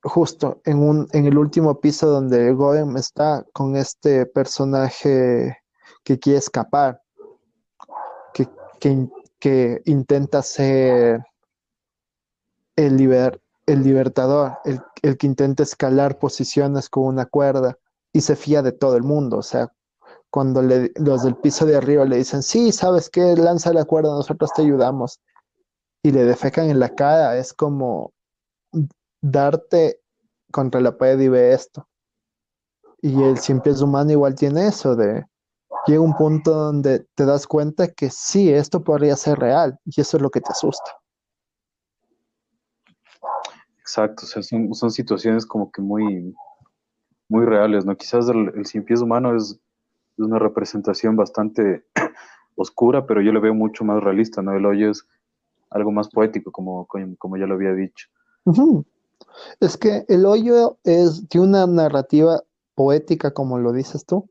justo 0.04 0.60
en, 0.64 0.78
un, 0.78 1.08
en 1.12 1.26
el 1.26 1.38
último 1.38 1.80
piso 1.80 2.08
donde 2.08 2.52
Goem 2.52 2.96
está 2.96 3.44
con 3.52 3.76
este 3.76 4.26
personaje 4.26 5.58
que 6.02 6.18
quiere 6.18 6.38
escapar, 6.38 7.00
que, 8.34 8.48
que, 9.40 9.82
intenta 9.86 10.42
ser 10.42 11.24
el, 12.76 13.38
el 13.66 13.82
libertador, 13.82 14.58
el, 14.64 14.80
el, 15.02 15.16
que 15.16 15.26
intenta 15.26 15.62
escalar 15.62 16.18
posiciones 16.18 16.88
con 16.90 17.04
una 17.04 17.24
cuerda 17.26 17.78
y 18.12 18.20
se 18.20 18.36
fía 18.36 18.62
de 18.62 18.72
todo 18.72 18.96
el 18.96 19.02
mundo. 19.02 19.38
O 19.38 19.42
sea, 19.42 19.72
cuando 20.34 20.62
le, 20.62 20.90
los 20.96 21.22
del 21.22 21.36
piso 21.36 21.64
de 21.64 21.76
arriba 21.76 22.04
le 22.04 22.16
dicen, 22.16 22.42
sí, 22.42 22.72
sabes 22.72 23.08
qué, 23.08 23.36
lanza 23.36 23.72
la 23.72 23.84
cuerda, 23.84 24.08
nosotros 24.08 24.50
te 24.52 24.62
ayudamos, 24.62 25.20
y 26.02 26.10
le 26.10 26.24
defecan 26.24 26.68
en 26.70 26.80
la 26.80 26.88
cara, 26.88 27.38
es 27.38 27.52
como 27.52 28.12
darte 29.22 30.00
contra 30.50 30.80
la 30.80 30.98
pared 30.98 31.20
y 31.20 31.28
ve 31.28 31.52
esto. 31.52 31.86
Y 33.00 33.22
el 33.22 33.36
es 33.36 33.80
humano 33.80 34.10
igual 34.10 34.34
tiene 34.34 34.66
eso 34.66 34.96
de 34.96 35.24
llega 35.86 36.00
un 36.00 36.16
punto 36.16 36.50
donde 36.50 37.06
te 37.14 37.24
das 37.24 37.46
cuenta 37.46 37.86
que 37.86 38.10
sí, 38.10 38.52
esto 38.52 38.82
podría 38.82 39.14
ser 39.14 39.38
real 39.38 39.78
y 39.84 40.00
eso 40.00 40.16
es 40.16 40.22
lo 40.24 40.30
que 40.30 40.40
te 40.40 40.50
asusta. 40.50 40.98
Exacto, 43.78 44.24
o 44.24 44.26
sea, 44.26 44.42
son, 44.42 44.90
situaciones 44.90 45.46
como 45.46 45.70
que 45.70 45.80
muy, 45.80 46.34
muy 47.28 47.46
reales, 47.46 47.84
¿no? 47.84 47.96
Quizás 47.96 48.28
el, 48.28 48.50
el 48.56 48.66
cien 48.66 48.84
pies 48.84 49.00
humano 49.00 49.36
es, 49.36 49.60
una 50.18 50.38
representación 50.38 51.16
bastante 51.16 51.84
oscura, 52.56 53.06
pero 53.06 53.20
yo 53.20 53.32
lo 53.32 53.40
veo 53.40 53.54
mucho 53.54 53.84
más 53.84 54.02
realista, 54.02 54.42
¿no? 54.42 54.52
El 54.52 54.66
hoyo 54.66 54.90
es 54.90 55.06
algo 55.70 55.90
más 55.90 56.08
poético, 56.08 56.52
como, 56.52 56.86
como 57.18 57.36
ya 57.36 57.46
lo 57.46 57.54
había 57.54 57.72
dicho. 57.72 58.08
Es 59.60 59.76
que 59.76 60.04
el 60.08 60.24
hoyo 60.24 60.78
es 60.84 61.28
de 61.28 61.40
una 61.40 61.66
narrativa 61.66 62.40
poética, 62.74 63.32
como 63.32 63.58
lo 63.58 63.72
dices 63.72 64.06
tú. 64.06 64.28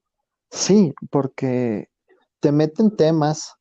Sí, 0.49 0.93
porque 1.09 1.89
te 2.39 2.51
meten 2.51 2.95
temas 2.95 3.55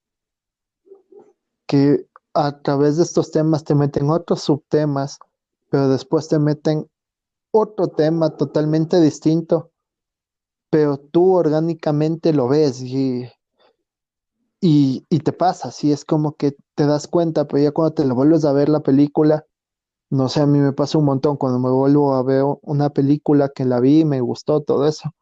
que 1.66 2.06
a 2.34 2.60
través 2.60 2.98
de 2.98 3.02
estos 3.02 3.30
temas 3.30 3.64
te 3.64 3.74
meten 3.74 4.10
otros 4.10 4.42
subtemas, 4.42 5.18
pero 5.70 5.88
después 5.88 6.28
te 6.28 6.38
meten 6.38 6.88
otro 7.50 7.88
tema 7.88 8.36
totalmente 8.36 9.00
distinto, 9.00 9.71
pero 10.72 10.96
tú 10.96 11.34
orgánicamente 11.34 12.32
lo 12.32 12.48
ves 12.48 12.80
y, 12.80 13.28
y, 14.58 15.04
y 15.10 15.18
te 15.18 15.32
pasa, 15.34 15.68
así 15.68 15.92
es 15.92 16.06
como 16.06 16.34
que 16.34 16.56
te 16.74 16.86
das 16.86 17.06
cuenta, 17.08 17.46
pero 17.46 17.62
ya 17.62 17.72
cuando 17.72 17.92
te 17.92 18.06
lo 18.06 18.14
vuelves 18.14 18.46
a 18.46 18.54
ver 18.54 18.70
la 18.70 18.80
película, 18.80 19.44
no 20.08 20.30
sé, 20.30 20.40
a 20.40 20.46
mí 20.46 20.58
me 20.60 20.72
pasa 20.72 20.96
un 20.96 21.04
montón 21.04 21.36
cuando 21.36 21.58
me 21.58 21.68
vuelvo 21.68 22.14
a 22.14 22.22
ver 22.22 22.44
una 22.62 22.88
película 22.88 23.50
que 23.54 23.66
la 23.66 23.80
vi 23.80 24.00
y 24.00 24.04
me 24.06 24.22
gustó 24.22 24.62
todo 24.62 24.88
eso. 24.88 25.14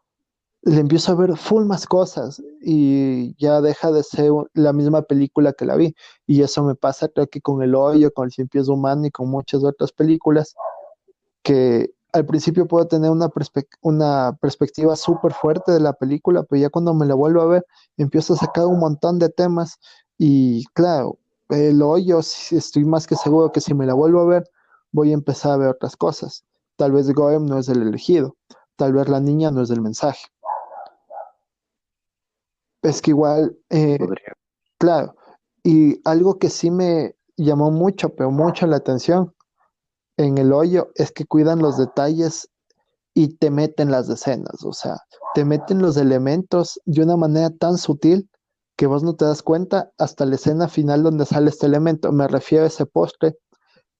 Le 0.62 0.78
empiezo 0.78 1.10
a 1.10 1.16
ver 1.16 1.36
full 1.36 1.64
más 1.64 1.84
cosas 1.86 2.40
y 2.62 3.34
ya 3.36 3.60
deja 3.60 3.90
de 3.90 4.04
ser 4.04 4.30
la 4.54 4.72
misma 4.72 5.02
película 5.02 5.52
que 5.52 5.64
la 5.64 5.74
vi. 5.74 5.96
Y 6.28 6.42
eso 6.42 6.62
me 6.62 6.76
pasa 6.76 7.08
creo 7.08 7.26
que 7.26 7.40
con 7.40 7.60
El 7.64 7.74
Hoyo, 7.74 8.12
con 8.12 8.26
El 8.26 8.30
Cien 8.30 8.46
Pies 8.46 8.68
Humano 8.68 9.04
y 9.04 9.10
con 9.10 9.28
muchas 9.28 9.64
otras 9.64 9.90
películas 9.90 10.54
que 11.42 11.90
al 12.12 12.26
principio 12.26 12.66
puedo 12.66 12.86
tener 12.86 13.10
una, 13.10 13.30
una 13.82 14.38
perspectiva 14.40 14.96
súper 14.96 15.32
fuerte 15.32 15.72
de 15.72 15.80
la 15.80 15.92
película, 15.92 16.42
pero 16.42 16.60
ya 16.60 16.70
cuando 16.70 16.94
me 16.94 17.06
la 17.06 17.14
vuelvo 17.14 17.42
a 17.42 17.46
ver 17.46 17.66
empiezo 17.96 18.34
a 18.34 18.38
sacar 18.38 18.66
un 18.66 18.78
montón 18.78 19.18
de 19.18 19.28
temas 19.28 19.78
y 20.18 20.64
claro, 20.74 21.18
El 21.48 21.82
Hoyo 21.82 22.20
estoy 22.20 22.84
más 22.84 23.06
que 23.06 23.16
seguro 23.16 23.52
que 23.52 23.60
si 23.60 23.74
me 23.74 23.86
la 23.86 23.94
vuelvo 23.94 24.20
a 24.20 24.26
ver 24.26 24.50
voy 24.92 25.10
a 25.10 25.14
empezar 25.14 25.52
a 25.52 25.56
ver 25.56 25.68
otras 25.68 25.96
cosas. 25.96 26.44
Tal 26.76 26.92
vez 26.92 27.12
Goem 27.12 27.46
no 27.46 27.58
es 27.58 27.68
el 27.68 27.82
elegido, 27.82 28.36
tal 28.76 28.92
vez 28.92 29.08
la 29.08 29.20
niña 29.20 29.50
no 29.50 29.62
es 29.62 29.70
el 29.70 29.80
mensaje. 29.80 30.26
Es 32.82 33.02
que 33.02 33.10
igual, 33.10 33.58
eh, 33.68 33.98
claro, 34.78 35.14
y 35.62 36.00
algo 36.08 36.38
que 36.38 36.48
sí 36.48 36.70
me 36.70 37.14
llamó 37.36 37.70
mucho, 37.70 38.14
pero 38.14 38.30
mucho 38.30 38.66
la 38.66 38.76
atención 38.76 39.34
en 40.24 40.38
el 40.38 40.52
hoyo 40.52 40.90
es 40.96 41.12
que 41.12 41.24
cuidan 41.24 41.60
los 41.60 41.78
detalles 41.78 42.48
y 43.14 43.36
te 43.36 43.50
meten 43.50 43.90
las 43.90 44.08
escenas, 44.08 44.64
o 44.64 44.72
sea, 44.72 44.98
te 45.34 45.44
meten 45.44 45.80
los 45.80 45.96
elementos 45.96 46.80
de 46.84 47.02
una 47.02 47.16
manera 47.16 47.50
tan 47.50 47.78
sutil 47.78 48.28
que 48.76 48.86
vos 48.86 49.02
no 49.02 49.14
te 49.14 49.24
das 49.24 49.42
cuenta 49.42 49.90
hasta 49.98 50.26
la 50.26 50.36
escena 50.36 50.68
final 50.68 51.02
donde 51.02 51.26
sale 51.26 51.50
este 51.50 51.66
elemento. 51.66 52.12
Me 52.12 52.28
refiero 52.28 52.64
a 52.64 52.68
ese 52.68 52.86
postre 52.86 53.36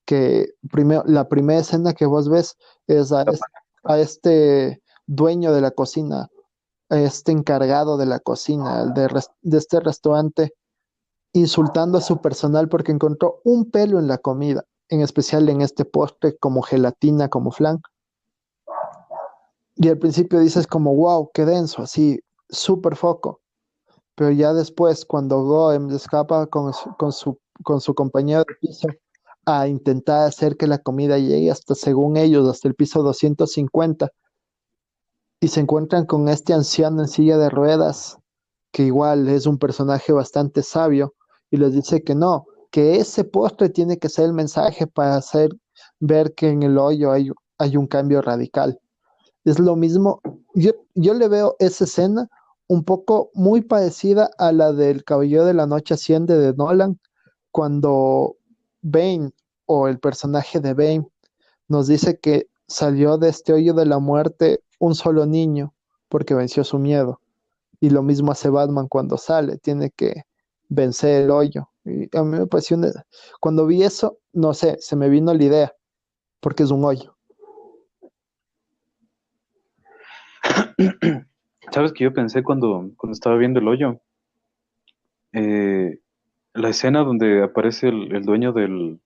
que 0.06 0.54
primero, 0.70 1.02
la 1.06 1.28
primera 1.28 1.61
escena 1.61 1.92
que 1.92 2.06
vos 2.06 2.28
ves 2.28 2.56
es 2.87 3.12
a, 3.12 3.24
este 3.98 4.83
dueño 5.06 5.52
de 5.52 5.61
la 5.61 5.70
cocina, 5.70 6.28
a 6.88 6.98
este 6.98 7.33
encargado 7.33 7.96
de 7.96 8.06
la 8.06 8.20
cocina, 8.20 8.87
de 8.87 9.56
este 9.56 9.80
restaurante, 9.80 10.54
insultando 11.33 11.98
a 11.98 12.02
su 12.02 12.20
personal 12.20 12.68
porque 12.68 12.92
encontró 12.92 13.40
un 13.44 13.70
pelo 13.70 13.98
en 13.98 14.06
la 14.06 14.18
comida, 14.18 14.64
en 14.90 15.00
especial 15.00 15.48
en 15.48 15.62
este 15.62 15.85
postre 15.85 16.37
como 16.37 16.62
gelatina, 16.62 17.29
como 17.29 17.53
flan. 17.53 17.81
Y 19.76 19.88
al 19.88 19.98
principio 19.98 20.40
dices 20.40 20.66
como, 20.66 20.94
wow, 20.94 21.31
qué 21.33 21.44
denso, 21.46 21.83
así, 21.83 22.20
súper 22.48 22.96
foco. 22.96 23.40
Pero 24.16 24.33
ya 24.33 24.53
después, 24.53 25.05
cuando 25.05 25.42
Goem 25.42 25.88
escapa 25.90 26.46
con 26.46 26.72
con 26.98 27.12
su, 27.12 27.38
con 27.62 27.81
su 27.81 27.94
compañero 27.94 28.40
de 28.40 28.55
piso 28.61 28.88
a 29.46 29.68
intentar 29.68 30.29
hacer 30.29 30.57
que 30.57 30.66
la 30.66 30.79
comida 30.79 31.18
llegue 31.18 31.50
hasta, 31.50 31.74
según 31.74 32.16
ellos, 32.16 32.46
hasta 32.48 32.68
el 32.68 32.74
piso 32.74 33.03
250. 33.03 34.11
Y 35.40 35.48
se 35.48 35.61
encuentran 35.61 36.05
con 36.05 36.29
este 36.29 36.53
anciano 36.53 37.00
en 37.00 37.09
silla 37.09 37.38
de 37.38 37.48
ruedas, 37.48 38.18
que 38.72 38.83
igual 38.83 39.29
es 39.29 39.46
un 39.46 39.59
personaje 39.59 40.12
bastante 40.12 40.62
sabio, 40.62 41.14
y 41.50 41.57
les 41.57 41.72
dice 41.72 42.03
que 42.03 42.14
no, 42.14 42.46
que 42.70 42.96
ese 42.96 43.24
postre 43.24 43.68
tiene 43.68 43.98
que 43.98 44.09
ser 44.09 44.26
el 44.26 44.33
mensaje 44.33 44.87
para 44.87 45.16
hacer 45.16 45.50
ver 45.98 46.35
que 46.35 46.48
en 46.48 46.62
el 46.62 46.78
hoyo 46.78 47.12
hay, 47.12 47.76
un 47.76 47.87
cambio 47.87 48.22
radical. 48.22 48.78
Es 49.44 49.59
lo 49.59 49.76
mismo, 49.76 50.20
yo, 50.54 50.72
yo 50.94 51.14
le 51.14 51.28
veo 51.28 51.56
esa 51.59 51.85
escena 51.85 52.28
un 52.68 52.85
poco 52.85 53.30
muy 53.35 53.62
parecida 53.62 54.30
a 54.38 54.52
la 54.52 54.72
del 54.72 55.04
Caballero 55.04 55.44
de 55.44 55.54
la 55.54 55.66
Noche 55.66 55.94
Asciende 55.94 56.38
de 56.38 56.54
Nolan, 56.54 57.00
cuando 57.50 58.37
Bane 58.83 59.33
o 59.66 59.88
el 59.88 59.98
personaje 59.98 60.61
de 60.61 60.74
Bane 60.74 61.06
nos 61.68 61.88
dice 61.88 62.18
que 62.18 62.48
salió 62.68 63.18
de 63.18 63.28
este 63.28 63.52
hoyo 63.52 63.74
de 63.74 63.87
la 63.87 63.98
muerte 63.98 64.62
un 64.78 64.94
solo 64.94 65.26
niño 65.26 65.74
porque 66.09 66.35
venció 66.35 66.64
su 66.64 66.78
miedo. 66.78 67.20
Y 67.80 67.90
lo 67.90 68.02
mismo 68.02 68.33
hace 68.33 68.50
Batman 68.50 68.88
cuando 68.88 69.16
sale, 69.16 69.59
tiene 69.59 69.90
que 69.90 70.22
vencer 70.68 71.22
el 71.22 71.30
hoyo. 71.30 71.69
A 72.12 72.22
mí 72.22 72.38
me 72.38 72.46
pareció, 72.46 72.79
cuando 73.40 73.66
vi 73.66 73.83
eso, 73.83 74.18
no 74.33 74.55
sé, 74.55 74.76
se 74.81 74.96
me 74.96 75.09
vino 75.09 75.35
la 75.35 75.44
idea, 75.44 75.74
porque 76.40 76.62
es 76.62 76.70
un 76.70 76.85
hoyo. 76.85 77.16
¿Sabes 81.70 81.92
que 81.92 82.05
yo 82.05 82.12
pensé 82.12 82.42
cuando, 82.42 82.90
cuando 82.96 83.12
estaba 83.12 83.37
viendo 83.37 83.61
el 83.61 83.68
hoyo? 83.68 84.00
Eh, 85.33 86.00
la 86.55 86.68
escena 86.68 87.05
donde 87.05 87.42
aparece 87.42 87.88
el, 87.88 88.24
dueño 88.24 88.53
del, 88.53 89.00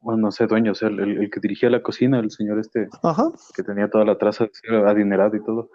bueno, 0.00 0.22
no 0.22 0.30
sé, 0.30 0.46
dueño, 0.46 0.72
o 0.72 0.74
sea, 0.74 0.88
el, 0.88 1.30
que 1.30 1.40
dirigía 1.40 1.70
la 1.70 1.82
cocina, 1.82 2.20
el 2.20 2.30
señor 2.30 2.60
este, 2.60 2.88
que 3.54 3.62
tenía 3.62 3.90
toda 3.90 4.04
la 4.04 4.16
traza 4.16 4.48
adinerado 4.86 5.36
y 5.36 5.42
todo, 5.42 5.70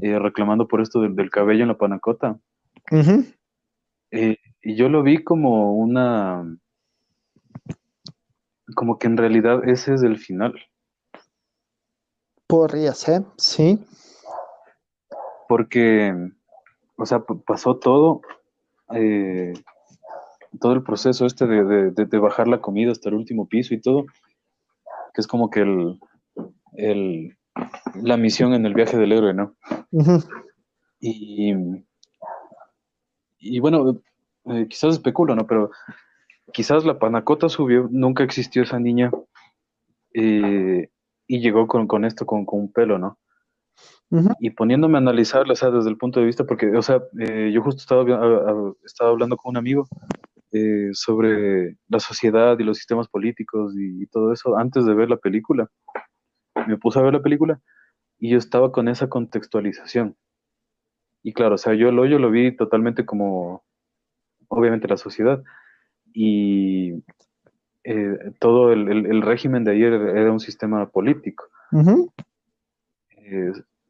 eh, 0.00 0.18
reclamando 0.18 0.68
por 0.68 0.80
esto 0.80 1.00
del, 1.00 1.30
cabello 1.30 1.62
en 1.62 1.68
la 1.68 1.78
panacota. 1.78 2.38
Eh, 4.10 4.36
y 4.62 4.76
yo 4.76 4.88
lo 4.88 5.02
vi 5.02 5.22
como 5.22 5.74
una, 5.74 6.44
como 8.74 8.98
que 8.98 9.08
en 9.08 9.16
realidad 9.16 9.68
ese 9.68 9.94
es 9.94 10.02
el 10.02 10.18
final. 10.18 10.54
Podría 12.46 12.92
ser, 12.92 13.22
sí. 13.36 13.78
Porque, 15.48 16.14
o 16.96 17.06
sea, 17.06 17.24
pasó 17.46 17.76
todo 17.76 18.22
eh, 18.94 19.54
todo 20.60 20.74
el 20.74 20.82
proceso 20.82 21.26
este 21.26 21.46
de, 21.46 22.18
bajar 22.18 22.46
la 22.46 22.60
comida 22.60 22.92
hasta 22.92 23.08
el 23.08 23.14
último 23.14 23.48
piso 23.48 23.74
y 23.74 23.80
todo, 23.80 24.04
que 25.14 25.20
es 25.20 25.26
como 25.26 25.50
que 25.50 25.60
el, 25.60 25.98
el 26.74 27.36
la 28.02 28.16
misión 28.16 28.54
en 28.54 28.66
el 28.66 28.74
viaje 28.74 28.96
del 28.96 29.12
héroe, 29.12 29.34
¿no? 29.34 29.56
y, 31.00 31.54
y 33.38 33.60
bueno, 33.60 34.00
eh, 34.46 34.66
quizás 34.68 34.94
especulo, 34.94 35.34
¿no? 35.34 35.46
Pero 35.46 35.70
quizás 36.52 36.84
la 36.84 36.98
panacota 36.98 37.48
subió, 37.48 37.88
nunca 37.90 38.24
existió 38.24 38.62
esa 38.62 38.78
niña 38.78 39.10
eh, 40.14 40.88
y 41.26 41.40
llegó 41.40 41.66
con, 41.66 41.86
con 41.86 42.04
esto, 42.04 42.26
con, 42.26 42.44
con, 42.44 42.60
un 42.60 42.72
pelo, 42.72 42.98
¿no? 42.98 43.18
Y 44.40 44.50
poniéndome 44.50 44.98
a 44.98 45.00
analizarlo, 45.00 45.54
o 45.54 45.56
sea, 45.56 45.70
desde 45.70 45.88
el 45.88 45.96
punto 45.96 46.20
de 46.20 46.26
vista, 46.26 46.44
porque, 46.44 46.76
o 46.76 46.82
sea, 46.82 47.02
eh, 47.18 47.50
yo 47.52 47.62
justo 47.62 47.80
estaba, 47.80 48.02
estaba 48.84 49.10
hablando 49.10 49.38
con 49.38 49.50
un 49.50 49.56
amigo 49.56 49.88
eh, 50.54 50.90
sobre 50.92 51.78
la 51.88 51.98
sociedad 51.98 52.58
y 52.58 52.64
los 52.64 52.76
sistemas 52.76 53.08
políticos 53.08 53.72
y, 53.74 54.06
todo 54.08 54.34
eso 54.34 54.58
antes 54.58 54.84
de 54.84 54.92
ver 54.92 55.08
la 55.08 55.16
película. 55.16 55.66
Me 56.66 56.76
puse 56.76 56.98
a 56.98 57.02
ver 57.02 57.14
la 57.14 57.22
película 57.22 57.58
y 58.18 58.30
yo 58.30 58.38
estaba 58.38 58.70
con 58.70 58.88
esa 58.88 59.08
contextualización. 59.08 60.14
Y 61.22 61.32
claro, 61.32 61.54
o 61.54 61.58
sea, 61.58 61.72
yo 61.72 61.88
el 61.88 61.98
hoyo 61.98 62.18
lo 62.18 62.30
vi 62.30 62.54
totalmente 62.54 63.06
como, 63.06 63.64
obviamente, 64.56 64.88
la 64.88 64.96
sociedad. 64.96 65.42
Y 66.14 67.02
eh, 67.84 68.16
todo 68.38 68.72
el, 68.72 69.22
régimen 69.22 69.64
de 69.64 69.72
ayer 69.72 69.92
era 69.92 70.32
un 70.32 70.40
sistema 70.40 70.88
político 70.90 71.48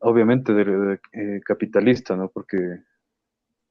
obviamente 0.03 0.53
de, 0.53 1.01
eh, 1.13 1.41
capitalista, 1.45 2.17
¿no? 2.17 2.29
Porque, 2.29 2.81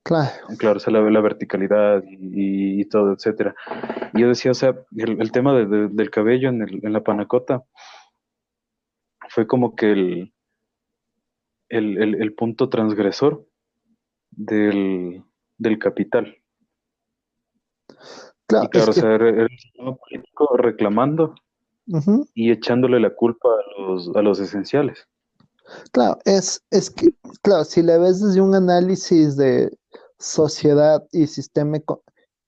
claro, 0.03 0.31
claro 0.57 0.79
se 0.79 0.91
la, 0.91 1.01
la 1.01 1.21
verticalidad 1.21 2.03
y, 2.07 2.83
todo, 2.85 3.13
etcétera. 3.13 3.53
Yo 4.13 4.27
decía, 4.27 4.51
o 4.51 4.55
sea, 4.55 4.75
el, 4.95 5.31
tema 5.31 5.53
del 5.53 6.09
cabello 6.09 6.49
en, 6.49 6.61
en, 6.61 6.93
la 6.93 7.03
panacota 7.03 7.63
fue 9.29 9.45
como 9.47 9.75
que 9.75 9.91
el, 9.91 10.33
el, 11.69 12.33
punto 12.33 12.69
transgresor 12.69 13.45
del, 14.31 15.23
capital. 15.79 16.37
Claro, 18.51 18.69
claro 18.69 18.91
o 18.91 18.93
sea, 18.93 19.13
era, 19.13 19.29
el 19.29 19.49
sistema 19.57 19.95
político 19.95 20.57
reclamando 20.57 21.35
y 22.33 22.51
echándole 22.51 22.99
la 22.99 23.15
culpa 23.15 23.47
a 23.47 23.81
los, 23.81 24.11
a 24.13 24.21
los 24.21 24.39
esenciales. 24.39 25.07
Claro, 25.93 26.17
es, 26.25 26.61
es 26.69 26.89
que, 26.89 27.13
claro, 27.41 27.63
si 27.63 27.81
le 27.81 27.97
ves 27.97 28.19
desde 28.21 28.41
un 28.41 28.53
análisis 28.53 29.37
de 29.37 29.71
sociedad 30.19 31.01
y 31.13 31.27
sistema, 31.27 31.77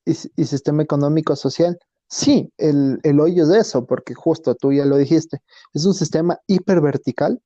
y, 0.05 0.13
sistema 0.13 0.83
económico 0.83 1.37
social, 1.37 1.79
sí, 2.09 2.51
el, 2.57 2.99
el, 3.03 3.21
hoyo 3.21 3.43
es 3.43 3.67
eso, 3.67 3.85
porque 3.85 4.13
justo 4.13 4.55
tú 4.55 4.73
ya 4.73 4.85
lo 4.85 4.97
dijiste, 4.97 5.41
es 5.73 5.85
un 5.85 5.93
sistema 5.93 6.37
hipervertical 6.47 7.41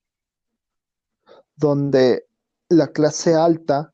donde 1.56 2.26
la 2.70 2.88
clase 2.88 3.36
alta 3.36 3.94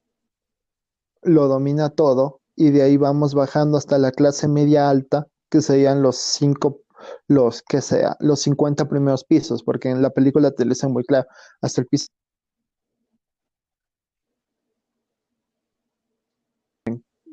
lo 1.22 1.48
domina 1.48 1.90
todo 1.90 2.43
y 2.56 2.72
de 2.72 2.84
ahí 2.84 2.98
vamos 2.98 3.34
bajando 3.34 3.78
hasta 3.78 3.98
la 3.98 4.12
clase 4.12 4.48
media 4.48 4.90
alta, 4.90 5.28
que 5.50 5.62
serían 5.62 6.02
los 6.02 6.18
cinco 6.18 6.84
los 7.28 7.62
que 7.64 7.82
sea, 7.82 8.16
los 8.20 8.42
50 8.42 8.88
primeros 8.88 9.26
pisos, 9.26 9.64
porque 9.64 9.90
en 9.90 10.02
la 10.02 10.12
película 10.12 10.52
te 10.52 10.66
lo 10.66 10.70
dicen 10.70 10.92
muy 10.92 11.04
claro, 11.04 11.28
hasta 11.62 11.82
el 11.82 11.88
piso 11.88 12.08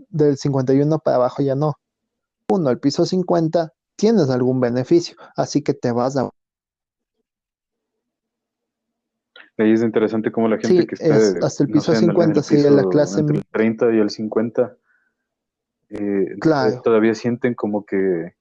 del 0.08 0.36
51 0.36 0.98
para 0.98 1.16
abajo 1.16 1.42
ya 1.42 1.54
no. 1.54 1.74
Uno, 2.48 2.70
el 2.70 2.80
piso 2.80 3.06
50 3.06 3.72
tienes 3.96 4.28
algún 4.28 4.60
beneficio, 4.60 5.16
así 5.36 5.62
que 5.62 5.74
te 5.74 5.92
vas 5.92 6.16
a 6.16 6.28
Ahí 9.56 9.72
es 9.72 9.82
interesante 9.82 10.32
cómo 10.32 10.48
la 10.48 10.56
gente 10.56 10.86
que 10.86 10.94
está 10.94 11.46
hasta 11.46 11.64
el 11.64 11.70
piso 11.70 11.94
50 11.94 12.42
sigue 12.42 12.70
la 12.70 12.84
clase 12.84 13.20
entre 13.20 13.38
el 13.38 13.46
30 13.46 13.92
y 13.92 13.98
el 13.98 14.08
50 14.08 14.74
eh, 15.90 16.36
todavía 16.82 17.14
sienten 17.14 17.54
como 17.54 17.84
que 17.84 18.34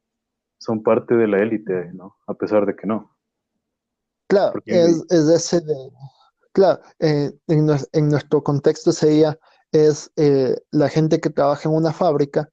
son 0.60 0.84
parte 0.84 1.16
de 1.16 1.28
la 1.28 1.40
élite, 1.40 1.92
¿no? 1.94 2.18
A 2.28 2.34
pesar 2.34 2.66
de 2.66 2.76
que 2.76 2.86
no. 2.86 3.16
Claro, 4.28 4.60
es, 4.66 5.04
es, 5.10 5.28
ese 5.28 5.62
de, 5.62 5.92
claro, 6.52 6.82
eh, 7.00 7.32
en, 7.48 7.68
en, 7.94 8.10
nuestro 8.10 8.44
contexto 8.44 8.92
sería, 8.92 9.40
es 9.72 10.12
eh, 10.18 10.56
la 10.70 10.88
gente 10.90 11.20
que 11.20 11.32
trabaja 11.32 11.68
en 11.68 11.76
una 11.76 11.94
fábrica, 11.94 12.50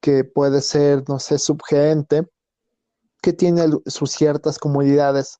que 0.00 0.24
puede 0.24 0.60
ser, 0.60 1.04
no 1.08 1.18
sé, 1.18 1.38
subgerente, 1.38 2.28
que 3.22 3.32
tiene 3.32 3.66
sus 3.86 4.10
ciertas 4.10 4.58
comodidades, 4.58 5.38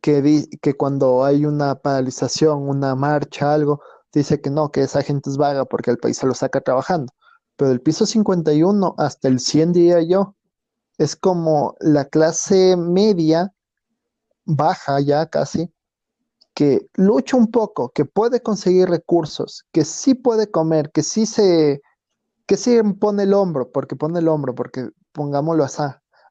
que, 0.00 0.46
que 0.62 0.74
cuando 0.74 1.24
hay 1.24 1.44
una 1.44 1.74
paralización, 1.74 2.68
una 2.68 2.94
marcha, 2.94 3.52
algo, 3.52 3.82
dice 4.12 4.40
que 4.40 4.50
no, 4.50 4.70
que 4.70 4.82
esa 4.82 5.02
gente 5.02 5.28
es 5.28 5.36
vaga 5.36 5.64
porque 5.64 5.90
el 5.90 5.98
país 5.98 6.16
se 6.16 6.26
lo 6.26 6.34
saca 6.34 6.60
trabajando. 6.60 7.12
Pero 7.58 7.70
del 7.70 7.80
piso 7.80 8.06
51 8.06 8.94
hasta 8.98 9.26
el 9.26 9.40
100, 9.40 9.72
diría 9.72 10.00
yo, 10.00 10.36
es 10.96 11.16
como 11.16 11.74
la 11.80 12.04
clase 12.04 12.76
media, 12.76 13.52
baja 14.44 15.00
ya 15.00 15.26
casi, 15.26 15.68
que 16.54 16.88
lucha 16.94 17.36
un 17.36 17.50
poco, 17.50 17.90
que 17.90 18.04
puede 18.04 18.40
conseguir 18.42 18.88
recursos, 18.88 19.66
que 19.72 19.84
sí 19.84 20.14
puede 20.14 20.48
comer, 20.52 20.92
que 20.92 21.02
sí 21.02 21.26
se, 21.26 21.82
que 22.46 22.56
sí 22.56 22.80
pone 23.00 23.24
el 23.24 23.34
hombro, 23.34 23.72
porque 23.72 23.96
pone 23.96 24.20
el 24.20 24.28
hombro, 24.28 24.54
porque 24.54 24.90
pongámoslo 25.10 25.66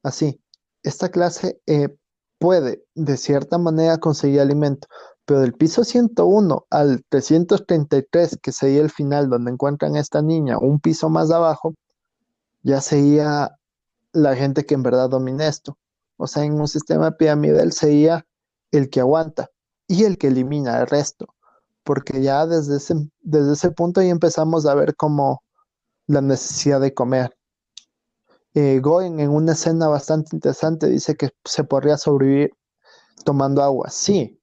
así. 0.04 0.42
Esta 0.82 1.10
clase 1.10 1.60
eh, 1.66 1.94
puede 2.40 2.86
de 2.96 3.18
cierta 3.18 3.58
manera 3.58 3.98
conseguir 3.98 4.40
alimento, 4.40 4.88
pero 5.28 5.42
del 5.42 5.54
piso 5.54 5.84
101 5.84 6.66
al 6.70 7.04
333, 7.10 8.40
que 8.42 8.54
sería 8.54 8.80
el 8.82 8.90
final 8.90 9.30
donde 9.30 9.52
encuentran 9.52 9.98
a 9.98 10.00
esta 10.00 10.22
niña, 10.22 10.58
un 10.58 10.80
piso 10.80 11.10
más 11.10 11.32
abajo, 11.32 11.76
ya 12.64 12.80
sería 12.80 13.52
la 14.14 14.38
gente 14.38 14.66
que 14.66 14.76
en 14.76 14.84
verdad 14.84 15.10
domina 15.10 15.46
esto. 15.46 15.78
O 16.16 16.28
sea, 16.28 16.46
en 16.46 16.54
un 16.54 16.70
sistema 16.70 17.12
piramidal 17.18 17.74
sería 17.74 18.26
el 18.72 18.90
que 18.90 19.02
aguanta 19.02 19.50
y 19.86 20.06
el 20.06 20.18
que 20.18 20.28
elimina 20.28 20.80
el 20.80 20.88
resto, 20.88 21.28
porque 21.84 22.22
ya 22.22 22.48
desde 22.48 22.78
ese, 22.78 22.96
desde 23.20 23.52
ese 23.52 23.72
punto 23.72 24.02
ya 24.02 24.10
empezamos 24.10 24.66
a 24.66 24.76
ver 24.76 24.96
como 24.96 25.44
la 26.08 26.22
necesidad 26.22 26.80
de 26.80 26.94
comer, 26.94 27.38
eh, 28.54 28.80
Goen 28.80 29.20
en 29.20 29.30
una 29.30 29.52
escena 29.52 29.90
bastante 29.90 30.36
interesante 30.38 30.88
dice 30.88 31.16
que 31.18 31.32
se 31.44 31.66
podría 31.66 31.98
sobrevivir 31.98 32.52
tomando 33.26 33.62
agua. 33.62 33.90
Sí, 33.90 34.37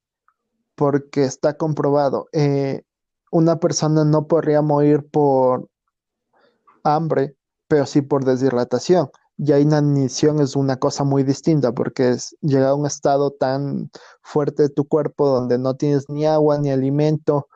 porque 0.75 1.23
está 1.25 1.57
comprobado. 1.57 2.27
Eh, 2.33 2.83
una 3.31 3.59
persona 3.59 4.05
no 4.05 4.27
podría 4.27 4.61
morir 4.61 5.07
por 5.09 5.69
hambre, 6.83 7.35
pero 7.67 7.85
sí 7.85 8.01
por 8.01 8.25
deshidratación. 8.25 9.09
Ya 9.37 9.59
inanición 9.59 10.39
es 10.39 10.55
una 10.55 10.77
cosa 10.77 11.03
muy 11.03 11.23
distinta 11.23 11.73
porque 11.73 12.09
es 12.09 12.35
llegar 12.41 12.69
a 12.69 12.75
un 12.75 12.85
estado 12.85 13.31
tan 13.31 13.89
fuerte 14.21 14.63
de 14.63 14.69
tu 14.69 14.87
cuerpo 14.87 15.27
donde 15.27 15.57
no 15.57 15.75
tienes 15.75 16.09
ni 16.09 16.25
agua, 16.25 16.57
ni 16.57 16.71
alimento, 16.71 17.47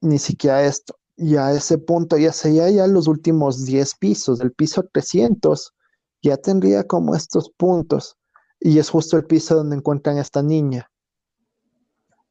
ni 0.00 0.18
siquiera 0.18 0.62
esto 0.62 0.96
y 1.16 1.36
a 1.36 1.52
ese 1.52 1.78
punto 1.78 2.16
ya 2.16 2.32
sería 2.32 2.70
ya 2.70 2.86
los 2.86 3.06
últimos 3.06 3.64
10 3.64 3.94
pisos, 3.96 4.40
el 4.40 4.52
piso 4.52 4.84
300 4.92 5.72
ya 6.22 6.36
tendría 6.36 6.84
como 6.84 7.14
estos 7.14 7.50
puntos 7.56 8.16
y 8.60 8.78
es 8.78 8.90
justo 8.90 9.16
el 9.16 9.24
piso 9.24 9.56
donde 9.56 9.76
encuentran 9.76 10.18
a 10.18 10.22
esta 10.22 10.42
niña. 10.42 10.90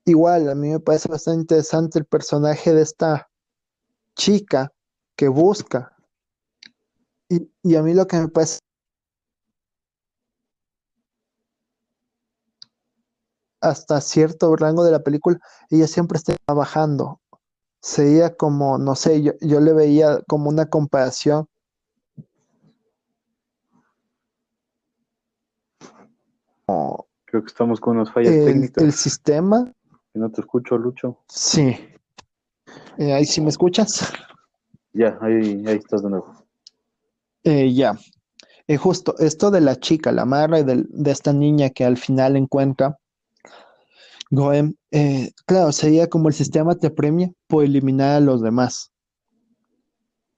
Igual, 0.06 0.50
a 0.50 0.56
mí 0.56 0.70
me 0.70 0.80
parece 0.80 1.10
bastante 1.10 1.42
interesante 1.42 2.00
el 2.00 2.06
personaje 2.06 2.74
de 2.74 2.82
esta 2.82 3.30
chica 4.16 4.72
que 5.16 5.28
busca. 5.28 5.96
Y, 7.30 7.50
y 7.64 7.76
a 7.76 7.84
mí 7.84 7.94
lo 7.94 8.08
que 8.08 8.18
me 8.18 8.28
parece 8.28 8.60
hasta 13.62 14.02
cierto 14.02 14.56
rango 14.56 14.84
de 14.84 14.92
la 14.92 15.04
película, 15.04 15.40
ella 15.70 15.88
siempre 15.88 16.18
está 16.18 16.36
bajando, 16.48 17.22
sería 17.80 18.36
como, 18.36 18.80
no 18.80 18.96
sé, 18.96 19.22
yo, 19.22 19.34
yo 19.40 19.62
le 19.62 19.74
veía 19.74 20.22
como 20.28 20.50
una 20.50 20.66
comparación. 20.66 21.48
Creo 27.32 27.44
que 27.44 27.48
estamos 27.48 27.80
con 27.80 27.96
unas 27.96 28.12
fallas 28.12 28.34
el, 28.34 28.46
técnicas. 28.46 28.84
El 28.84 28.92
sistema. 28.92 29.72
No 30.14 30.30
te 30.30 30.42
escucho, 30.42 30.78
Lucho. 30.78 31.20
Sí. 31.28 31.76
Eh, 32.98 33.14
ahí 33.14 33.26
sí 33.26 33.42
me 33.42 33.50
escuchas. 33.50 34.12
Ya, 34.94 35.18
ahí, 35.22 35.64
ahí 35.68 35.78
estás 35.78 36.04
de 36.04 36.10
nuevo. 36.10 36.46
Eh, 37.44 37.74
ya. 37.74 37.98
Eh, 38.68 38.78
justo, 38.78 39.16
esto 39.20 39.52
de 39.52 39.62
la 39.62 39.78
chica, 39.78 40.12
la 40.12 40.26
madre 40.26 40.64
de, 40.64 40.86
de 40.88 41.12
esta 41.12 41.34
niña 41.34 41.70
que 41.70 41.86
al 41.86 41.98
final 41.98 42.36
encuentra, 42.36 42.98
Goem, 44.32 44.76
eh, 44.92 45.32
claro, 45.46 45.74
sería 45.74 46.08
como 46.08 46.30
el 46.30 46.34
sistema 46.34 46.76
te 46.76 46.90
premia 46.90 47.30
por 47.48 47.66
eliminar 47.66 48.16
a 48.16 48.20
los 48.22 48.42
demás. 48.42 48.94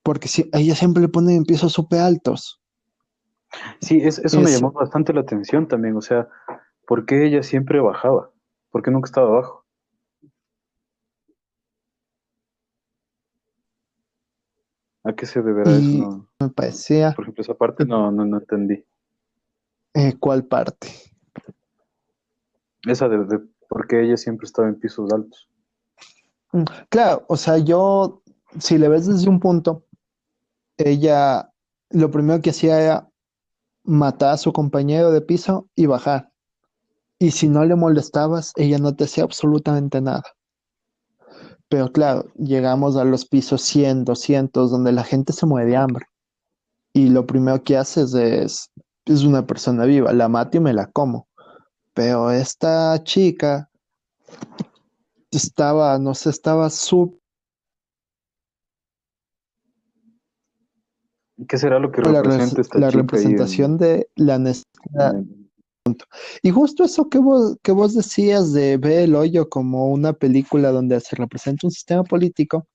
Porque 0.01 0.27
si, 0.27 0.49
ella 0.51 0.75
siempre 0.75 1.01
le 1.01 1.09
ponen 1.09 1.37
en 1.37 1.45
pisos 1.45 1.73
súper 1.73 1.99
altos. 1.99 2.59
Sí, 3.81 4.01
es, 4.03 4.17
eso 4.17 4.41
me 4.41 4.49
llamó 4.49 4.71
bastante 4.71 5.13
la 5.13 5.21
atención 5.21 5.67
también. 5.67 5.95
O 5.95 6.01
sea, 6.01 6.27
¿por 6.87 7.05
qué 7.05 7.27
ella 7.27 7.43
siempre 7.43 7.79
bajaba? 7.79 8.31
¿Por 8.71 8.81
qué 8.81 8.89
nunca 8.89 9.05
estaba 9.05 9.27
abajo? 9.27 9.62
¿A 15.03 15.13
qué 15.13 15.25
se 15.25 15.41
deberá 15.41 15.77
eso? 15.77 16.27
Me 16.39 16.49
parecía. 16.49 17.13
Por 17.13 17.25
ejemplo, 17.25 17.41
esa 17.41 17.53
parte 17.53 17.85
no, 17.85 18.11
no, 18.11 18.25
no 18.25 18.37
entendí. 18.37 18.83
Eh, 19.93 20.13
¿Cuál 20.19 20.45
parte? 20.45 20.87
Esa 22.85 23.07
de, 23.09 23.25
de 23.25 23.39
porque 23.67 24.03
ella 24.03 24.17
siempre 24.17 24.45
estaba 24.45 24.67
en 24.67 24.79
pisos 24.79 25.11
altos. 25.11 25.49
Mm, 26.51 26.63
claro, 26.89 27.25
o 27.27 27.35
sea, 27.35 27.57
yo, 27.57 28.21
si 28.59 28.77
le 28.77 28.87
ves 28.87 29.07
desde 29.07 29.29
un 29.29 29.39
punto, 29.39 29.85
ella 30.77 31.51
lo 31.89 32.11
primero 32.11 32.41
que 32.41 32.51
hacía 32.51 32.81
era 32.81 33.09
matar 33.83 34.33
a 34.33 34.37
su 34.37 34.53
compañero 34.53 35.11
de 35.11 35.21
piso 35.21 35.69
y 35.75 35.85
bajar. 35.85 36.31
Y 37.19 37.31
si 37.31 37.47
no 37.47 37.63
le 37.65 37.75
molestabas, 37.75 38.53
ella 38.55 38.77
no 38.79 38.95
te 38.95 39.05
hacía 39.05 39.23
absolutamente 39.23 40.01
nada. 40.01 40.23
Pero 41.73 41.91
claro, 41.91 42.31
llegamos 42.35 42.97
a 42.97 43.03
los 43.03 43.25
pisos 43.25 43.63
100, 43.63 44.05
200, 44.05 44.69
donde 44.69 44.91
la 44.91 45.03
gente 45.03 45.33
se 45.33 45.47
muere 45.47 45.71
de 45.71 45.75
hambre. 45.75 46.05
Y 46.93 47.09
lo 47.09 47.25
primero 47.25 47.63
que 47.63 47.77
haces 47.77 48.13
es, 48.13 48.69
es 49.05 49.23
una 49.23 49.47
persona 49.47 49.85
viva, 49.85 50.13
la 50.13 50.29
mato 50.29 50.57
y 50.57 50.59
me 50.59 50.71
la 50.71 50.85
como. 50.91 51.27
Pero 51.95 52.29
esta 52.29 53.03
chica 53.03 53.71
estaba, 55.31 55.97
no 55.97 56.13
sé, 56.13 56.29
estaba 56.29 56.69
súper... 56.69 57.19
¿Qué 61.47 61.57
será 61.57 61.79
lo 61.79 61.91
que 61.91 62.01
representa 62.01 62.61
esta 62.61 62.77
la 62.77 62.91
representación 62.91 63.79
de 63.79 64.07
la 64.15 64.37
necesidad. 64.37 65.15
Y 66.41 66.51
justo 66.51 66.83
eso 66.83 67.09
que 67.09 67.19
vos, 67.19 67.57
que 67.61 67.71
vos 67.73 67.93
decías 67.93 68.53
de 68.53 68.77
ver 68.77 68.99
el 68.99 69.15
hoyo 69.15 69.49
como 69.49 69.89
una 69.89 70.13
película 70.13 70.71
donde 70.71 70.99
se 71.01 71.15
representa 71.15 71.67
un 71.67 71.71
sistema 71.71 72.03
político, 72.03 72.67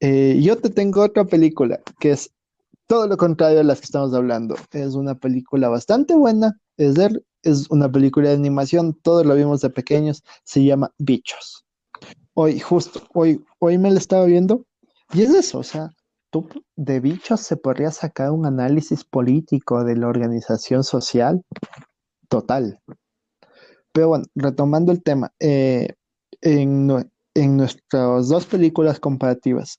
eh, 0.00 0.40
yo 0.42 0.58
te 0.58 0.70
tengo 0.70 1.02
otra 1.02 1.24
película 1.24 1.80
que 2.00 2.12
es 2.12 2.30
todo 2.86 3.06
lo 3.06 3.16
contrario 3.16 3.60
a 3.60 3.64
las 3.64 3.80
que 3.80 3.84
estamos 3.84 4.14
hablando. 4.14 4.56
Es 4.72 4.94
una 4.94 5.14
película 5.14 5.68
bastante 5.68 6.14
buena, 6.14 6.58
es 6.76 6.94
de, 6.94 7.22
es 7.42 7.70
una 7.70 7.90
película 7.90 8.30
de 8.30 8.34
animación, 8.34 8.94
todos 9.02 9.26
lo 9.26 9.34
vimos 9.34 9.60
de 9.60 9.70
pequeños, 9.70 10.22
se 10.44 10.64
llama 10.64 10.90
Bichos. 10.98 11.64
Hoy, 12.34 12.60
justo, 12.60 13.02
hoy, 13.12 13.44
hoy 13.58 13.76
me 13.76 13.90
la 13.90 13.98
estaba 13.98 14.24
viendo 14.24 14.64
y 15.12 15.22
es 15.22 15.30
eso, 15.30 15.58
o 15.58 15.62
sea, 15.62 15.90
tú 16.30 16.48
de 16.76 16.98
Bichos 16.98 17.40
se 17.42 17.56
podría 17.56 17.90
sacar 17.90 18.30
un 18.30 18.46
análisis 18.46 19.04
político 19.04 19.84
de 19.84 19.96
la 19.96 20.08
organización 20.08 20.82
social 20.82 21.44
total. 22.32 22.80
Pero 23.92 24.08
bueno, 24.08 24.24
retomando 24.34 24.90
el 24.90 25.02
tema, 25.02 25.34
eh, 25.38 25.88
en, 26.40 26.86
nuestras 26.86 28.28
dos 28.28 28.46
películas 28.46 28.98
comparativas, 28.98 29.78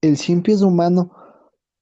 El 0.00 0.16
Cien 0.16 0.42
Pies 0.42 0.62
Humano 0.62 1.12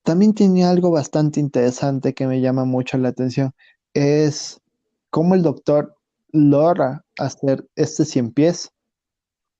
también 0.02 0.35
tenía 0.35 0.68
algo 0.68 0.90
bastante 0.90 1.40
interesante 1.40 2.12
que 2.12 2.26
me 2.26 2.42
llama 2.42 2.66
mucho 2.66 2.98
la 2.98 3.09
atención 3.09 3.52
es 3.94 4.61
cómo 5.09 5.35
el 5.35 5.42
doctor 5.42 5.96
logra 6.30 7.02
hacer 7.18 7.66
este 7.74 8.04
cien 8.04 8.30
pies 8.30 8.70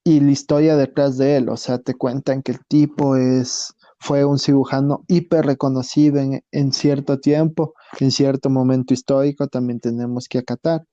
y 0.05 0.20
la 0.20 0.33
historia 0.33 0.77
detrás 0.77 1.16
de 1.16 1.38
él. 1.38 1.49
O 1.49 1.57
sea, 1.57 1.79
te 1.79 1.94
cuentan 1.94 2.42
que 2.42 2.53
el 2.53 2.61
tipo 2.68 3.16
es, 3.16 3.75
fue 4.07 4.25
un 4.25 4.38
cirujano 4.38 5.05
hiper 5.09 5.45
reconocido 5.45 6.21
en, 6.21 6.73
cierto 6.73 7.19
tiempo, 7.19 7.75
en 7.99 8.12
cierto 8.12 8.51
momento 8.51 8.95
histórico, 8.95 9.49
también 9.49 9.81
tenemos 9.81 10.29
que 10.29 10.38
acatar. 10.38 10.85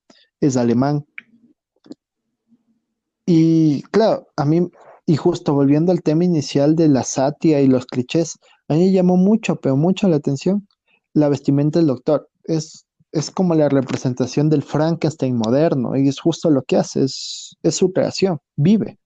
Es 0.41 0.58
alemán. 0.58 1.06
Y 3.28 3.84
claro, 3.84 4.28
a 4.36 4.45
mí, 4.45 4.67
y 5.06 5.15
justo 5.15 5.54
volviendo 5.54 5.91
al 5.91 6.02
tema 6.02 6.26
inicial 6.26 6.76
de 6.76 6.88
la 6.88 7.04
satia 7.04 7.62
y 7.62 7.67
los 7.67 7.86
clichés, 7.86 8.39
a 8.67 8.73
mí 8.73 8.91
llamó 8.91 9.15
mucho, 9.15 9.58
pero 9.58 9.78
mucho 9.78 10.08
la 10.10 10.15
atención 10.15 10.67
la 11.13 11.30
vestimenta 11.30 11.78
del 11.78 11.89
doctor. 11.89 12.28
Es, 12.45 12.88
es 13.12 13.30
como 13.30 13.54
la 13.54 13.69
representación 13.69 14.49
del 14.49 14.63
Frankenstein 14.63 15.38
moderno 15.38 15.95
y 15.95 16.08
es 16.08 16.19
justo 16.19 16.49
lo 16.49 16.63
que 16.63 16.78
hace, 16.78 17.04
es, 17.04 17.56
es 17.62 17.76
su 17.76 17.93
creación, 17.93 18.39
vive. 18.56 18.97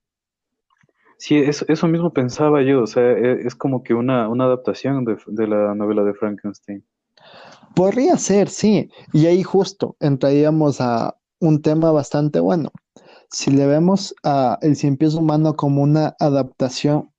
Sí, 1.18 1.36
eso, 1.36 1.64
eso 1.68 1.88
mismo 1.88 2.12
pensaba 2.12 2.62
yo, 2.62 2.82
o 2.82 2.86
sea, 2.86 3.02
e, 3.02 3.46
es, 3.46 3.56
como 3.56 3.82
que 3.82 3.92
una, 3.92 4.28
una 4.28 4.44
adaptación 4.44 5.04
de, 5.04 5.18
de, 5.26 5.48
la 5.48 5.74
novela 5.74 6.04
de 6.04 6.14
Frankenstein. 6.14 6.84
Podría 7.74 8.16
ser, 8.16 8.48
sí, 8.48 8.88
y 9.12 9.26
ahí 9.26 9.42
justo 9.42 9.96
entraríamos 9.98 10.80
a 10.80 11.16
un 11.40 11.60
tema 11.60 11.90
bastante 11.90 12.38
bueno. 12.38 12.70
Si 13.30 13.50
le 13.50 13.66
vemos 13.66 14.14
a 14.22 14.58
El 14.62 14.76
cien 14.76 14.96
pies 14.96 15.14
humano 15.14 15.54
como 15.54 15.82
una 15.82 16.14
adaptación 16.20 17.10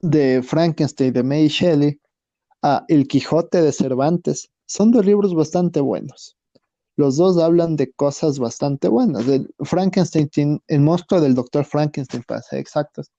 de 0.00 0.42
Frankenstein 0.42 1.12
de 1.12 1.22
Mary 1.24 1.48
Shelley 1.48 2.00
a 2.62 2.84
El 2.86 3.08
Quijote 3.08 3.62
de 3.62 3.72
Cervantes, 3.72 4.50
son 4.66 4.92
dos 4.92 5.04
libros 5.04 5.34
bastante 5.34 5.80
buenos. 5.80 6.36
Los 6.96 7.16
dos 7.16 7.38
hablan 7.38 7.76
de 7.76 7.90
cosas 7.92 8.38
bastante 8.38 8.88
buenas. 8.88 9.26
El 9.26 9.48
Frankenstein, 9.60 10.60
el 10.66 10.80
monstruo 10.80 11.20
del 11.20 11.34
doctor 11.34 11.64
Frankenstein, 11.64 12.22
para 12.26 12.42
ser 12.42 12.58
exactos. 12.58 13.10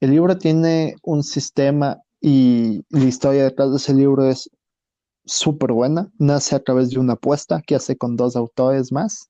El 0.00 0.10
libro 0.10 0.36
tiene 0.36 0.96
un 1.02 1.22
sistema 1.22 1.98
y 2.20 2.84
la 2.90 3.04
historia 3.04 3.44
detrás 3.44 3.70
de 3.70 3.76
ese 3.78 3.94
libro 3.94 4.28
es 4.28 4.50
súper 5.24 5.72
buena. 5.72 6.10
Nace 6.18 6.56
a 6.56 6.60
través 6.62 6.90
de 6.90 6.98
una 6.98 7.14
apuesta 7.14 7.62
que 7.66 7.74
hace 7.74 7.96
con 7.96 8.16
dos 8.16 8.36
autores 8.36 8.92
más, 8.92 9.28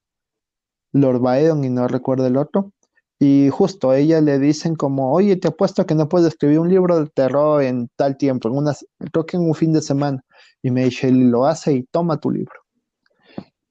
Lord 0.92 1.20
Byron 1.20 1.64
y 1.64 1.70
no 1.70 1.88
recuerdo 1.88 2.26
el 2.26 2.36
otro. 2.36 2.72
Y 3.18 3.48
justo 3.50 3.94
ella 3.94 4.20
le 4.20 4.38
dicen 4.38 4.76
como, 4.76 5.12
oye, 5.12 5.36
te 5.36 5.48
apuesto 5.48 5.86
que 5.86 5.94
no 5.94 6.08
puedes 6.08 6.28
escribir 6.28 6.58
un 6.58 6.68
libro 6.68 7.00
de 7.00 7.08
terror 7.08 7.62
en 7.62 7.88
tal 7.96 8.16
tiempo, 8.18 8.48
en 8.48 8.56
unas, 8.56 8.84
creo 9.12 9.24
que 9.24 9.36
en 9.38 9.44
un 9.44 9.54
fin 9.54 9.72
de 9.72 9.80
semana. 9.80 10.22
Y 10.62 10.70
Mary 10.70 10.90
Shelley 10.90 11.24
lo 11.24 11.46
hace 11.46 11.72
y 11.74 11.82
toma 11.84 12.18
tu 12.18 12.30
libro. 12.30 12.65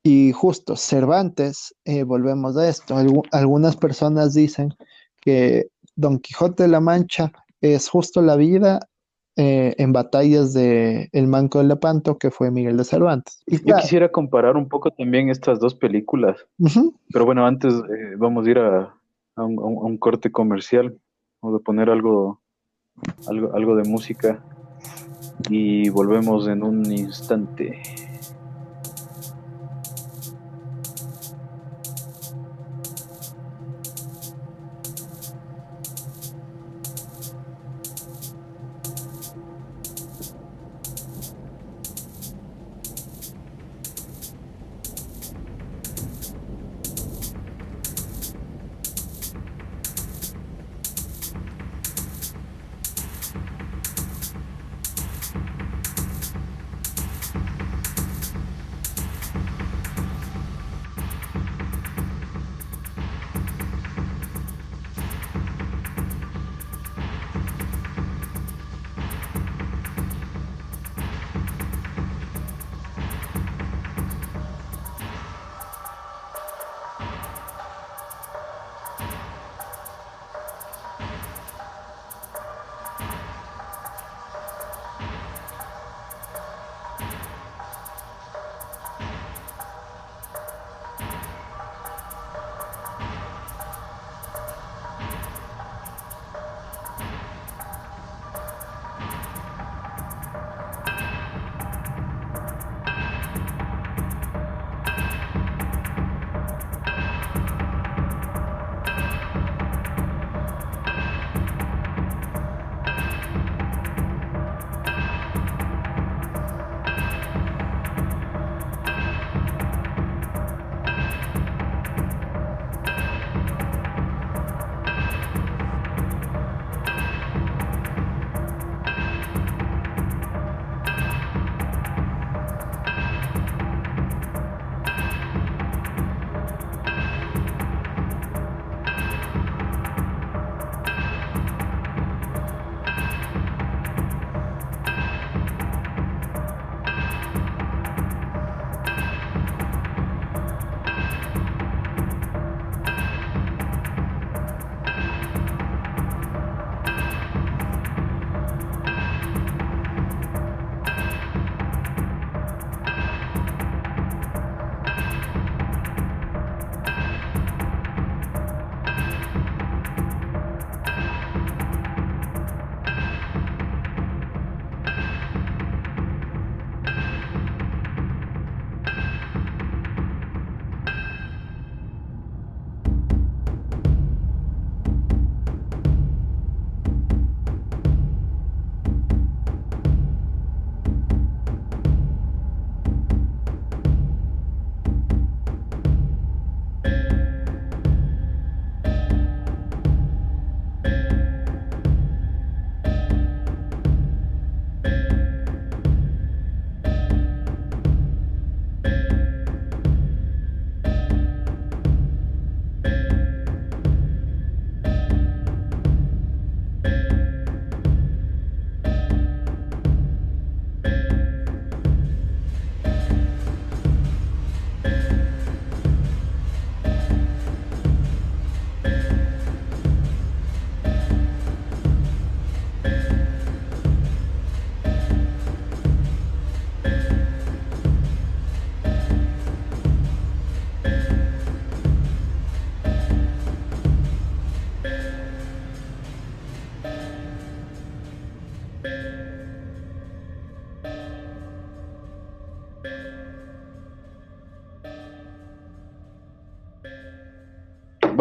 Y 0.08 0.34
justo, 0.34 0.76
Cervantes, 0.76 1.76
eh, 1.84 2.04
volvemos 2.04 2.56
a 2.58 2.70
esto, 2.70 2.96
algunas 3.32 3.76
personas 3.76 4.36
dicen 4.36 4.72
que 5.20 5.70
Don 5.96 6.20
Quijote 6.20 6.62
de 6.62 6.70
la 6.70 6.80
Mancha 6.80 7.32
es 7.60 7.89
justo 7.89 8.22
la 8.22 8.36
vida 8.36 8.82
eh, 9.36 9.74
en 9.80 9.94
batallas 9.94 10.54
de 10.54 11.10
El 11.12 11.26
Manco 11.26 11.58
de 11.58 11.63
Lepanto, 11.63 12.20
que 12.20 12.30
fue 12.30 12.52
Miguel 12.52 12.78
de 12.78 12.84
Cervantes. 12.84 13.41
Y 13.48 13.68
Yo 13.68 13.78
quisiera 13.78 14.12
comparar 14.12 14.58
un 14.58 14.70
poco 14.70 14.91
también 14.91 15.30
estas 15.30 15.60
dos 15.60 15.74
películas, 15.74 16.38
pero 17.12 17.26
bueno, 17.26 17.44
antes 17.44 17.74
eh, 17.74 18.13
vamos 18.15 18.46
a 18.46 18.50
ir 18.52 18.60
a, 18.60 18.94
a, 19.36 19.44
un, 19.44 19.58
a 19.58 19.86
un, 19.88 19.98
corte 19.98 20.32
comercial, 20.32 20.96
vamos 21.41 21.60
a 21.60 21.63
poner 21.63 21.89
algo, 21.89 22.39
algo, 23.28 23.56
algo 23.56 23.76
de 23.76 23.89
música 23.89 24.39
y 25.50 25.89
volvemos 25.89 26.48
en 26.48 26.62
un 26.62 26.91
instante. 26.91 27.82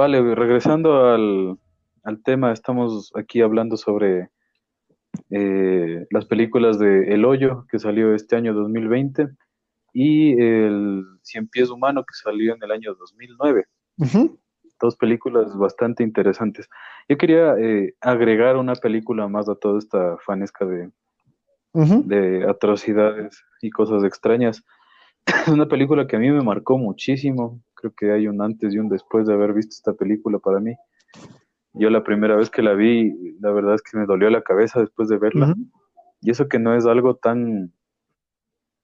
Vale, 0.05 0.35
regresando 0.35 1.07
al, 1.07 1.57
al 2.03 2.23
tema, 2.23 2.53
estamos 2.53 3.11
aquí 3.15 3.41
hablando 3.41 3.79
sobre 3.79 4.29
eh, 5.31 6.05
las 6.11 6.27
películas 6.27 6.79
de 6.79 7.15
El 7.15 7.25
Hoyo, 7.25 7.65
que 7.71 7.79
salió 7.79 8.15
este 8.15 8.37
año 8.37 8.53
2020, 8.53 9.29
y 9.95 10.33
El 10.39 11.05
Cien 11.23 11.49
Pies 11.49 11.71
Humano, 11.71 12.03
que 12.03 12.13
salió 12.23 12.55
en 12.55 12.63
el 12.63 12.73
año 12.73 12.95
2009. 12.95 13.65
Dos 14.79 14.95
películas 14.97 15.57
bastante 15.57 16.03
interesantes. 16.03 16.69
Yo 17.09 17.17
quería 17.17 17.55
eh, 17.59 17.95
agregar 18.03 18.59
una 18.59 18.75
película 18.75 19.27
más 19.27 19.49
a 19.49 19.55
toda 19.55 19.79
esta 19.79 20.19
fanesca 20.19 20.67
de, 20.67 20.91
de 21.73 22.45
atrocidades 22.47 23.43
y 23.63 23.71
cosas 23.71 24.05
extrañas. 24.05 24.63
Es 25.25 25.49
una 25.49 25.67
película 25.67 26.07
que 26.07 26.17
a 26.17 26.19
mí 26.19 26.31
me 26.31 26.43
marcó 26.43 26.77
muchísimo. 26.77 27.63
Creo 27.85 27.95
que 27.95 28.13
hay 28.13 28.29
un 28.29 28.41
antes 28.41 28.73
y 28.73 28.79
un 28.79 28.89
después 28.89 29.27
de 29.27 29.35
haber 29.35 29.53
visto 29.53 29.73
esta 29.73 29.93
película 29.93 30.39
para 30.39 30.59
mí. 30.59 30.75
Yo 31.75 31.91
la 31.91 32.03
primera 32.03 32.35
vez 32.35 32.49
que 32.49 32.63
la 32.63 32.73
vi, 32.73 33.37
la 33.41 33.51
verdad 33.53 33.75
es 33.75 33.83
que 33.83 33.99
me 33.99 34.07
dolió 34.07 34.31
la 34.31 34.41
cabeza 34.41 34.81
después 34.81 35.09
de 35.09 35.19
verla. 35.19 35.55
Y 36.23 36.31
eso 36.31 36.49
que 36.49 36.59
no 36.59 36.75
es 36.75 36.87
algo 36.87 37.17
tan 37.17 37.75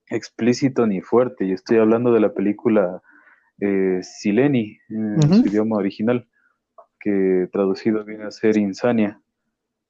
explícito 0.08 0.86
ni 0.86 1.00
fuerte. 1.00 1.46
Y 1.46 1.52
estoy 1.52 1.78
hablando 1.78 2.12
de 2.12 2.20
la 2.20 2.34
película 2.34 3.00
eh, 3.60 4.00
Sileni, 4.02 4.76
en 4.90 5.32
su 5.32 5.46
idioma 5.46 5.76
original, 5.76 6.28
que 6.98 7.48
traducido 7.50 8.04
viene 8.04 8.24
a 8.24 8.30
ser 8.30 8.58
Insania 8.58 9.18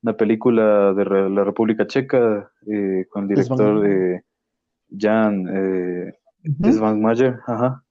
una 0.03 0.17
película 0.17 0.95
de 0.95 1.05
la 1.05 1.45
República 1.45 1.87
Checa 1.87 2.51
eh, 2.67 3.07
con 3.11 3.25
el 3.25 3.29
director 3.29 3.81
de 3.81 4.25
Jan 4.97 5.47
eh, 5.49 6.15
ajá, 7.47 7.85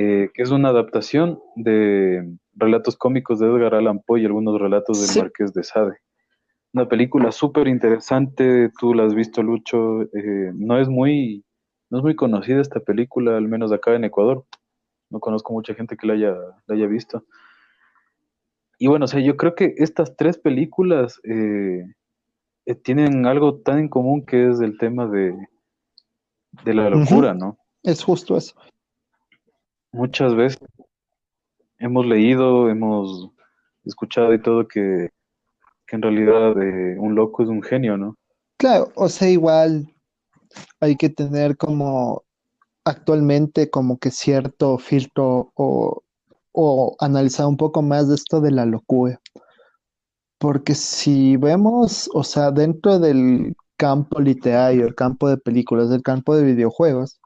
eh, 0.00 0.30
que 0.32 0.44
es 0.44 0.52
una 0.52 0.68
adaptación 0.68 1.40
de 1.56 2.32
relatos 2.54 2.96
cómicos 2.96 3.40
de 3.40 3.48
Edgar 3.48 3.74
Allan 3.74 3.98
Poe 3.98 4.20
y 4.20 4.26
algunos 4.26 4.60
relatos 4.60 5.00
del 5.00 5.24
Marqués 5.24 5.52
de 5.52 5.64
Sade. 5.64 5.96
Una 6.72 6.88
película 6.88 7.32
súper 7.32 7.66
interesante, 7.66 8.70
tú 8.78 8.94
la 8.94 9.06
has 9.06 9.14
visto, 9.16 9.42
Lucho. 9.42 10.02
Eh, 10.02 10.52
no 10.54 10.78
es 10.78 10.88
muy 10.88 11.44
no 11.90 11.98
es 11.98 12.04
muy 12.04 12.14
conocida 12.14 12.60
esta 12.60 12.78
película, 12.78 13.36
al 13.36 13.48
menos 13.48 13.72
acá 13.72 13.96
en 13.96 14.04
Ecuador. 14.04 14.44
No 15.10 15.18
conozco 15.18 15.52
mucha 15.52 15.74
gente 15.74 15.96
que 15.96 16.06
la 16.06 16.12
haya, 16.12 16.36
la 16.68 16.76
haya 16.76 16.86
visto. 16.86 17.24
Y 18.78 18.86
bueno, 18.86 19.06
o 19.06 19.08
sea, 19.08 19.18
yo 19.18 19.36
creo 19.36 19.56
que 19.56 19.74
estas 19.78 20.14
tres 20.14 20.38
películas 20.38 21.20
eh, 21.24 21.82
tienen 22.84 23.26
algo 23.26 23.56
tan 23.62 23.80
en 23.80 23.88
común 23.88 24.24
que 24.24 24.48
es 24.48 24.60
el 24.60 24.78
tema 24.78 25.08
de, 25.08 25.34
de 26.62 26.74
la 26.74 26.88
locura, 26.88 27.34
¿no? 27.34 27.58
Es 27.82 28.04
justo 28.04 28.36
eso. 28.36 28.54
Muchas 29.92 30.34
veces 30.34 30.58
hemos 31.78 32.06
leído, 32.06 32.68
hemos 32.68 33.30
escuchado 33.84 34.34
y 34.34 34.42
todo 34.42 34.68
que, 34.68 35.10
en 35.90 36.02
realidad 36.02 36.60
eh, 36.62 36.96
un 36.98 37.14
loco 37.14 37.42
es 37.42 37.48
un 37.48 37.62
genio, 37.62 37.96
¿no? 37.96 38.16
Claro, 38.58 38.92
o 38.94 39.08
sea, 39.08 39.30
igual 39.30 39.86
hay 40.80 40.96
que 40.96 41.08
tener 41.08 41.56
como 41.56 42.24
actualmente 42.84 43.70
como 43.70 43.98
que 43.98 44.10
cierto 44.10 44.78
filtro 44.78 45.52
o 45.54 46.02
o 46.60 46.96
analizar 46.98 47.46
un 47.46 47.56
poco 47.56 47.82
más 47.82 48.08
de 48.08 48.16
esto 48.16 48.40
de 48.40 48.50
la 48.50 48.66
locura. 48.66 49.20
Porque 50.38 50.74
si 50.74 51.36
vemos, 51.36 52.10
o 52.12 52.24
sea, 52.24 52.50
dentro 52.50 52.98
del 52.98 53.54
campo 53.76 54.20
literario, 54.20 54.84
el 54.84 54.96
campo 54.96 55.28
de 55.28 55.36
películas, 55.36 55.92
el 55.92 56.02
campo 56.02 56.34
de 56.34 56.42
videojuegos, 56.42 57.20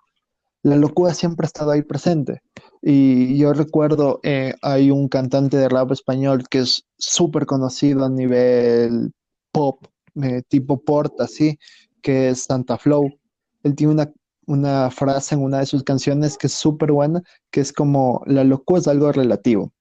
la 0.62 0.76
locura 0.76 1.14
siempre 1.14 1.46
ha 1.46 1.48
estado 1.48 1.70
ahí 1.70 1.80
presente. 1.80 2.42
Y 2.82 3.38
yo 3.38 3.52
recuerdo, 3.52 4.20
eh, 4.24 4.54
hay 4.60 4.90
un 4.90 5.08
cantante 5.08 5.56
de 5.56 5.68
rap 5.68 5.92
español 5.92 6.48
que 6.48 6.60
es 6.60 6.84
súper 6.98 7.46
conocido 7.46 8.04
a 8.04 8.08
nivel 8.10 9.12
pop, 9.52 9.86
eh, 10.22 10.42
tipo 10.48 10.82
port, 10.82 11.20
así, 11.20 11.58
que 12.02 12.30
es 12.30 12.44
Santa 12.44 12.76
Flow. 12.78 13.08
Él 13.62 13.74
tiene 13.76 13.92
una 13.94 14.12
una 14.46 14.90
frase 14.90 15.34
en 15.34 15.42
una 15.42 15.60
de 15.60 15.66
sus 15.66 15.82
canciones 15.82 16.36
que 16.36 16.46
es 16.48 16.52
súper 16.54 16.92
buena, 16.92 17.22
que 17.50 17.60
es 17.60 17.72
como 17.72 18.22
la 18.26 18.44
locura 18.44 18.80
es 18.80 18.88
algo 18.88 19.12
relativo. 19.12 19.72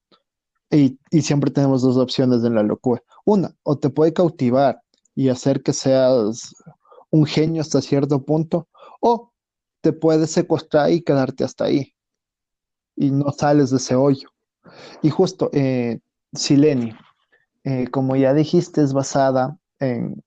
Y, 0.70 0.98
siempre 1.20 1.50
tenemos 1.50 1.82
dos 1.82 1.98
opciones 1.98 2.44
en 2.44 2.54
la 2.54 2.62
locura. 2.62 3.02
Una, 3.26 3.54
o 3.62 3.78
te 3.78 3.90
puede 3.90 4.14
cautivar 4.14 4.80
y 5.14 5.28
hacer 5.28 5.62
que 5.62 5.74
seas 5.74 6.54
un 7.10 7.26
genio 7.26 7.60
hasta 7.60 7.82
cierto 7.82 8.24
punto, 8.24 8.68
o 9.00 9.32
te 9.82 9.92
puede 9.92 10.26
secuestrar 10.26 10.90
y 10.90 11.02
quedarte 11.02 11.44
hasta 11.44 11.64
ahí. 11.64 11.92
Y 12.96 13.10
no 13.10 13.30
sales 13.32 13.70
de 13.70 13.76
ese 13.78 13.94
hoyo. 13.94 14.28
Y 15.02 15.10
justo, 15.10 15.50
eh, 15.52 16.00
Sileni, 16.32 16.94
eh, 17.64 17.88
como 17.90 18.16
ya 18.16 18.34
dijiste, 18.34 18.82
es 18.82 18.92
basada 18.92 19.58
en 19.78 20.22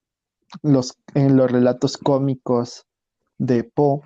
los, 0.61 0.97
en 1.13 1.38
los 1.38 1.51
relatos 1.51 1.97
cómicos 1.97 2.86
de 3.38 3.63
Poe 3.63 4.01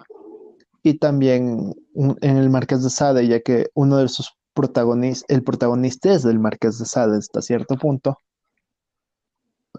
y 0.84 0.98
también 0.98 1.76
en 1.96 2.38
el 2.38 2.50
Marqués 2.50 2.84
de 2.84 2.90
Sade, 2.90 3.28
ya 3.28 3.42
que 3.42 3.70
uno 3.74 3.98
de 3.98 4.08
sus 4.08 4.34
protagonistas, 4.54 5.26
el 5.30 5.44
protagonista 5.44 6.14
es 6.14 6.24
del 6.24 6.40
Marqués 6.40 6.80
de 6.80 6.86
Sade 6.86 7.18
hasta 7.18 7.42
cierto 7.42 7.76
punto. 7.78 8.18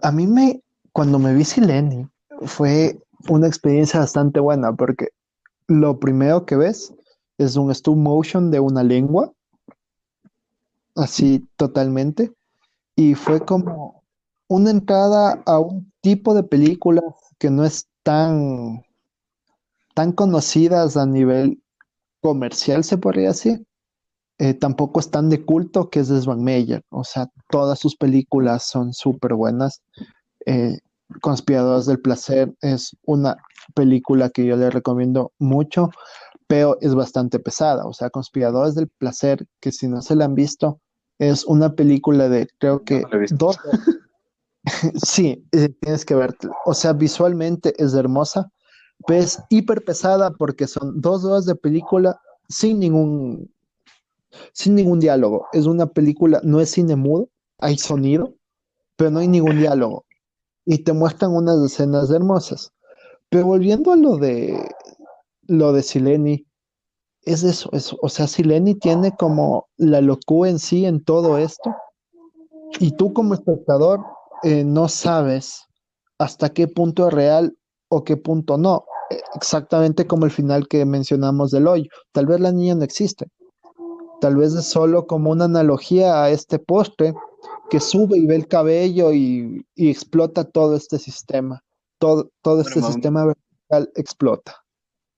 A 0.01 0.11
mí 0.11 0.27
me, 0.27 0.61
cuando 0.91 1.19
me 1.19 1.33
vi 1.33 1.43
Sileni, 1.43 2.07
fue 2.45 2.99
una 3.27 3.47
experiencia 3.47 3.99
bastante 3.99 4.39
buena, 4.39 4.73
porque 4.73 5.09
lo 5.67 5.99
primero 5.99 6.45
que 6.45 6.55
ves 6.55 6.93
es 7.43 7.55
un 7.55 7.71
stop 7.71 7.97
motion 7.97 8.51
de 8.51 8.59
una 8.59 8.83
lengua, 8.83 9.31
así 10.95 11.47
totalmente, 11.55 12.33
y 12.95 13.15
fue 13.15 13.43
como 13.45 14.03
una 14.47 14.69
entrada 14.69 15.41
a 15.45 15.59
un 15.59 15.91
tipo 16.01 16.33
de 16.33 16.43
película 16.43 17.01
que 17.39 17.49
no 17.49 17.65
es 17.65 17.87
tan 18.03 18.83
tan 19.93 20.11
conocidas 20.11 20.97
a 20.97 21.05
nivel 21.05 21.61
comercial, 22.21 22.83
se 22.83 22.97
podría 22.97 23.29
decir. 23.29 23.65
Eh, 24.37 24.53
tampoco 24.53 24.99
están 24.99 25.29
de 25.29 25.45
culto, 25.45 25.89
que 25.89 25.99
es 25.99 26.07
de 26.07 26.19
Svan 26.21 26.43
Meyer. 26.43 26.83
O 26.89 27.03
sea, 27.03 27.29
todas 27.49 27.79
sus 27.79 27.95
películas 27.95 28.63
son 28.63 28.93
súper 28.93 29.33
buenas. 29.33 29.81
Eh, 30.45 30.79
del 31.85 31.99
Placer 32.01 32.53
es 32.61 32.95
una 33.05 33.37
película 33.75 34.29
que 34.29 34.45
yo 34.45 34.55
le 34.55 34.69
recomiendo 34.69 35.33
mucho, 35.37 35.91
pero 36.51 36.77
es 36.81 36.93
bastante 36.93 37.39
pesada. 37.39 37.85
O 37.85 37.93
sea, 37.93 38.09
Conspiradores 38.09 38.75
del 38.75 38.89
Placer, 38.89 39.47
que 39.61 39.71
si 39.71 39.87
no 39.87 40.01
se 40.01 40.17
la 40.17 40.25
han 40.25 40.35
visto, 40.35 40.81
es 41.17 41.45
una 41.45 41.75
película 41.75 42.27
de 42.27 42.45
creo 42.59 42.83
que 42.83 43.05
dos. 43.29 43.57
sí, 45.01 45.47
eh, 45.53 45.69
tienes 45.79 46.03
que 46.03 46.15
ver. 46.15 46.35
O 46.65 46.73
sea, 46.73 46.91
visualmente 46.91 47.73
es 47.81 47.93
hermosa 47.93 48.51
es 49.07 49.41
hiper 49.49 49.81
pesada 49.83 50.31
porque 50.31 50.67
son 50.67 50.99
dos 50.99 51.23
horas 51.23 51.45
de 51.45 51.55
película 51.55 52.19
sin 52.49 52.79
ningún, 52.79 53.49
sin 54.51 54.75
ningún 54.75 54.99
diálogo. 54.99 55.47
Es 55.53 55.65
una 55.65 55.87
película, 55.87 56.41
no 56.43 56.59
es 56.59 56.71
cine 56.71 56.97
mudo, 56.97 57.29
hay 57.59 57.77
sonido, 57.77 58.33
pero 58.97 59.09
no 59.09 59.19
hay 59.19 59.29
ningún 59.29 59.57
diálogo. 59.57 60.05
Y 60.65 60.79
te 60.79 60.91
muestran 60.91 61.31
unas 61.31 61.59
escenas 61.63 62.11
hermosas. 62.11 62.73
Pero 63.29 63.45
volviendo 63.45 63.93
a 63.93 63.95
lo 63.95 64.17
de 64.17 64.69
lo 65.51 65.73
de 65.73 65.83
Sileni, 65.83 66.45
es 67.23 67.43
eso, 67.43 67.69
eso. 67.73 67.97
O 68.01 68.09
sea, 68.09 68.27
Sileni 68.27 68.75
tiene 68.75 69.15
como 69.15 69.67
la 69.77 70.01
locura 70.01 70.49
en 70.49 70.59
sí 70.59 70.85
en 70.85 71.03
todo 71.03 71.37
esto. 71.37 71.75
Y 72.79 72.95
tú 72.95 73.13
como 73.13 73.33
espectador 73.33 73.99
eh, 74.43 74.63
no 74.63 74.87
sabes 74.87 75.65
hasta 76.17 76.49
qué 76.49 76.67
punto 76.67 77.07
es 77.07 77.13
real 77.13 77.57
o 77.89 78.03
qué 78.03 78.17
punto 78.17 78.57
no 78.57 78.85
exactamente 79.35 80.07
como 80.07 80.25
el 80.25 80.31
final 80.31 80.67
que 80.67 80.85
mencionamos 80.85 81.51
del 81.51 81.67
hoyo. 81.67 81.89
Tal 82.11 82.25
vez 82.25 82.39
la 82.39 82.51
niña 82.51 82.75
no 82.75 82.83
existe. 82.83 83.27
Tal 84.19 84.35
vez 84.35 84.53
es 84.53 84.65
solo 84.65 85.07
como 85.07 85.31
una 85.31 85.45
analogía 85.45 86.23
a 86.23 86.29
este 86.29 86.59
postre 86.59 87.13
que 87.69 87.79
sube 87.79 88.17
y 88.17 88.25
ve 88.25 88.35
el 88.35 88.47
cabello 88.47 89.11
y, 89.13 89.65
explota 89.75 90.43
todo 90.43 90.75
este 90.75 90.99
sistema. 90.99 91.63
Todo, 91.97 92.29
todo 92.41 92.61
este 92.61 92.81
sistema 92.81 93.25
vertical 93.25 93.91
explota. 93.95 94.60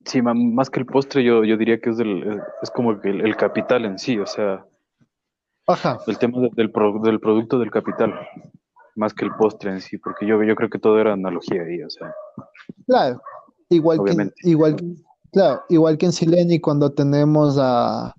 Sí, 0.05 0.21
más 0.21 0.69
que 0.69 0.79
el 0.79 0.85
postre, 0.85 1.23
yo, 1.23 1.43
yo 1.43 1.57
diría 1.57 1.79
que 1.79 1.89
es, 1.89 1.97
es 2.61 2.71
como 2.71 2.91
el, 2.91 3.35
capital 3.37 3.85
en 3.85 3.97
sí, 3.97 4.19
o 4.19 4.25
sea, 4.25 4.65
Ajá. 5.67 5.99
el 6.07 6.17
tema 6.17 6.39
del, 6.39 6.51
del 6.55 7.19
producto 7.19 7.57
del 7.59 7.71
capital, 7.71 8.13
más 8.95 9.13
que 9.13 9.25
el 9.25 9.31
postre 9.35 9.71
en 9.71 9.81
sí, 9.81 9.97
porque 9.97 10.25
yo, 10.25 10.43
yo 10.43 10.55
creo 10.55 10.69
que 10.69 10.79
todo 10.79 10.99
era 10.99 11.13
analogía 11.13 11.63
ahí, 11.63 11.81
o 11.81 11.89
sea. 11.89 12.13
Claro, 12.85 13.21
Igual 13.73 14.03
que, 14.03 14.49
igual, 14.49 14.75
claro, 15.31 15.63
igual 15.69 15.97
que 15.97 16.05
en 16.05 16.11
Sileni 16.11 16.59
cuando 16.59 16.91
tenemos 16.91 17.57
a 17.59 18.13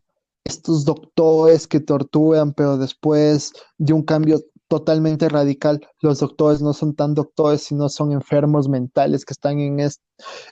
estos 0.45 0.85
doctores 0.85 1.67
que 1.67 1.81
torturan, 1.81 2.53
pero 2.53 2.77
después 2.77 3.53
de 3.79 3.93
un 3.93 4.03
cambio 4.03 4.41
totalmente 4.69 5.29
radical. 5.29 5.87
Los 6.01 6.21
doctores 6.21 6.63
no 6.63 6.73
son 6.73 6.95
tan 6.95 7.15
doctores, 7.15 7.63
sino 7.63 7.89
son 7.89 8.13
enfermos 8.13 8.69
mentales 8.69 9.25
que 9.25 9.33
están 9.33 9.59
en, 9.59 9.81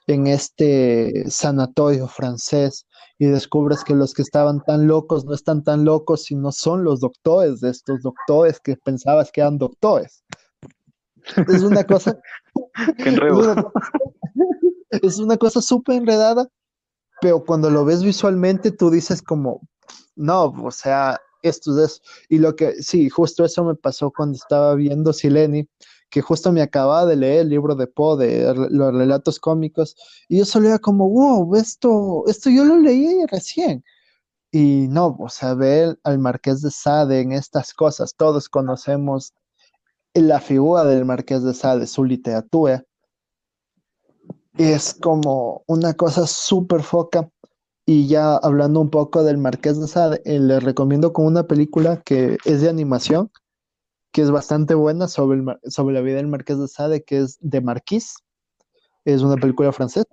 en 0.07 0.27
este 0.27 1.31
sanatorio 1.31 2.09
francés 2.09 2.87
y 3.19 3.27
descubres 3.27 3.85
que 3.85 3.95
los 3.95 4.15
que 4.15 4.23
estaban 4.23 4.63
tan 4.65 4.87
locos 4.87 5.25
no 5.25 5.35
están 5.35 5.63
tan 5.63 5.85
locos, 5.85 6.25
sino 6.25 6.53
son 6.53 6.85
los 6.85 7.01
doctores 7.01 7.61
de 7.61 7.71
estos 7.71 8.03
doctores 8.03 8.61
que 8.61 8.77
pensabas 8.77 9.31
que 9.31 9.41
eran 9.41 9.59
doctores. 9.59 10.25
Es 11.49 11.63
una 11.63 11.85
cosa... 11.85 12.19
es 14.91 15.19
una 15.19 15.37
cosa 15.37 15.63
súper 15.63 15.97
enredada, 15.97 16.49
pero 17.21 17.45
cuando 17.45 17.71
lo 17.71 17.85
ves 17.85 18.03
visualmente 18.03 18.73
tú 18.73 18.91
dices 18.91 19.23
como, 19.23 19.61
no, 20.17 20.47
o 20.47 20.71
sea, 20.71 21.21
esto 21.43 21.73
es 21.73 21.93
eso. 21.93 22.03
Y 22.29 22.39
lo 22.39 22.57
que, 22.57 22.83
sí, 22.83 23.09
justo 23.09 23.45
eso 23.45 23.65
me 23.65 23.75
pasó 23.75 24.11
cuando 24.11 24.37
estaba 24.37 24.75
viendo 24.75 25.13
Sileni, 25.13 25.69
que 26.11 26.21
justo 26.21 26.53
me 26.53 26.63
acababa 26.63 27.07
de 27.07 27.17
leer 27.17 27.41
el 27.41 27.49
libro 27.49 27.75
de 27.75 27.87
Poe, 27.87 28.19
de 28.19 28.55
los 28.71 28.95
relatos 28.95 29.41
cómicos, 29.41 29.97
y 30.29 30.39
yo 30.39 30.45
solo 30.45 30.69
era 30.69 30.79
como, 30.79 31.09
wow, 31.09 31.57
esto, 31.57 32.25
esto 32.27 32.51
yo 32.51 32.65
lo 32.65 32.77
leí 32.79 33.25
recién. 33.27 33.83
Y 34.51 34.89
no, 34.89 35.17
o 35.19 35.31
sea, 35.31 35.55
ver 35.55 35.99
al 36.05 36.19
Marqués 36.19 36.61
de 36.61 36.71
Sade 36.71 37.21
en 37.21 37.33
estas 37.33 37.73
cosas, 37.73 38.15
todos 38.15 38.51
conocemos 38.51 39.33
la 40.13 40.41
figura 40.41 40.85
del 40.85 41.07
Marqués 41.07 41.43
de 41.43 41.55
Sade, 41.55 41.87
su 41.87 42.05
literatura, 42.05 42.85
es 44.59 44.95
como 44.95 45.65
una 45.67 45.95
cosa 45.95 46.27
súper 46.27 46.83
foca. 46.83 47.31
Y 47.85 48.07
ya 48.07 48.37
hablando 48.37 48.81
un 48.81 48.91
poco 48.91 49.25
del 49.25 49.39
Marqués 49.39 49.81
de 49.81 49.89
Sade, 49.89 50.23
eh, 50.25 50.39
les 50.39 50.63
recomiendo 50.63 51.13
con 51.13 51.27
una 51.27 51.49
película 51.49 52.01
que 52.01 52.39
es 52.45 52.61
de 52.61 52.69
animación, 52.69 53.31
que 54.13 54.23
es 54.23 54.31
bastante 54.31 54.75
buena 54.75 55.09
sobre, 55.09 55.43
sobre 55.65 55.95
la 55.95 56.01
vida 56.01 56.17
del 56.17 56.29
Marqués 56.29 56.59
de 56.61 56.69
Sade, 56.69 57.03
que 57.03 57.19
es 57.19 57.39
de 57.41 57.61
Marquis. 57.61 58.15
Es 59.05 59.23
una 59.23 59.37
película 59.37 59.73
francesa. 59.73 60.07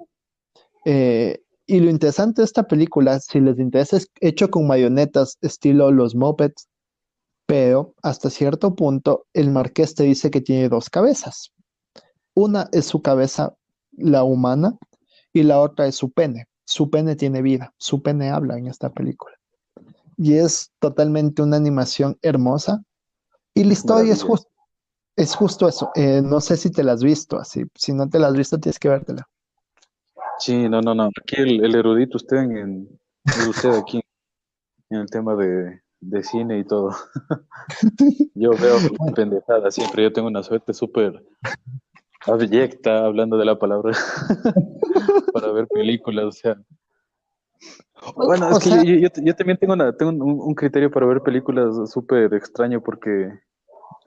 Eh, 0.86 1.43
y 1.67 1.80
lo 1.82 1.91
interesante 1.91 2.41
de 2.41 2.45
esta 2.45 2.63
película, 2.67 3.20
si 3.20 3.39
les 3.39 3.59
interesa, 3.59 3.97
es 3.97 4.09
hecho 4.22 4.49
con 4.49 4.65
marionetas 4.65 5.38
estilo 5.41 5.91
los 5.91 6.15
Muppets, 6.15 6.67
pero 7.45 7.93
hasta 8.01 8.32
cierto 8.32 8.76
punto 8.76 9.28
el 9.34 9.51
Marqués 9.51 9.93
te 9.93 10.03
dice 10.03 10.32
que 10.32 10.41
tiene 10.41 10.70
dos 10.70 10.89
cabezas. 10.89 11.51
Una 12.34 12.67
es 12.72 12.86
su 12.86 13.03
cabeza, 13.03 13.55
la 13.91 14.24
humana, 14.24 14.78
y 15.34 15.43
la 15.43 15.59
otra 15.59 15.86
es 15.86 15.95
su 15.95 16.11
pene 16.11 16.47
su 16.70 16.91
pene 16.91 17.15
tiene 17.15 17.41
vida, 17.41 17.74
su 17.78 18.03
pene 18.03 18.30
habla 18.30 18.55
en 18.55 18.67
esta 18.67 18.91
película. 18.91 19.34
Y 20.17 20.36
es 20.36 20.72
totalmente 20.78 21.41
una 21.41 21.57
animación 21.57 22.20
hermosa. 22.22 22.84
Y 23.55 23.63
la 23.63 23.74
historia 23.74 24.13
es, 24.13 24.22
justo 24.22 24.51
es 25.15 25.36
justo 25.36 25.67
eso. 25.67 25.89
Eh, 25.95 26.22
no 26.24 26.39
sé 26.41 26.57
si 26.57 26.72
te 26.72 26.84
la 26.84 26.91
has 26.91 27.03
visto, 27.03 27.39
así. 27.39 27.63
Si 27.74 27.91
no 27.91 28.07
te 28.07 28.20
la 28.20 28.28
has 28.28 28.36
visto, 28.36 28.59
tienes 28.59 28.78
que 28.78 28.88
vértela. 28.88 29.28
Sí, 30.38 30.70
no, 30.70 30.80
no, 30.82 30.93
no. 30.93 31.09
Aquí 31.20 31.38
el, 31.41 31.74
erudito, 31.74 32.17
usted 32.17 32.38
en, 32.38 32.88
usted 33.49 33.72
aquí 33.72 33.99
en 34.91 34.99
el 34.99 35.09
tema 35.09 35.36
de, 35.36 35.82
cine 36.22 36.59
y 36.59 36.65
todo. 36.65 36.91
Yo 38.36 38.51
veo 38.51 38.78
pendejada 39.15 39.72
siempre. 39.72 40.03
Yo 40.03 40.13
tengo 40.13 40.28
una 40.28 40.43
suerte 40.43 40.72
súper 40.72 41.26
abyecta, 42.26 43.05
hablando 43.05 43.38
de 43.38 43.45
la 43.45 43.57
palabra, 43.57 43.93
para 45.34 45.51
ver 45.51 45.67
películas, 45.67 46.26
o 46.26 46.32
sea. 46.32 46.57
Bueno, 48.15 48.49
es 48.49 48.59
que 48.59 49.01
yo, 49.01 49.36
también 49.36 49.57
tengo, 49.57 49.74
una, 49.74 49.91
tengo 49.95 50.11
un, 50.11 50.55
criterio 50.55 50.89
para 50.89 51.05
ver 51.05 51.22
películas 51.22 51.91
súper 51.91 52.34
extraño 52.34 52.82
porque 52.82 53.30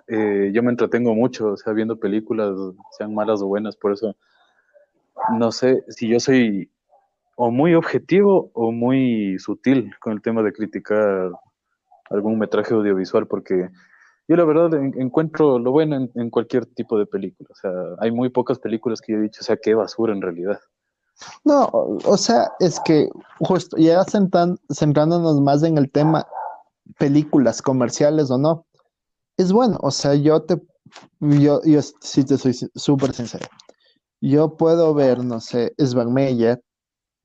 eh, 0.08 0.50
yo 0.54 0.62
me 0.62 0.70
entretengo 0.70 1.14
mucho, 1.14 1.52
o 1.52 1.56
sea, 1.56 1.74
viendo 1.74 1.98
películas, 1.98 2.56
sean 2.96 3.14
malas 3.14 3.42
o 3.42 3.46
buenas, 3.46 3.76
por 3.76 3.92
eso 3.92 4.16
no 5.38 5.52
sé 5.52 5.84
si 5.88 6.08
yo 6.08 6.18
soy 6.20 6.70
o 7.36 7.50
muy 7.50 7.74
objetivo 7.74 8.50
o 8.54 8.72
muy 8.72 9.38
sutil 9.38 9.94
con 10.00 10.12
el 10.12 10.22
tema 10.22 10.42
de 10.42 10.52
criticar 10.52 11.30
algún 12.10 12.38
metraje 12.38 12.74
audiovisual, 12.74 13.26
porque 13.26 13.70
yo 14.28 14.36
la 14.36 14.44
verdad 14.44 14.74
encuentro 14.74 15.58
lo 15.58 15.72
bueno 15.72 16.08
en, 16.14 16.30
cualquier 16.30 16.66
tipo 16.66 16.98
de 16.98 17.06
película. 17.06 17.48
O 17.50 17.54
sea, 17.54 17.70
hay 17.98 18.10
muy 18.10 18.28
pocas 18.28 18.58
películas 18.58 19.00
que 19.00 19.12
yo 19.12 19.18
he 19.18 19.22
dicho, 19.22 19.40
o 19.40 19.44
sea, 19.44 19.56
qué 19.56 19.74
basura 19.74 20.12
en 20.12 20.22
realidad. 20.22 20.60
No, 21.44 21.68
o 21.72 22.16
sea, 22.16 22.52
es 22.58 22.80
que 22.80 23.08
justo 23.40 23.76
ya 23.76 24.04
centrándonos 24.04 25.40
más 25.40 25.62
en 25.62 25.78
el 25.78 25.90
tema 25.90 26.26
películas 26.98 27.62
comerciales 27.62 28.30
o 28.30 28.38
no, 28.38 28.66
es 29.36 29.52
bueno, 29.52 29.78
o 29.82 29.90
sea, 29.90 30.14
yo 30.14 30.42
te, 30.42 30.60
yo, 31.20 31.60
yo 31.64 31.80
sí 32.00 32.24
te 32.24 32.38
soy 32.38 32.54
súper 32.74 33.12
sincero. 33.12 33.46
Yo 34.20 34.56
puedo 34.56 34.94
ver, 34.94 35.24
no 35.24 35.40
sé, 35.40 35.74
Meyer, 36.08 36.62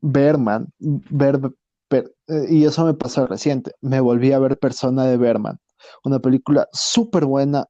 Berman, 0.02 0.68
ver, 0.80 1.54
eh, 1.92 2.46
y 2.50 2.66
eso 2.66 2.86
me 2.86 2.94
pasó 2.94 3.28
reciente, 3.28 3.72
me 3.82 4.00
volví 4.00 4.32
a 4.32 4.40
ver 4.40 4.58
Persona 4.58 5.06
de 5.06 5.18
Berman 5.18 5.60
una 6.04 6.20
película 6.20 6.68
súper 6.72 7.26
buena. 7.26 7.66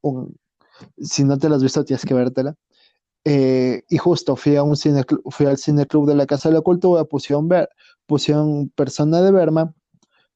si 0.97 1.23
no 1.23 1.37
te 1.37 1.49
la 1.49 1.55
has 1.57 1.63
visto, 1.63 1.85
tienes 1.85 2.05
que 2.05 2.13
vértela. 2.13 2.55
Eh, 3.25 3.83
y 3.89 3.97
justo 3.97 4.35
fui 4.35 4.55
a 4.55 4.63
un 4.63 4.77
cine, 4.77 5.03
fui 5.29 5.45
al 5.47 5.57
cine 5.57 5.85
club 5.85 6.07
de 6.07 6.15
la 6.15 6.25
Casa 6.25 6.49
de 6.49 6.55
la 6.55 6.61
Cultura, 6.61 7.03
pusieron, 7.05 7.47
ver, 7.49 7.69
pusieron 8.05 8.69
Persona 8.69 9.21
de 9.21 9.31
Berma, 9.31 9.73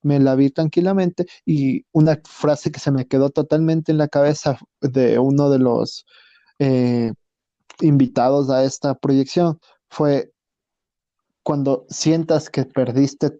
me 0.02 0.20
la 0.20 0.36
vi 0.36 0.50
tranquilamente 0.50 1.26
y 1.46 1.86
una 1.92 2.20
frase 2.26 2.72
que 2.72 2.80
se 2.80 2.92
me 2.92 3.08
quedó 3.08 3.30
totalmente 3.30 3.92
en 3.92 3.98
la 3.98 4.08
cabeza 4.08 4.58
de 4.82 5.20
uno 5.20 5.50
de 5.50 5.60
los 5.60 6.06
eh, 6.60 7.14
invitados 7.82 8.50
a 8.50 8.64
esta 8.64 8.96
proyección 8.96 9.60
fue 9.90 10.32
cuando 11.44 11.86
sientas 11.90 12.50
que 12.50 12.66
perdiste 12.66 13.40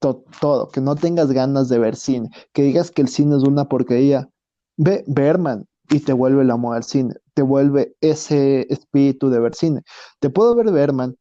todo, 0.00 0.68
que 0.68 0.80
no 0.80 0.94
tengas 0.94 1.32
ganas 1.32 1.68
de 1.68 1.78
ver 1.78 1.96
cine, 1.96 2.30
que 2.52 2.62
digas 2.62 2.90
que 2.90 3.02
el 3.02 3.08
cine 3.08 3.36
es 3.36 3.42
una 3.42 3.68
porquería, 3.68 4.28
ve 4.76 5.04
Berman 5.06 5.66
y 5.88 6.00
te 6.00 6.12
vuelve 6.12 6.42
el 6.42 6.50
amor 6.50 6.76
al 6.76 6.84
cine, 6.84 7.14
te 7.34 7.42
vuelve 7.42 7.96
ese 8.00 8.66
espíritu 8.72 9.30
de 9.30 9.40
ver 9.40 9.54
cine. 9.54 9.82
Te 10.20 10.30
puedo 10.30 10.54
ver 10.54 10.70
Berman, 10.72 11.16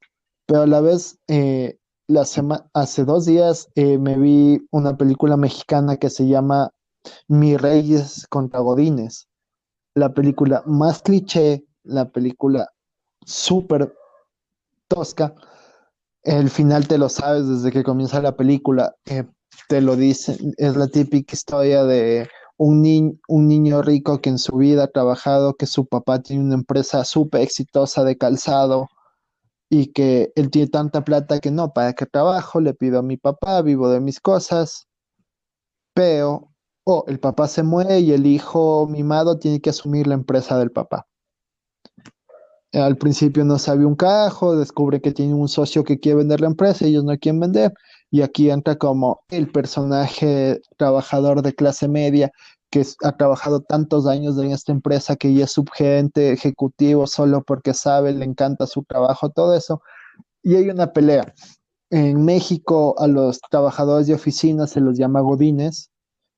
pero 0.46 0.64
a 0.64 0.68
la 0.68 0.82
vez, 0.82 1.18
eh, 1.28 1.78
la 2.08 2.26
hace 2.74 3.04
dos 3.04 3.26
días 3.26 3.70
eh, 3.76 3.98
me 3.98 4.18
vi 4.18 4.66
una 4.72 4.96
película 4.96 5.38
mexicana 5.38 5.98
que 5.98 6.10
se 6.10 6.28
llama 6.28 6.70
Mi 7.28 7.58
Reyes 7.58 8.28
contra 8.30 8.60
Godines, 8.60 9.28
la 9.96 10.14
película 10.14 10.62
más 10.66 11.02
cliché, 11.02 11.66
la 11.84 12.10
película 12.10 12.70
súper 13.26 13.96
tosca, 14.88 15.34
el 16.26 16.50
final 16.50 16.88
te 16.88 16.98
lo 16.98 17.08
sabes 17.08 17.48
desde 17.48 17.72
que 17.72 17.84
comienza 17.84 18.22
la 18.22 18.36
película, 18.36 18.96
te 19.70 19.82
lo 19.82 19.96
dicen, 19.96 20.54
es 20.58 20.76
la 20.76 20.88
típica 20.88 21.34
historia 21.34 21.84
de 21.84 22.28
un, 22.58 23.20
un 23.28 23.48
niño 23.48 23.82
rico 23.84 24.22
que 24.22 24.30
en 24.30 24.40
su 24.40 24.58
vida 24.58 24.86
ha 24.86 24.88
trabajado, 24.88 25.56
que 25.56 25.68
su 25.68 25.86
papá 25.86 26.22
tiene 26.22 26.44
una 26.44 26.56
empresa 26.56 27.06
súper 27.06 27.42
exitosa 27.42 28.04
de 28.04 28.18
calzado 28.18 28.88
y 29.70 29.94
que 29.94 30.32
él 30.36 30.50
tiene 30.50 30.68
tanta 30.70 31.04
plata 31.04 31.40
que 31.40 31.52
no, 31.52 31.74
¿para 31.74 31.94
qué 31.94 32.08
trabajo? 32.08 32.60
Le 32.60 32.74
pido 32.74 33.00
a 33.00 33.04
mi 33.04 33.18
papá, 33.18 33.62
vivo 33.62 33.90
de 33.90 34.00
mis 34.00 34.20
cosas, 34.20 34.88
pero, 35.94 36.52
oh, 36.86 37.06
el 37.08 37.20
papá 37.20 37.48
se 37.48 37.62
muere 37.62 38.00
y 38.00 38.14
el 38.14 38.26
hijo 38.26 38.88
mimado 38.88 39.38
tiene 39.38 39.62
que 39.62 39.70
asumir 39.70 40.08
la 40.08 40.16
empresa 40.16 40.58
del 40.58 40.72
papá 40.72 41.06
al 42.76 42.98
principio 42.98 43.46
no 43.46 43.58
sabe 43.58 43.86
un 43.86 43.96
carajo, 43.96 44.58
descubre 44.58 45.02
que 45.02 45.12
tiene 45.14 45.34
un 45.34 45.48
socio 45.48 45.84
que 45.84 46.00
quiere 46.00 46.18
vender 46.18 46.42
la 46.42 46.48
empresa 46.48 46.86
ellos 46.86 47.04
no 47.04 47.18
quieren 47.18 47.40
vender. 47.40 47.74
Y 48.12 48.22
aquí 48.22 48.50
entra 48.50 48.76
como 48.76 49.22
el 49.30 49.50
personaje 49.52 50.62
trabajador 50.78 51.42
de 51.42 51.54
clase 51.54 51.88
media 51.88 52.32
que 52.70 52.86
ha 53.04 53.16
trabajado 53.16 53.62
tantos 53.62 54.08
años 54.08 54.38
en 54.38 54.52
esta 54.52 54.72
empresa 54.72 55.16
que 55.16 55.34
ya 55.34 55.46
es 55.46 55.52
subgerente 55.52 56.32
ejecutivo 56.32 57.08
solo 57.08 57.44
porque 57.44 57.74
sabe, 57.74 58.14
le 58.14 58.26
encanta 58.26 58.68
su 58.68 58.84
trabajo, 58.84 59.30
todo 59.30 59.56
eso. 59.56 59.82
Y 60.44 60.56
hay 60.56 60.70
una 60.70 60.92
pelea. 60.92 61.34
En 61.90 62.26
México 62.26 62.96
a 63.00 63.08
los 63.08 63.40
trabajadores 63.50 64.08
de 64.08 64.16
oficina 64.16 64.68
se 64.68 64.82
los 64.82 64.98
llama 64.98 65.22
godines 65.22 65.92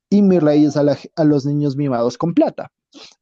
y 0.10 0.22
mi 0.22 0.40
reyes 0.40 0.78
a, 0.78 0.84
a 1.16 1.24
los 1.24 1.46
niños 1.46 1.76
mimados 1.76 2.18
con 2.18 2.34
plata. 2.34 2.72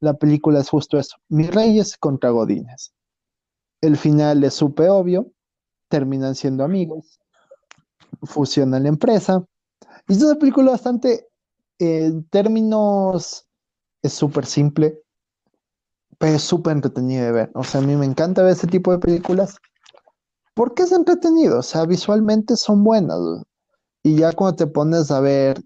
La 0.00 0.14
película 0.14 0.60
es 0.60 0.68
justo 0.68 0.98
eso, 0.98 1.16
mis 1.28 1.50
reyes 1.50 1.96
contra 1.96 2.30
godines 2.30 2.92
el 3.80 3.96
final 3.96 4.42
es 4.44 4.54
súper 4.54 4.90
obvio, 4.90 5.30
terminan 5.88 6.34
siendo 6.34 6.64
amigos, 6.64 7.20
fusionan 8.22 8.84
la 8.84 8.88
empresa. 8.88 9.44
Y 10.08 10.14
es 10.14 10.22
una 10.22 10.38
película 10.38 10.72
bastante, 10.72 11.28
en 11.78 12.24
términos, 12.28 13.46
es 14.02 14.12
súper 14.12 14.46
simple, 14.46 15.00
pero 16.18 16.36
es 16.36 16.42
súper 16.42 16.72
entretenido 16.72 17.24
de 17.24 17.32
ver. 17.32 17.50
O 17.54 17.64
sea, 17.64 17.80
a 17.80 17.84
mí 17.84 17.96
me 17.96 18.06
encanta 18.06 18.42
ver 18.42 18.52
ese 18.52 18.66
tipo 18.66 18.92
de 18.92 18.98
películas 18.98 19.56
porque 20.54 20.84
es 20.84 20.92
entretenido, 20.92 21.58
o 21.58 21.62
sea, 21.62 21.84
visualmente 21.84 22.56
son 22.56 22.82
buenas. 22.82 23.18
Y 24.02 24.16
ya 24.16 24.32
cuando 24.32 24.56
te 24.56 24.66
pones 24.66 25.10
a 25.10 25.20
ver 25.20 25.62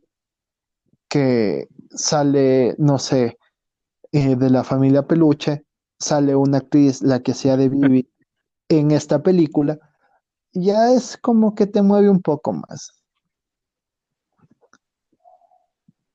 que 1.08 1.68
sale, 1.90 2.74
no 2.78 2.98
sé, 2.98 3.38
eh, 4.10 4.34
de 4.34 4.50
la 4.50 4.64
familia 4.64 5.06
Peluche, 5.06 5.64
sale 6.00 6.34
una 6.34 6.58
actriz, 6.58 7.02
la 7.02 7.20
que 7.20 7.34
sea 7.34 7.56
de 7.56 7.68
Vivi, 7.68 8.10
en 8.68 8.90
esta 8.90 9.22
película, 9.22 9.78
ya 10.52 10.92
es 10.92 11.16
como 11.16 11.54
que 11.54 11.66
te 11.66 11.82
mueve 11.82 12.08
un 12.08 12.22
poco 12.22 12.52
más. 12.52 13.02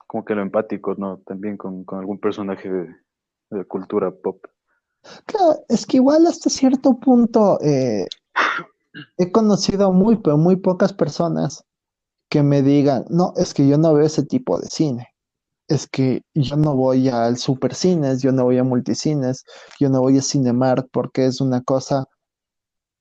Como 0.07 0.25
que 0.25 0.35
lo 0.35 0.41
empático, 0.41 0.95
¿no? 0.95 1.19
También 1.19 1.57
con, 1.57 1.85
algún 1.91 2.19
personaje 2.19 2.69
de, 2.69 3.65
cultura 3.67 4.11
pop. 4.11 4.43
Claro, 5.25 5.63
es 5.69 5.85
que 5.85 5.97
igual 5.97 6.25
hasta 6.25 6.49
cierto 6.49 6.99
punto 6.99 7.59
eh, 7.61 8.07
he 9.17 9.31
conocido 9.31 9.91
muy, 9.91 10.17
pero 10.17 10.37
muy 10.37 10.55
pocas 10.55 10.93
personas 10.93 11.63
que 12.29 12.41
me 12.41 12.63
digan, 12.63 13.05
no, 13.09 13.33
es 13.37 13.53
que 13.53 13.67
yo 13.67 13.77
no 13.77 13.93
veo 13.93 14.05
ese 14.05 14.25
tipo 14.25 14.59
de 14.59 14.67
cine. 14.67 15.14
Es 15.67 15.87
que 15.87 16.21
yo 16.33 16.57
no 16.57 16.75
voy 16.75 17.09
al 17.09 17.37
supercines, 17.37 18.21
yo 18.21 18.31
no 18.31 18.43
voy 18.43 18.57
a 18.57 18.63
multicines, 18.63 19.43
yo 19.79 19.89
no 19.89 20.01
voy 20.01 20.17
a 20.17 20.21
Cinemark 20.21 20.87
porque 20.91 21.25
es 21.25 21.41
una 21.41 21.61
cosa 21.61 22.05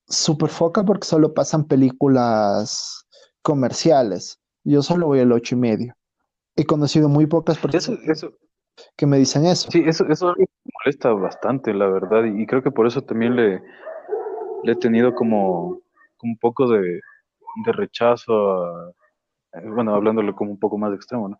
súper 0.07 0.49
foca 0.49 0.83
porque 0.83 1.07
solo 1.07 1.33
pasan 1.33 1.65
películas 1.65 3.05
comerciales. 3.41 4.39
Yo 4.63 4.81
solo 4.81 5.07
voy 5.07 5.19
al 5.19 5.31
ocho 5.31 5.55
y 5.55 5.59
medio. 5.59 5.93
He 6.55 6.65
conocido 6.65 7.09
muy 7.09 7.27
pocas 7.27 7.57
personas 7.57 7.99
que 8.95 9.05
me 9.05 9.17
dicen 9.17 9.45
eso. 9.45 9.69
Sí, 9.71 9.83
eso, 9.85 10.05
eso 10.07 10.33
me 10.37 10.45
molesta 10.83 11.11
bastante, 11.13 11.73
la 11.73 11.87
verdad, 11.87 12.25
y 12.25 12.45
creo 12.45 12.63
que 12.63 12.71
por 12.71 12.87
eso 12.87 13.01
también 13.01 13.35
le, 13.35 13.61
le 14.63 14.71
he 14.71 14.75
tenido 14.75 15.13
como, 15.13 15.79
un 16.23 16.37
poco 16.37 16.67
de, 16.67 16.99
rechazo, 17.65 18.89
eh, 19.53 19.69
bueno, 19.73 19.95
hablándolo 19.95 20.35
como 20.35 20.51
un 20.51 20.59
poco 20.59 20.77
más 20.77 20.93
extremo, 20.93 21.29
¿no? 21.29 21.37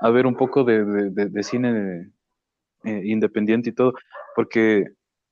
A 0.00 0.10
ver 0.10 0.26
un 0.26 0.34
poco 0.34 0.64
de, 0.64 1.42
cine 1.42 2.10
eh, 2.84 3.02
independiente 3.04 3.70
y 3.70 3.72
todo, 3.72 3.92
porque 4.34 4.84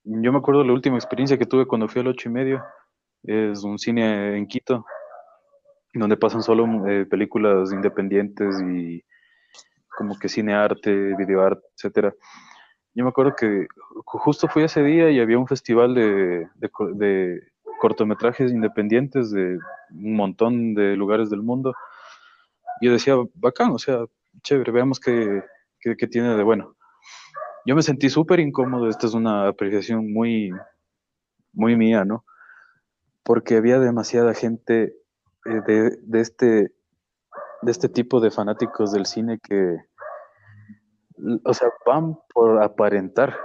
yo 0.05 0.33
me 0.33 0.39
acuerdo 0.39 0.61
de 0.63 0.67
la 0.67 0.73
última 0.73 0.97
experiencia 0.97 1.39
que 1.39 1.47
tuve 1.47 1.67
cuando 1.67 1.89
fui 1.89 2.01
al 2.01 2.09
ocho 2.09 2.29
y 2.29 2.33
medio, 2.33 2.65
es 3.23 3.63
un 3.65 3.79
cine 3.79 4.37
en 4.37 4.47
Quito, 4.47 4.85
donde 5.95 6.17
pasan 6.17 6.43
solo 6.43 6.89
eh, 6.89 7.07
películas 7.07 7.73
independientes 7.73 8.61
y 8.63 9.03
como 9.97 10.19
que 10.19 10.29
cine 10.29 10.55
arte, 10.55 11.15
videoarte, 11.17 11.67
etcétera. 11.77 12.15
Yo 12.95 13.05
me 13.05 13.11
acuerdo 13.11 13.35
que 13.37 13.67
justo 14.05 14.49
fui 14.49 14.65
ese 14.65 14.83
día 14.83 15.11
y 15.11 15.21
había 15.21 15.39
un 15.39 15.47
festival 15.47 15.95
de, 15.95 17.43
cortometrajes 17.81 18.51
independientes 18.51 19.31
de 19.31 19.59
un 19.91 20.17
montón 20.17 20.75
de 20.75 20.97
lugares 20.97 21.31
del 21.31 21.43
mundo. 21.43 21.75
Y 22.81 22.87
yo 22.87 22.93
decía, 22.93 23.15
bacán, 23.35 23.71
o 23.71 23.79
sea, 23.79 24.05
chévere, 24.43 24.73
veamos 24.73 25.01
qué, 25.01 25.43
tiene 26.11 26.37
de 26.37 26.43
bueno. 26.43 26.77
Yo 27.67 27.75
me 27.75 27.83
sentí 27.83 28.09
súper 28.09 28.41
incómodo, 28.41 28.89
esta 28.89 29.07
es 29.07 29.15
una 29.15 29.49
apreciación 29.49 30.13
muy, 30.13 30.51
muy 31.53 31.77
mía, 31.77 32.05
¿no? 32.05 32.25
Porque 33.23 33.57
había 33.57 33.79
demasiada 33.79 34.35
gente 34.35 34.95
eh, 35.45 35.61
de, 35.67 35.99
de, 36.03 36.21
este, 36.21 36.73
de 37.63 37.71
este 37.71 37.89
tipo 37.89 38.21
de 38.21 38.31
fanáticos 38.31 38.93
del 38.93 39.07
cine 39.07 39.39
que, 39.39 39.77
o 41.45 41.55
sea, 41.55 41.69
van 41.87 42.19
por 42.33 42.63
aparentar, 42.63 43.37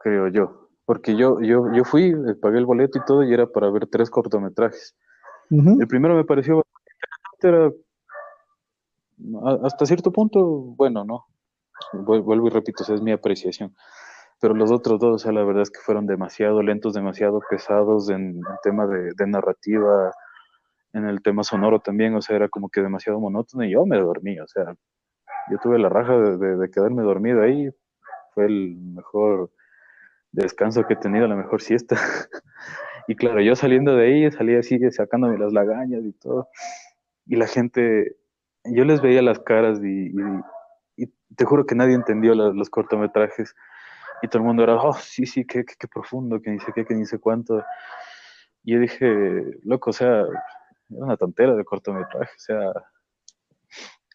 creo 0.00 0.28
yo. 0.28 0.68
Porque 0.84 1.16
yo, 1.16 1.40
yo, 1.40 1.72
yo 1.72 1.84
fui, 1.84 2.10
eh, 2.10 2.34
pagué 2.40 2.58
el 2.58 2.66
boleto 2.66 2.98
y 2.98 3.04
todo, 3.04 3.22
y 3.22 3.32
era 3.32 3.46
para 3.46 3.70
ver 3.70 3.86
tres 3.86 4.10
cortometrajes. 4.10 4.94
El 5.50 5.86
primero 5.86 6.14
me 6.14 6.24
pareció 6.24 6.62
bastante 7.40 7.76
hasta 9.62 9.86
cierto 9.86 10.12
punto, 10.12 10.44
bueno, 10.76 11.04
¿no? 11.04 11.26
Vuelvo 11.92 12.46
y 12.46 12.50
repito, 12.50 12.82
esa 12.82 12.94
es 12.94 13.02
mi 13.02 13.12
apreciación. 13.12 13.74
Pero 14.40 14.54
los 14.54 14.70
otros 14.70 15.00
dos, 15.00 15.14
o 15.14 15.18
sea, 15.18 15.32
la 15.32 15.44
verdad 15.44 15.62
es 15.62 15.70
que 15.70 15.80
fueron 15.80 16.06
demasiado 16.06 16.62
lentos, 16.62 16.94
demasiado 16.94 17.40
pesados 17.48 18.10
en, 18.10 18.36
el 18.36 18.58
tema 18.62 18.86
de, 18.86 19.26
narrativa, 19.26 20.12
en 20.92 21.06
el 21.06 21.22
tema 21.22 21.44
sonoro 21.44 21.80
también, 21.80 22.14
o 22.14 22.22
sea, 22.22 22.36
era 22.36 22.48
como 22.48 22.68
que 22.68 22.82
demasiado 22.82 23.20
monótono 23.20 23.64
y 23.64 23.72
yo 23.72 23.86
me 23.86 23.98
dormí, 23.98 24.38
o 24.40 24.46
sea, 24.46 24.74
yo 25.50 25.58
tuve 25.62 25.78
la 25.78 25.88
raja 25.88 26.16
de 26.16 26.70
quedarme 26.70 27.02
dormido 27.02 27.42
ahí, 27.42 27.70
fue 28.34 28.46
el 28.46 28.76
mejor 28.76 29.50
descanso 30.32 30.86
que 30.86 30.94
he 30.94 30.96
tenido, 30.96 31.26
la 31.26 31.36
mejor 31.36 31.62
siesta. 31.62 31.96
y 33.08 33.14
claro, 33.14 33.40
yo 33.40 33.54
saliendo 33.56 33.96
de 33.96 34.06
ahí, 34.06 34.30
salía 34.30 34.58
así 34.58 34.78
sacándome 34.90 35.38
las 35.38 35.52
lagañas 35.52 36.04
y 36.04 36.12
todo. 36.12 36.48
Y 37.26 37.36
la 37.36 37.46
gente, 37.46 38.16
yo 38.64 38.84
les 38.84 39.00
veía 39.00 39.22
las 39.22 39.38
caras 39.38 39.80
y, 39.82 40.12
te 41.36 41.44
juro 41.44 41.66
que 41.66 41.74
nadie 41.74 41.94
entendió 41.94 42.34
los 42.34 42.70
cortometrajes. 42.70 43.56
Y 44.22 44.28
todo 44.28 44.38
el 44.38 44.46
mundo 44.46 44.62
era, 44.62 44.76
oh, 44.76 44.92
sí, 44.94 45.26
sí, 45.26 45.44
qué, 45.44 45.64
qué, 45.64 45.88
profundo, 45.88 46.40
que 46.40 46.58
sé 46.60 46.72
qué, 46.72 46.84
que 46.84 47.04
sé 47.06 47.18
cuánto. 47.18 47.64
Y 48.62 48.74
yo 48.74 48.80
dije, 48.80 49.42
loco, 49.64 49.90
o 49.90 49.92
sea, 49.92 50.20
era 50.90 51.04
una 51.04 51.16
tontera 51.16 51.54
de 51.54 51.64
cortometraje, 51.64 52.30
o 52.30 52.38
sea, 52.38 52.72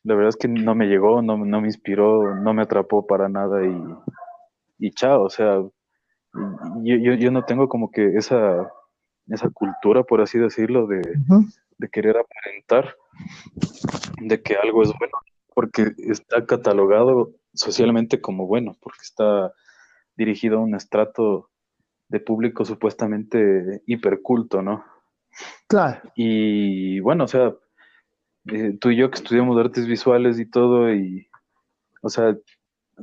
la 0.03 0.15
verdad 0.15 0.29
es 0.29 0.37
que 0.37 0.47
no 0.47 0.75
me 0.75 0.87
llegó, 0.87 1.21
no, 1.21 1.37
no 1.37 1.61
me 1.61 1.67
inspiró, 1.67 2.35
no 2.35 2.53
me 2.53 2.61
atrapó 2.61 3.05
para 3.05 3.27
nada 3.27 3.65
y, 3.65 3.95
y 4.79 4.91
chao, 4.91 5.23
o 5.23 5.29
sea, 5.29 5.57
yo, 6.83 6.95
yo, 6.95 7.13
yo, 7.13 7.31
no 7.31 7.43
tengo 7.43 7.67
como 7.67 7.91
que 7.91 8.15
esa, 8.15 8.71
esa 9.27 9.49
cultura, 9.49 10.03
por 10.03 10.21
así 10.21 10.39
decirlo, 10.39 10.87
de, 10.87 11.01
querer 11.87 12.17
aparentar 12.17 12.95
de 14.19 14.41
que 14.41 14.55
algo 14.55 14.83
es 14.83 14.89
bueno, 14.99 15.13
porque 15.53 15.93
está 15.97 16.45
catalogado 16.45 17.31
socialmente 17.53 18.19
como 18.19 18.47
bueno, 18.47 18.77
porque 18.81 18.99
está 19.03 19.53
dirigido 20.15 20.57
a 20.57 20.61
un 20.61 20.75
estrato 20.75 21.49
de 22.09 22.19
público 22.19 22.65
supuestamente 22.65 23.81
hiperculto, 23.85 24.61
¿no? 24.61 24.83
Claro. 25.67 26.01
Y 26.15 26.99
bueno, 26.99 27.23
o 27.25 27.27
sea, 27.27 27.53
eh, 28.51 28.77
tú 28.79 28.89
y 28.89 28.97
yo 28.97 29.09
que 29.09 29.19
estudiamos 29.19 29.57
artes 29.57 29.85
visuales 29.85 30.39
y 30.39 30.49
todo, 30.49 30.93
y, 30.93 31.27
o 32.01 32.09
sea, 32.09 32.35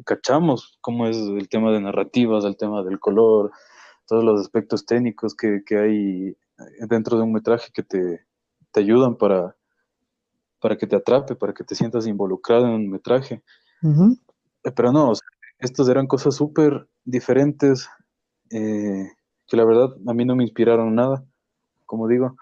cachamos 0.04 0.78
cómo 0.80 1.06
es 1.06 1.16
el 1.16 1.48
tema 1.48 1.72
de 1.72 1.80
narrativas, 1.80 2.44
el 2.44 2.56
tema 2.56 2.82
del 2.82 2.98
color, 2.98 3.52
todos 4.06 4.24
los 4.24 4.40
aspectos 4.40 4.84
técnicos 4.84 5.34
que, 5.34 5.62
hay 5.78 6.36
dentro 6.88 7.16
de 7.16 7.22
un 7.22 7.32
metraje 7.32 7.70
que 7.72 7.82
te, 7.82 8.25
ayudan 8.80 9.16
para, 9.16 9.56
para 10.60 10.76
que 10.76 10.86
te 10.86 10.96
atrape, 10.96 11.34
para 11.36 11.52
que 11.52 11.64
te 11.64 11.74
sientas 11.74 12.06
involucrado 12.06 12.66
en 12.66 12.72
un 12.72 12.90
metraje. 12.90 13.42
Eh, 13.82 14.72
pero 14.74 14.92
no, 14.92 15.12
estos 15.58 15.88
eran 15.88 16.06
cosas 16.06 16.34
súper 16.34 16.88
diferentes 17.04 17.88
eh, 18.50 19.08
que 19.46 19.56
la 19.56 19.64
verdad 19.64 19.90
a 20.06 20.14
mí 20.14 20.24
no 20.24 20.36
me 20.36 20.44
inspiraron 20.44 20.94
nada, 20.94 21.24
como 21.84 22.08
digo. 22.08 22.36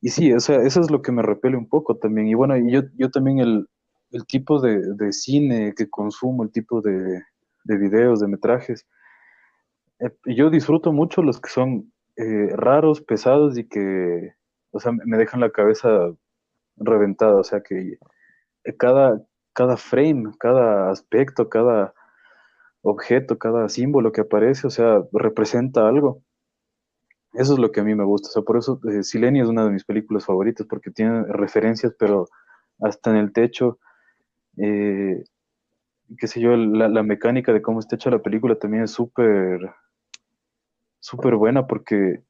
Y 0.00 0.10
sí, 0.10 0.32
o 0.32 0.40
sea, 0.40 0.62
eso 0.62 0.80
es 0.80 0.90
lo 0.90 1.02
que 1.02 1.12
me 1.12 1.22
repele 1.22 1.56
un 1.56 1.68
poco 1.68 1.96
también. 1.96 2.28
Y 2.28 2.34
bueno, 2.34 2.56
yo, 2.56 2.82
yo 2.96 3.10
también 3.10 3.38
el, 3.40 3.68
el 4.10 4.26
tipo 4.26 4.60
de, 4.60 5.12
cine 5.12 5.74
que 5.76 5.88
consumo, 5.88 6.42
el 6.42 6.50
tipo 6.50 6.80
de, 6.80 7.22
videos, 7.64 8.20
de 8.20 8.28
metrajes. 8.28 8.86
Eh, 10.00 10.10
yo 10.26 10.50
disfruto 10.50 10.92
mucho 10.92 11.22
los 11.22 11.40
que 11.40 11.50
son 11.50 11.92
eh, 12.16 12.50
raros, 12.54 13.00
pesados 13.00 13.58
y 13.58 13.64
que, 13.64 14.34
o 14.70 14.80
sea, 14.80 14.92
me 14.92 15.16
dejan 15.16 15.40
la 15.40 15.50
cabeza 15.50 16.12
reventada, 16.76 17.36
o 17.36 17.44
sea, 17.44 17.62
que 17.62 17.98
cada, 18.78 19.22
cada 19.52 19.76
frame, 19.76 20.30
cada 20.38 20.90
aspecto, 20.90 21.48
cada 21.48 21.94
objeto, 22.82 23.38
cada 23.38 23.68
símbolo 23.68 24.12
que 24.12 24.22
aparece, 24.22 24.66
o 24.66 24.70
sea, 24.70 25.02
representa 25.12 25.88
algo. 25.88 26.22
Eso 27.34 27.52
es 27.54 27.58
lo 27.58 27.70
que 27.70 27.80
a 27.80 27.84
mí 27.84 27.94
me 27.94 28.04
gusta, 28.04 28.28
o 28.28 28.32
sea, 28.32 28.42
por 28.42 28.56
eso 28.56 28.80
eh, 28.90 29.02
Silenio 29.02 29.44
es 29.44 29.50
una 29.50 29.64
de 29.64 29.70
mis 29.70 29.84
películas 29.84 30.24
favoritas, 30.24 30.66
porque 30.66 30.90
tiene 30.90 31.24
referencias, 31.24 31.94
pero 31.98 32.26
hasta 32.80 33.10
en 33.10 33.16
el 33.16 33.32
techo, 33.32 33.78
eh, 34.56 35.24
qué 36.16 36.26
sé 36.26 36.40
yo, 36.40 36.56
la, 36.56 37.02
mecánica 37.02 37.52
de 37.52 37.62
cómo 37.62 37.80
está 37.80 37.96
hecha 37.96 38.10
la 38.10 38.22
película 38.22 38.58
también 38.58 38.84
es 38.84 38.92
súper, 38.92 39.60
súper 41.00 41.36
buena 41.36 41.66
porque 41.66 42.22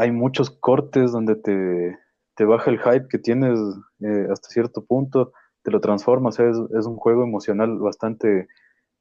hay 0.00 0.10
muchos 0.12 0.50
cortes 0.50 1.12
donde 1.12 1.36
te, 1.36 2.44
baja 2.44 2.70
el 2.70 2.78
hype 2.78 3.06
que 3.08 3.18
tienes 3.18 3.58
eh, 4.00 4.26
hasta 4.32 4.48
cierto 4.48 4.84
punto, 4.84 5.32
te 5.62 5.70
lo 5.70 5.80
transforma, 5.80 6.30
o 6.30 6.32
sea, 6.32 6.48
es, 6.48 6.86
un 6.86 6.96
juego 6.96 7.22
emocional 7.22 7.78
bastante 7.78 8.48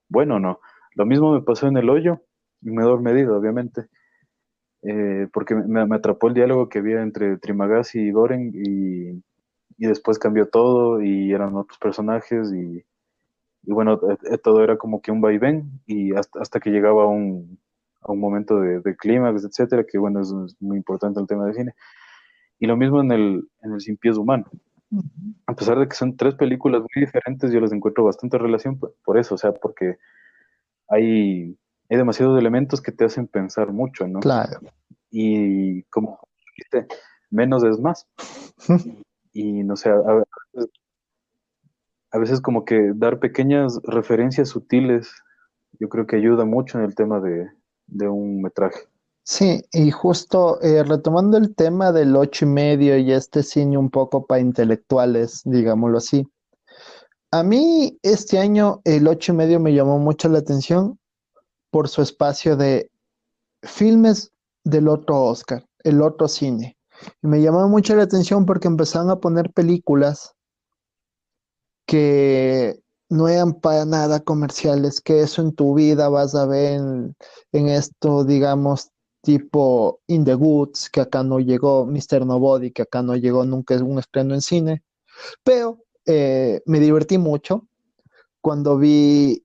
bueno, 0.10 0.40
¿no? 0.40 0.60
Lo 0.96 1.06
mismo 1.06 1.34
me 1.34 1.42
pasó 1.42 1.68
en 1.68 1.78
El 1.78 1.90
Hoyo, 1.90 2.22
y 2.62 2.72
me 2.72 2.84
medido, 2.98 3.38
obviamente, 3.38 3.88
eh, 4.82 5.28
porque 5.32 5.56
me, 5.56 5.96
atrapó 5.96 6.28
el 6.28 6.34
diálogo 6.34 6.68
que 6.68 6.80
había 6.80 7.02
entre 7.02 7.38
Trimagasi 7.38 8.00
y 8.00 8.12
Goren 8.12 8.52
y 8.54 9.24
y 9.80 9.88
después 9.88 10.20
cambió 10.20 10.48
todo 10.50 11.02
y 11.02 11.32
eran 11.32 11.56
otros 11.56 11.80
personajes 11.80 12.52
y, 12.54 12.84
bueno, 13.64 13.94
eh, 13.94 14.18
eh, 14.32 14.38
todo 14.38 14.62
era 14.62 14.78
como 14.78 15.02
que 15.02 15.12
un 15.12 15.22
vaivén 15.22 15.82
y 15.88 16.14
hasta, 16.14 16.42
hasta 16.42 16.60
que 16.60 16.70
llegaba 16.70 17.08
un, 17.08 17.58
a 18.02 18.12
un 18.12 18.20
momento 18.20 18.60
de, 18.60 18.96
clímax, 18.96 19.44
etcétera, 19.44 19.86
que 19.86 19.98
bueno, 19.98 20.22
es, 20.22 20.34
muy 20.60 20.78
importante 20.78 21.20
el 21.20 21.28
tema 21.28 21.46
de 21.46 21.54
cine. 21.54 21.74
Y 22.60 22.68
lo 22.68 22.78
mismo 22.78 23.02
en 23.02 23.12
el, 23.12 23.50
en 23.62 23.74
el 23.74 23.82
Sin 23.82 23.98
Pies 23.98 24.18
Humano. 24.18 24.46
A 25.46 25.54
pesar 25.54 25.78
de 25.80 25.88
que 25.88 25.96
son 25.96 26.18
tres 26.18 26.36
películas 26.36 26.82
muy 26.82 27.06
diferentes, 27.06 27.52
yo 27.52 27.60
les 27.60 27.72
encuentro 27.72 28.04
bastante 28.04 28.38
relación 28.38 28.80
por, 28.80 29.18
eso, 29.18 29.36
o 29.36 29.38
sea, 29.38 29.54
porque 29.54 29.98
hay, 30.88 31.58
hay 31.90 31.98
demasiados 31.98 32.40
elementos 32.40 32.82
que 32.82 32.92
te 32.92 33.06
hacen 33.06 33.28
pensar 33.28 33.72
mucho, 33.72 34.08
¿no? 34.08 34.20
Claro. 34.20 34.60
Y 35.12 35.84
como 35.84 36.20
menos 37.30 37.64
es 37.64 37.80
más. 37.80 38.08
y 39.34 39.64
no 39.64 39.76
sé, 39.76 39.90
a, 39.90 40.24
a 42.12 42.18
veces 42.18 42.42
como 42.42 42.66
que 42.66 42.92
dar 42.96 43.20
pequeñas 43.20 43.80
referencias 43.84 44.50
sutiles, 44.50 45.14
yo 45.80 45.88
creo 45.90 46.08
que 46.08 46.16
ayuda 46.16 46.46
mucho 46.46 46.80
en 46.80 46.86
el 46.86 46.96
tema 46.96 47.20
de, 47.20 47.48
un 47.92 48.42
metraje. 48.42 48.80
Sí, 49.24 49.62
y 49.72 49.92
justo 49.92 50.60
eh, 50.62 50.84
retomando 50.84 51.38
el 51.38 51.54
tema 51.54 51.92
del 51.92 52.16
ocho 52.16 52.46
y 52.46 52.48
medio 52.48 52.98
y 52.98 53.12
este 53.12 53.44
cine 53.44 53.78
un 53.78 53.92
poco 53.92 54.26
para 54.26 54.42
intelectuales, 54.42 55.42
digámoslo 55.46 56.00
así. 56.00 56.28
A 57.32 57.44
mí 57.44 58.00
este 58.02 58.40
año 58.40 58.82
el 58.86 59.08
ocho 59.08 59.34
y 59.34 59.36
medio 59.36 59.60
me 59.60 59.74
llamó 59.74 60.00
mucho 60.00 60.30
la 60.30 60.40
atención 60.40 60.98
por 61.70 61.88
su 61.90 62.02
espacio 62.02 62.58
de 62.58 62.90
filmes 63.62 64.32
del 64.64 64.88
otro 64.88 65.22
Oscar, 65.26 65.64
el 65.84 66.02
otro 66.02 66.28
cine. 66.28 66.76
Y 67.22 67.28
me 67.28 67.42
llamó 67.42 67.68
mucho 67.70 67.96
la 67.96 68.04
atención 68.04 68.46
porque 68.48 68.68
empezaron 68.68 69.12
a 69.12 69.20
poner 69.20 69.52
películas 69.52 70.34
que 71.86 72.80
no 73.10 73.28
eran 73.28 73.54
para 73.54 73.86
nada 73.86 74.20
comerciales, 74.20 75.02
que 75.02 75.22
eso 75.22 75.42
en 75.42 75.54
tu 75.54 75.74
vida 75.74 76.10
vas 76.10 76.36
a 76.36 76.46
ver 76.46 76.80
en, 77.52 77.68
esto, 77.68 78.24
digamos, 78.24 78.92
tipo 79.22 80.00
In 80.08 80.24
the 80.24 80.36
Woods, 80.36 80.90
que 80.90 81.02
acá 81.02 81.24
no 81.24 81.40
llegó, 81.40 81.86
Mr. 81.86 82.26
Nobody, 82.26 82.72
que 82.72 82.84
acá 82.84 83.02
no 83.02 83.16
llegó 83.16 83.44
nunca 83.46 83.76
es 83.76 83.82
un 83.82 84.00
estreno 84.00 84.36
en 84.36 84.42
cine, 84.42 84.84
pero 85.44 85.84
eh, 86.06 86.62
me 86.66 86.80
divertí 86.80 87.18
mucho 87.18 87.68
cuando 88.42 88.78
vi 88.78 89.44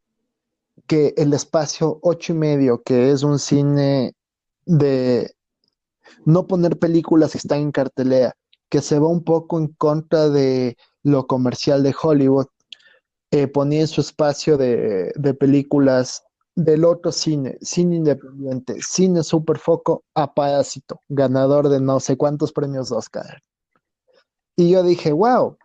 que 0.87 1.15
el 1.17 1.33
espacio 1.33 1.99
ocho 2.03 2.35
y 2.35 2.37
medio, 2.37 2.83
que 2.83 3.11
es 3.11 3.23
un 3.23 3.39
cine 3.39 4.15
de 4.67 5.35
no 6.27 6.47
poner 6.47 6.79
películas 6.79 7.33
que 7.33 7.39
están 7.39 7.61
en 7.61 7.73
cartelera, 7.73 8.37
que 8.69 8.83
se 8.83 8.99
va 8.99 9.09
un 9.09 9.25
poco 9.25 9.59
en 9.59 9.69
contra 9.69 10.29
de 10.29 10.77
lo 11.03 11.27
comercial 11.27 11.83
de 11.83 11.95
Hollywood, 12.01 12.47
eh, 13.31 13.47
ponía 13.49 13.81
en 13.81 13.89
su 13.89 14.01
espacio 14.01 14.57
de, 14.57 15.13
películas 15.39 16.23
del 16.55 16.85
otro 16.85 17.11
cine, 17.11 17.59
cine 17.61 17.97
independiente, 17.97 18.77
cine 18.81 19.23
superfoco 19.25 20.05
a 20.15 20.33
Parásito, 20.33 21.01
ganador 21.09 21.69
de 21.69 21.81
no 21.81 21.99
sé 21.99 22.17
cuántos 22.17 22.53
premios 22.53 22.93
Oscar. 22.93 23.43
Y 24.57 24.71
yo 24.71 24.85
dije, 24.85 25.13
wow, 25.13 25.57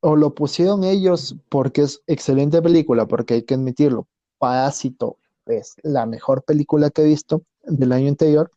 o 0.00 0.16
lo 0.16 0.34
pusieron 0.34 0.84
ellos 0.84 1.36
porque 1.48 1.82
es 1.82 2.00
excelente 2.06 2.62
película, 2.62 3.06
porque 3.06 3.34
hay 3.34 3.42
que 3.42 3.54
admitirlo, 3.54 4.06
Parásito 4.38 5.18
es 5.46 5.74
la 5.82 6.06
mejor 6.06 6.44
película 6.44 6.90
que 6.90 7.02
he 7.02 7.06
visto 7.06 7.42
del 7.64 7.92
año 7.92 8.08
anterior, 8.08 8.50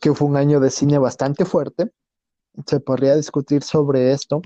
que 0.00 0.12
fue 0.14 0.28
un 0.28 0.36
año 0.36 0.60
de 0.60 0.70
cine 0.70 0.98
bastante 0.98 1.44
fuerte. 1.44 1.90
Se 2.66 2.80
podría 2.80 3.16
discutir 3.16 3.62
sobre 3.62 4.12
esto, 4.12 4.42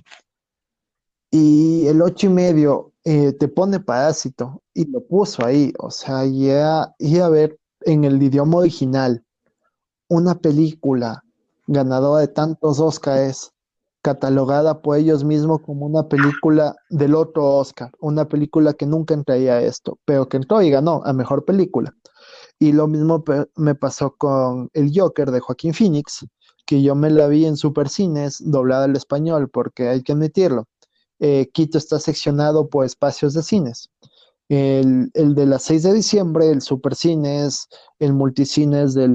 y 1.31 1.87
el 1.87 2.01
ocho 2.03 2.27
y 2.27 2.31
medio 2.31 2.93
eh, 3.05 3.33
te 3.33 3.49
pone 3.49 3.81
parásito 3.81 4.63
y 4.75 4.91
lo 4.91 5.05
puso 5.07 5.45
ahí, 5.45 5.73
o 5.79 5.91
sea, 5.91 6.25
ya 6.25 6.95
iba 6.99 7.27
a 7.27 7.31
ver 7.31 7.59
en 7.83 8.05
el 8.05 8.23
idioma 8.23 8.59
original 8.59 9.25
una 10.09 10.35
película 10.37 11.23
ganadora 11.67 12.23
de 12.23 12.29
tantos 12.29 12.81
Oscars, 12.81 13.53
catalogada 14.01 14.81
por 14.81 14.97
ellos 14.97 15.23
mismos 15.23 15.61
como 15.61 15.85
una 15.85 16.09
película 16.09 16.75
del 16.89 17.15
otro 17.15 17.57
Oscar, 17.57 17.91
una 18.01 18.27
película 18.27 18.73
que 18.73 18.87
nunca 18.87 19.13
entraría 19.13 19.55
a 19.55 19.63
esto, 19.63 19.99
pero 20.05 20.29
que 20.29 20.39
entró 20.39 20.63
y 20.63 20.71
ganó 20.71 21.03
a 21.05 21.13
mejor 21.13 21.45
película. 21.45 21.95
Y 22.59 22.73
lo 22.73 22.89
mismo 22.89 23.23
me 23.57 23.75
pasó 23.75 24.15
con 24.17 24.71
El 24.73 24.93
Joker 24.95 25.31
de 25.31 25.41
Joaquín 25.41 25.75
Phoenix, 25.75 26.27
que 26.65 26.83
yo 26.83 26.95
me 26.95 27.11
la 27.11 27.27
vi 27.27 27.45
en 27.45 27.57
Supercines 27.57 28.43
doblada 28.45 28.85
al 28.85 28.97
español, 28.97 29.51
porque 29.51 29.89
hay 29.89 30.03
que 30.03 30.13
admitirlo 30.13 30.67
eh, 31.21 31.49
Quito 31.53 31.79
está 31.79 31.99
seccionado 31.99 32.69
por 32.69 32.85
espacios 32.85 33.35
de 33.35 33.43
cines. 33.43 33.91
El, 34.49 35.11
de 35.13 35.45
las 35.45 35.65
6 35.65 35.83
de 35.83 35.93
diciembre, 35.93 36.49
el 36.51 36.63
Supercines, 36.63 37.69
el 37.99 38.15
Multicines 38.15 38.95
del, 38.95 39.15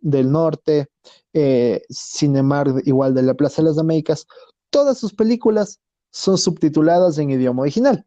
del 0.00 0.32
Norte, 0.32 0.88
eh, 1.32 1.82
Cinemar 1.88 2.66
igual 2.84 3.14
de 3.14 3.22
la 3.22 3.34
Plaza 3.34 3.62
de 3.62 3.68
las 3.68 3.78
Américas, 3.78 4.26
todas 4.70 4.98
sus 4.98 5.14
películas 5.14 5.78
son 6.10 6.36
subtituladas 6.36 7.16
en 7.18 7.30
idioma 7.30 7.62
original, 7.62 8.04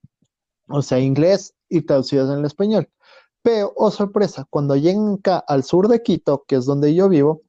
o 0.67 0.81
sea, 0.81 0.99
inglés 0.99 1.53
y 1.69 1.81
traducidas 1.81 2.29
en 2.29 2.39
el 2.39 2.45
español. 2.45 2.89
Pero, 3.41 3.73
oh 3.75 3.91
sorpresa, 3.91 4.45
cuando 4.49 4.75
llegan 4.75 5.13
acá 5.19 5.37
al 5.47 5.63
sur 5.63 5.87
de 5.87 6.03
Quito, 6.03 6.43
que 6.47 6.55
es 6.55 6.65
donde 6.65 6.93
yo 6.93 7.07
vivo, 7.07 7.43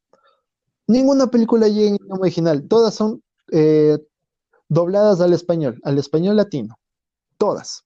ninguna 0.87 1.29
película 1.29 1.69
llega 1.69 1.89
en 1.89 1.97
idioma 1.97 2.21
original, 2.21 2.69
todas 2.69 2.95
son 2.95 3.23
eh, 3.51 3.99
dobladas 4.69 5.21
al 5.21 5.33
español, 5.33 5.81
al 5.85 5.99
español 5.99 6.37
latino, 6.37 6.79
todas. 7.39 7.85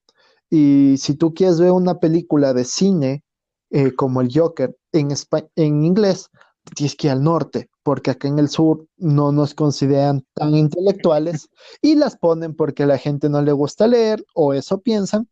Y 0.49 0.97
si 0.99 1.15
tú 1.15 1.33
quieres 1.35 1.61
ver 1.61 1.73
una 1.73 2.01
película 2.01 2.53
de 2.53 2.65
cine 2.65 3.23
eh, 3.71 3.95
como 3.95 4.21
el 4.21 4.31
Joker 4.33 4.77
en, 4.93 5.11
en 5.57 5.85
inglés, 5.85 6.29
tienes 6.75 6.97
que 6.97 7.07
ir 7.07 7.13
al 7.13 7.23
norte, 7.23 7.71
porque 7.83 8.11
acá 8.11 8.29
en 8.29 8.39
el 8.39 8.49
sur 8.49 8.87
no 8.97 9.33
nos 9.33 9.55
consideran 9.55 10.25
tan 10.35 10.55
intelectuales 10.55 11.49
y 11.83 11.95
las 11.95 12.17
ponen 12.17 12.55
porque 12.55 12.83
a 12.85 12.87
la 12.87 12.99
gente 12.99 13.29
no 13.29 13.43
le 13.43 13.53
gusta 13.53 13.87
leer 13.87 14.25
o 14.35 14.53
eso 14.53 14.81
piensan, 14.81 15.29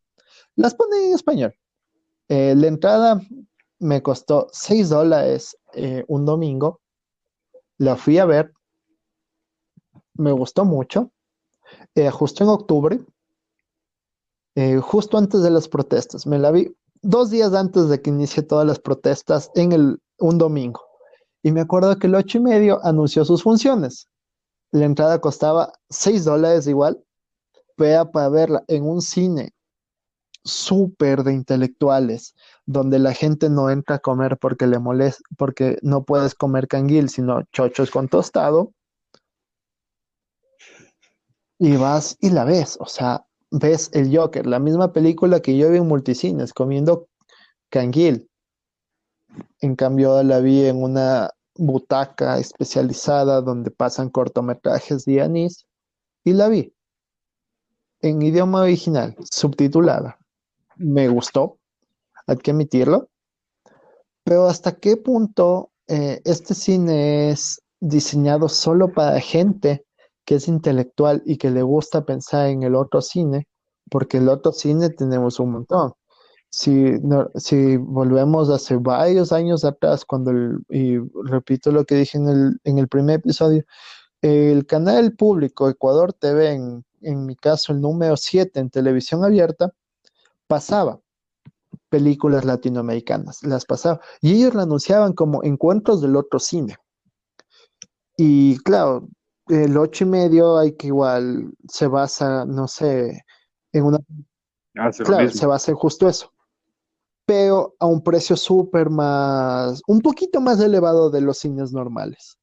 las 0.57 0.75
ponen 0.75 1.05
en 1.05 1.15
español. 1.15 1.55
Eh, 2.29 2.55
la 2.57 2.67
entrada 2.67 3.21
me 3.79 4.03
costó 4.03 4.49
6 4.53 4.89
dólares 4.91 5.57
eh, 5.75 6.05
un 6.09 6.25
domingo, 6.25 6.81
la 7.79 7.97
fui 7.97 8.19
a 8.19 8.25
ver, 8.25 8.53
me 10.15 10.33
gustó 10.33 10.65
mucho, 10.65 11.13
eh, 11.95 12.11
justo 12.11 12.45
en 12.45 12.51
octubre, 12.51 13.01
eh, 14.55 14.79
justo 14.79 15.19
antes 15.19 15.43
de 15.43 15.51
las 15.51 15.69
protestas. 15.69 16.27
Me 16.27 16.39
la 16.39 16.51
vi 16.51 16.75
dos 17.03 17.31
días 17.31 17.55
antes 17.55 17.89
de 17.89 18.01
que 18.01 18.11
inicie 18.11 18.43
todas 18.43 18.67
las 18.67 18.79
protestas 18.79 19.51
en 19.55 19.73
el, 19.73 20.01
un 20.19 20.39
domingo. 20.39 20.81
Y 21.43 21.53
me 21.53 21.61
acuerdo 21.61 21.99
que 21.99 22.09
el 22.09 22.15
ocho 22.15 22.39
y 22.39 22.41
medio 22.41 22.85
anunció 22.85 23.25
sus 23.25 23.43
funciones. 23.43 24.09
La 24.71 24.85
entrada 24.85 25.21
costaba 25.21 25.73
6 25.91 26.25
dólares 26.25 26.67
igual, 26.67 27.03
pero 27.77 28.11
para 28.11 28.29
verla 28.29 28.65
en 28.69 28.85
un 28.85 29.01
cine 29.01 29.55
súper 30.45 31.23
de 31.23 31.35
intelectuales, 31.35 32.35
donde 32.67 32.99
la 32.99 33.13
gente 33.13 33.49
no 33.51 33.71
entra 33.71 33.97
a 33.97 34.01
comer 34.01 34.39
porque 34.39 34.67
le 34.67 34.79
molesta, 34.79 35.23
porque 35.37 35.79
no 35.83 36.05
puedes 36.05 36.35
comer 36.35 36.69
canguil, 36.69 37.09
sino 37.09 37.43
chochos 37.53 37.91
con 37.91 38.09
tostado, 38.09 38.73
y 41.59 41.77
vas 41.77 42.17
y 42.21 42.31
la 42.31 42.45
ves, 42.45 42.77
o 42.81 42.87
sea, 42.87 43.25
ves 43.51 43.91
el 43.93 44.17
Joker, 44.17 44.47
la 44.47 44.59
misma 44.59 44.93
película 44.93 45.41
que 45.41 45.57
yo 45.57 45.71
vi 45.71 45.79
en 45.79 45.89
multicines, 45.89 46.53
comiendo 46.53 47.09
canguil. 47.71 48.29
En 49.61 49.77
cambio, 49.77 50.23
la 50.23 50.41
vi 50.41 50.67
en 50.67 50.83
una 50.83 51.31
butaca 51.55 52.39
especializada 52.39 53.41
donde 53.41 53.71
pasan 53.71 54.11
cortometrajes 54.11 55.05
de 55.05 55.21
anís 55.21 55.67
y 56.25 56.33
la 56.33 56.49
vi 56.49 56.73
en 58.01 58.23
idioma 58.23 58.63
original, 58.63 59.17
subtitulada. 59.31 60.19
Me 60.77 61.09
gustó, 61.09 61.59
hay 62.27 62.37
que 62.37 62.53
admitirlo. 62.53 63.09
Pero 64.25 64.47
hasta 64.47 64.77
qué 64.77 64.97
punto 64.97 65.71
eh, 65.87 66.21
este 66.25 66.55
cine 66.55 67.31
es 67.31 67.63
diseñado 67.81 68.49
solo 68.49 68.93
para 68.93 69.21
gente 69.21 69.85
que 70.29 70.35
es 70.35 70.47
intelectual 70.47 71.23
y 71.25 71.39
que 71.39 71.51
le 71.51 71.63
gusta 71.63 72.05
pensar 72.05 72.49
en 72.49 72.63
el 72.63 72.75
otro 72.75 73.01
cine, 73.01 73.49
porque 73.91 74.19
el 74.19 74.29
otro 74.29 74.53
cine 74.53 74.91
tenemos 74.91 75.41
un 75.41 75.53
montón. 75.53 75.95
Si, 76.51 76.93
si 77.37 77.79
volvemos 77.79 78.51
hace 78.51 78.77
varios 78.77 79.33
años 79.33 79.65
atrás, 79.65 80.05
cuando, 80.05 80.31
y 80.69 80.99
repito 81.25 81.73
lo 81.73 81.87
que 81.87 81.95
dije 81.95 82.19
en 82.19 82.29
el, 82.29 82.61
en 82.65 82.77
el 82.77 82.89
primer 82.89 83.21
episodio, 83.21 83.65
el 84.21 84.67
canal 84.67 85.15
público 85.17 85.67
Ecuador 85.71 86.13
TV, 86.13 86.53
en, 86.53 86.85
en 87.01 87.25
mi 87.25 87.35
caso 87.35 87.73
el 87.73 87.81
número 87.81 88.19
7 88.19 88.61
en 88.61 88.69
televisión 88.69 89.25
abierta, 89.25 89.73
pasaba 90.47 91.01
películas 91.89 92.45
latinoamericanas, 92.45 93.43
las 93.45 93.65
pasaba, 93.65 94.03
y 94.21 94.35
ellos 94.35 94.55
la 94.55 94.65
anunciaban 94.65 95.15
como 95.15 95.43
encuentros 95.43 96.03
del 96.03 96.17
otro 96.17 96.39
cine. 96.39 96.77
Y 98.19 98.59
claro, 98.59 99.09
el 99.49 99.77
ocho 99.77 100.05
y 100.05 100.09
medio 100.09 100.59
hay 100.59 100.73
que 100.73 100.89
igual 100.89 101.53
se 101.69 101.87
basa, 101.87 102.45
no 102.45 102.69
sé, 102.69 103.25
en 103.73 103.85
una... 103.85 103.99
Ah, 104.77 104.91
claro, 104.91 105.31
se 105.31 105.47
basa 105.47 105.71
en 105.71 105.77
justo 105.77 106.09
eso. 106.09 106.33
Pero 107.27 107.75
a 107.79 107.87
un 107.87 108.03
precio 108.03 108.37
súper 108.37 108.91
más, 108.91 109.83
un 109.87 110.01
poquito 110.01 110.41
más 110.41 110.61
elevado 110.61 111.11
de 111.11 111.21
los 111.21 111.39
cines 111.39 111.73
normales. 111.73 112.39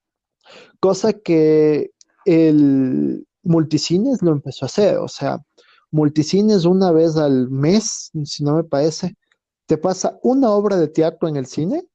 Cosa 0.79 1.13
que 1.13 1.91
el 2.25 3.25
multicines 3.45 4.21
lo 4.21 4.31
empezó 4.31 4.65
a 4.65 4.67
hacer, 4.67 4.97
o 4.97 5.07
sea, 5.07 5.39
multicines 5.91 6.65
una 6.65 6.91
vez 6.91 7.15
al 7.15 7.49
mes, 7.49 8.11
si 8.23 8.43
no 8.43 8.55
me 8.55 8.63
parece, 8.63 9.15
te 9.67 9.77
pasa 9.77 10.19
una 10.23 10.51
obra 10.51 10.77
de 10.77 10.87
teatro 10.87 11.27
en 11.29 11.37
el 11.37 11.45
cine, 11.45 11.87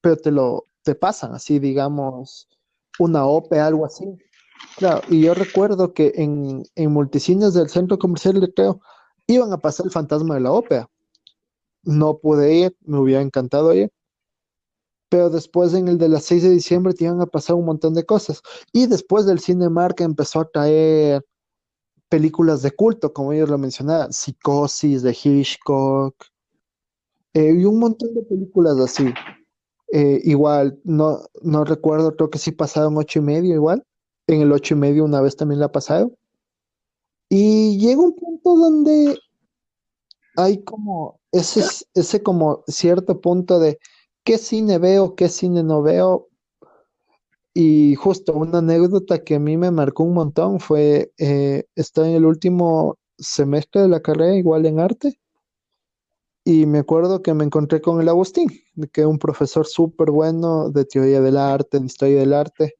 pero 0.00 0.16
te 0.16 0.30
lo 0.30 0.66
te 0.82 0.94
pasan 0.94 1.34
así, 1.34 1.58
digamos, 1.58 2.48
una 3.00 3.24
OPE, 3.26 3.58
algo 3.58 3.86
así. 3.86 4.04
Y 5.08 5.22
yo 5.22 5.34
recuerdo 5.34 5.92
que 5.92 6.12
en, 6.16 6.62
en 6.74 6.92
multicines 6.92 7.54
del 7.54 7.68
centro 7.68 7.98
comercial 7.98 8.40
de 8.40 8.52
Creo 8.52 8.80
iban 9.26 9.52
a 9.52 9.58
pasar 9.58 9.86
el 9.86 9.92
fantasma 9.92 10.34
de 10.34 10.40
la 10.40 10.52
ópera. 10.52 10.90
No 11.82 12.18
pude 12.18 12.54
ir, 12.54 12.76
me 12.82 12.98
hubiera 12.98 13.22
encantado 13.22 13.72
ir. 13.72 13.90
Pero 15.08 15.30
después 15.30 15.74
en 15.74 15.88
el 15.88 15.98
de 15.98 16.08
las 16.08 16.24
6 16.24 16.42
de 16.42 16.50
diciembre 16.50 16.94
te 16.94 17.04
iban 17.04 17.20
a 17.20 17.26
pasar 17.26 17.56
un 17.56 17.64
montón 17.64 17.94
de 17.94 18.04
cosas. 18.04 18.42
Y 18.72 18.86
después 18.86 19.26
del 19.26 19.40
cine 19.40 19.68
marca 19.70 20.04
empezó 20.04 20.40
a 20.40 20.48
traer 20.48 21.24
películas 22.08 22.62
de 22.62 22.72
culto, 22.72 23.12
como 23.12 23.32
ellos 23.32 23.48
lo 23.48 23.58
mencionaban, 23.58 24.12
Psicosis 24.12 25.02
de 25.02 25.16
Hitchcock, 25.22 26.14
eh, 27.32 27.54
y 27.56 27.64
un 27.64 27.78
montón 27.78 28.12
de 28.14 28.22
películas 28.22 28.78
así. 28.78 29.12
Eh, 29.92 30.20
igual, 30.24 30.78
no, 30.84 31.20
no 31.42 31.64
recuerdo, 31.64 32.14
creo 32.16 32.30
que 32.30 32.38
sí 32.38 32.52
pasaron 32.52 32.96
ocho 32.96 33.18
y 33.20 33.22
medio 33.22 33.54
igual. 33.54 33.84
En 34.26 34.40
el 34.42 34.52
ocho 34.52 34.74
y 34.74 34.78
medio 34.78 35.04
una 35.04 35.20
vez 35.20 35.36
también 35.36 35.60
la 35.60 35.72
pasado. 35.72 36.12
Y 37.30 37.78
llega 37.78 38.02
un 38.02 38.14
punto 38.14 38.56
donde 38.56 39.16
hay 40.36 40.62
como 40.64 41.20
ese, 41.32 41.62
ese 41.94 42.22
como 42.22 42.64
cierto 42.66 43.20
punto 43.20 43.58
de 43.58 43.78
qué 44.24 44.38
cine 44.38 44.78
veo, 44.78 45.14
qué 45.14 45.28
cine 45.28 45.62
no 45.62 45.82
veo. 45.82 46.28
Y 47.54 47.94
justo 47.96 48.32
una 48.34 48.58
anécdota 48.58 49.24
que 49.24 49.34
a 49.36 49.38
mí 49.40 49.56
me 49.56 49.70
marcó 49.70 50.04
un 50.04 50.14
montón 50.14 50.60
fue, 50.60 51.12
eh, 51.18 51.64
en 51.74 52.04
el 52.06 52.24
último 52.24 52.96
semestre 53.18 53.82
de 53.82 53.88
la 53.88 54.00
carrera, 54.00 54.36
igual 54.36 54.66
en 54.66 54.78
arte, 54.78 55.18
y 56.50 56.66
me 56.66 56.80
acuerdo 56.80 57.22
que 57.22 57.32
me 57.32 57.44
encontré 57.44 57.80
con 57.80 58.00
el 58.00 58.08
Agustín, 58.08 58.48
que 58.92 59.02
es 59.02 59.06
un 59.06 59.20
profesor 59.20 59.66
súper 59.68 60.10
bueno 60.10 60.70
de 60.70 60.84
teoría 60.84 61.20
del 61.20 61.36
arte, 61.36 61.78
de 61.78 61.86
historia 61.86 62.18
del 62.18 62.32
arte. 62.32 62.74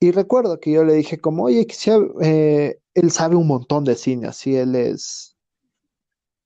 Y 0.00 0.10
recuerdo 0.12 0.60
que 0.60 0.72
yo 0.72 0.84
le 0.84 0.94
dije 0.94 1.18
como, 1.18 1.44
oye, 1.44 1.66
quisiera, 1.66 2.00
eh, 2.20 2.78
él 2.92 3.10
sabe 3.10 3.36
un 3.36 3.46
montón 3.46 3.84
de 3.84 3.94
cine, 3.96 4.28
así 4.28 4.54
él 4.54 4.74
es, 4.76 5.34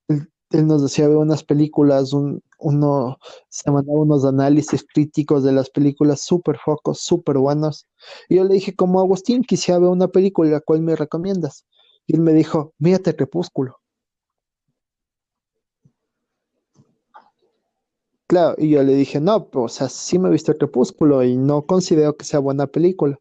él, 0.08 0.28
nos 0.68 0.82
decía 0.82 1.08
ver 1.08 1.16
unas 1.16 1.42
películas, 1.42 2.12
un, 2.12 2.40
uno 2.60 3.18
se 3.48 3.72
mandaba 3.72 4.00
unos 4.00 4.24
análisis 4.24 4.84
críticos 4.94 5.42
de 5.42 5.50
las 5.52 5.70
películas 5.70 6.20
súper 6.20 6.58
focos, 6.64 7.00
súper 7.00 7.38
buenos. 7.38 7.88
Y 8.28 8.36
yo 8.36 8.44
le 8.44 8.54
dije 8.54 8.76
como, 8.76 9.00
Agustín, 9.00 9.42
quisiera 9.42 9.80
ver 9.80 9.88
una 9.88 10.06
película, 10.06 10.50
¿la 10.50 10.60
cual 10.60 10.82
me 10.82 10.94
recomiendas? 10.94 11.66
Y 12.06 12.14
él 12.14 12.20
me 12.20 12.32
dijo, 12.32 12.74
mírate 12.78 13.16
Crepúsculo. 13.16 13.80
Claro, 18.26 18.54
y 18.58 18.70
yo 18.70 18.82
le 18.82 18.94
dije, 18.94 19.20
no, 19.20 19.48
pues, 19.50 19.64
o 19.64 19.68
sea, 19.68 19.88
sí 19.88 20.18
me 20.18 20.28
he 20.28 20.32
visto 20.32 20.56
Crepúsculo 20.56 21.22
y 21.22 21.36
no 21.36 21.66
considero 21.66 22.16
que 22.16 22.24
sea 22.24 22.40
buena 22.40 22.66
película. 22.66 23.18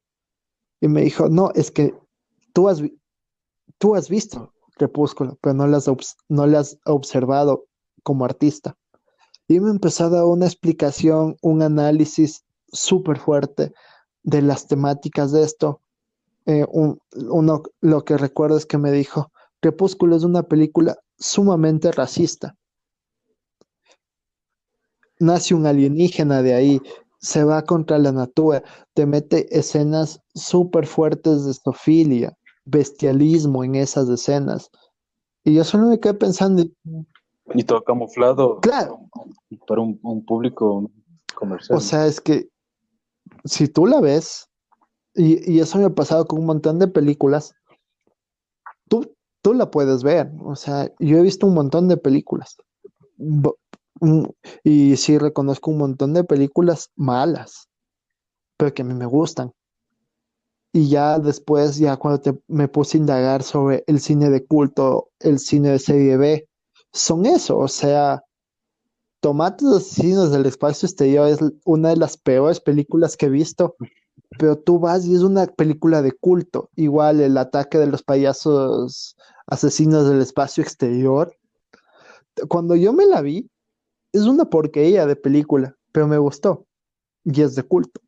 Y 0.79 0.87
me 0.87 1.01
dijo, 1.01 1.27
no, 1.29 1.51
es 1.55 1.71
que 1.71 1.93
tú 2.53 2.69
has, 2.69 2.81
tú 3.77 3.95
has 3.95 4.09
visto 4.09 4.53
Crepúsculo, 4.77 5.37
pero 5.41 5.55
no 5.55 5.67
la 5.67 5.77
has, 5.77 5.87
no 6.29 6.43
has 6.43 6.79
observado 6.85 7.65
como 8.03 8.23
artista. 8.23 8.77
Y 9.47 9.59
me 9.59 9.71
empezó 9.71 10.05
a 10.05 10.25
una 10.25 10.45
explicación, 10.45 11.35
un 11.41 11.61
análisis 11.61 12.45
súper 12.71 13.19
fuerte 13.19 13.73
de 14.23 14.41
las 14.41 14.67
temáticas 14.67 15.33
de 15.33 15.43
esto. 15.43 15.81
Eh, 16.45 16.65
uno, 16.71 17.63
lo 17.81 18.05
que 18.05 18.17
recuerdo 18.17 18.57
es 18.57 18.65
que 18.65 18.77
me 18.77 18.91
dijo, 18.91 19.31
Crepúsculo 19.59 20.15
es 20.15 20.23
una 20.23 20.43
película 20.43 20.97
sumamente 21.17 21.91
racista 21.91 22.55
nace 25.19 25.53
un 25.53 25.65
alienígena 25.65 26.41
de 26.41 26.53
ahí, 26.53 26.81
se 27.19 27.43
va 27.43 27.63
contra 27.63 27.97
la 27.99 28.11
natura, 28.11 28.63
te 28.93 29.05
mete 29.05 29.47
escenas 29.57 30.21
súper 30.35 30.85
fuertes 30.85 31.45
de 31.45 31.53
sofilia, 31.53 32.37
bestialismo 32.65 33.63
en 33.63 33.75
esas 33.75 34.09
escenas. 34.09 34.69
Y 35.45 35.53
yo 35.53 35.63
solo 35.63 35.87
me 35.87 35.99
quedé 35.99 36.13
pensando. 36.13 36.65
Y 37.53 37.63
todo 37.63 37.83
camuflado. 37.83 38.59
Claro. 38.59 38.99
Para 39.67 39.81
un, 39.81 40.25
público 40.25 40.89
comercial. 41.35 41.77
O 41.77 41.81
sea, 41.81 42.07
es 42.07 42.19
que 42.19 42.49
si 43.45 43.67
tú 43.67 43.85
la 43.85 44.01
ves, 44.01 44.49
y, 45.15 45.59
eso 45.59 45.77
me 45.77 45.85
ha 45.85 45.89
pasado 45.89 46.25
con 46.25 46.39
un 46.39 46.45
montón 46.45 46.79
de 46.79 46.87
películas, 46.87 47.53
tú, 48.89 49.15
tú 49.41 49.53
la 49.53 49.71
puedes 49.71 50.03
ver. 50.03 50.31
O 50.43 50.55
sea, 50.55 50.91
yo 50.99 51.17
he 51.17 51.21
visto 51.21 51.47
un 51.47 51.53
montón 51.53 51.87
de 51.87 51.97
películas. 51.97 52.57
Y 54.63 54.97
sí 54.97 55.17
reconozco 55.17 55.71
un 55.71 55.77
montón 55.77 56.13
de 56.13 56.23
películas 56.23 56.91
malas, 56.95 57.69
pero 58.57 58.73
que 58.73 58.81
a 58.81 58.85
mí 58.85 58.93
me 58.93 59.05
gustan. 59.05 59.51
Y 60.71 60.89
ya 60.89 61.19
después, 61.19 61.77
ya 61.77 61.97
cuando 61.97 62.41
me 62.47 62.67
puse 62.67 62.97
a 62.97 63.01
indagar 63.01 63.43
sobre 63.43 63.83
el 63.85 63.99
cine 63.99 64.29
de 64.29 64.45
culto, 64.45 65.09
el 65.19 65.39
cine 65.39 65.69
de 65.69 65.79
serie 65.79 66.17
B, 66.17 66.49
son 66.91 67.25
eso, 67.25 67.57
o 67.57 67.67
sea, 67.67 68.23
Tomates 69.23 69.65
Asesinos 69.67 70.31
del 70.31 70.45
Espacio 70.45 70.85
Exterior 70.85 71.29
es 71.29 71.39
una 71.63 71.89
de 71.89 71.95
las 71.95 72.17
peores 72.17 72.59
películas 72.59 73.15
que 73.15 73.27
he 73.27 73.29
visto, 73.29 73.77
pero 74.37 74.57
tú 74.57 74.79
vas 74.79 75.05
y 75.05 75.15
es 75.15 75.21
una 75.21 75.45
película 75.45 76.01
de 76.01 76.11
culto. 76.11 76.69
Igual 76.75 77.21
el 77.21 77.37
ataque 77.37 77.77
de 77.77 77.87
los 77.87 78.03
payasos 78.03 79.15
asesinos 79.47 80.09
del 80.09 80.21
espacio 80.21 80.61
exterior. 80.61 81.35
Cuando 82.49 82.75
yo 82.75 82.91
me 82.91 83.05
la 83.05 83.21
vi, 83.21 83.49
es 84.13 84.23
una 84.23 84.45
porquería 84.45 85.05
de 85.05 85.15
película, 85.15 85.75
pero 85.91 86.07
me 86.07 86.17
gustó 86.17 86.65
y 87.25 87.41
es 87.41 87.55
de 87.55 87.63
culto. 87.63 87.99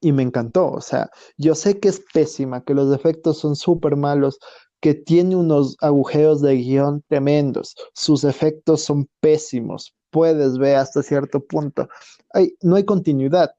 Y 0.00 0.12
me 0.12 0.22
encantó, 0.22 0.70
o 0.70 0.80
sea, 0.80 1.10
yo 1.36 1.54
sé 1.54 1.78
que 1.78 1.88
es 1.88 2.02
pésima, 2.12 2.64
que 2.64 2.74
los 2.74 2.94
efectos 2.94 3.38
son 3.38 3.56
súper 3.56 3.96
malos, 3.96 4.38
que 4.80 4.94
tiene 4.94 5.36
unos 5.36 5.76
agujeros 5.80 6.40
de 6.40 6.56
guion 6.56 7.04
tremendos, 7.08 7.76
sus 7.94 8.24
efectos 8.24 8.82
son 8.82 9.08
pésimos, 9.20 9.94
puedes 10.10 10.58
ver 10.58 10.76
hasta 10.76 11.02
cierto 11.02 11.44
punto. 11.44 11.88
Hay, 12.32 12.56
no 12.62 12.76
hay 12.76 12.84
continuidad, 12.84 13.54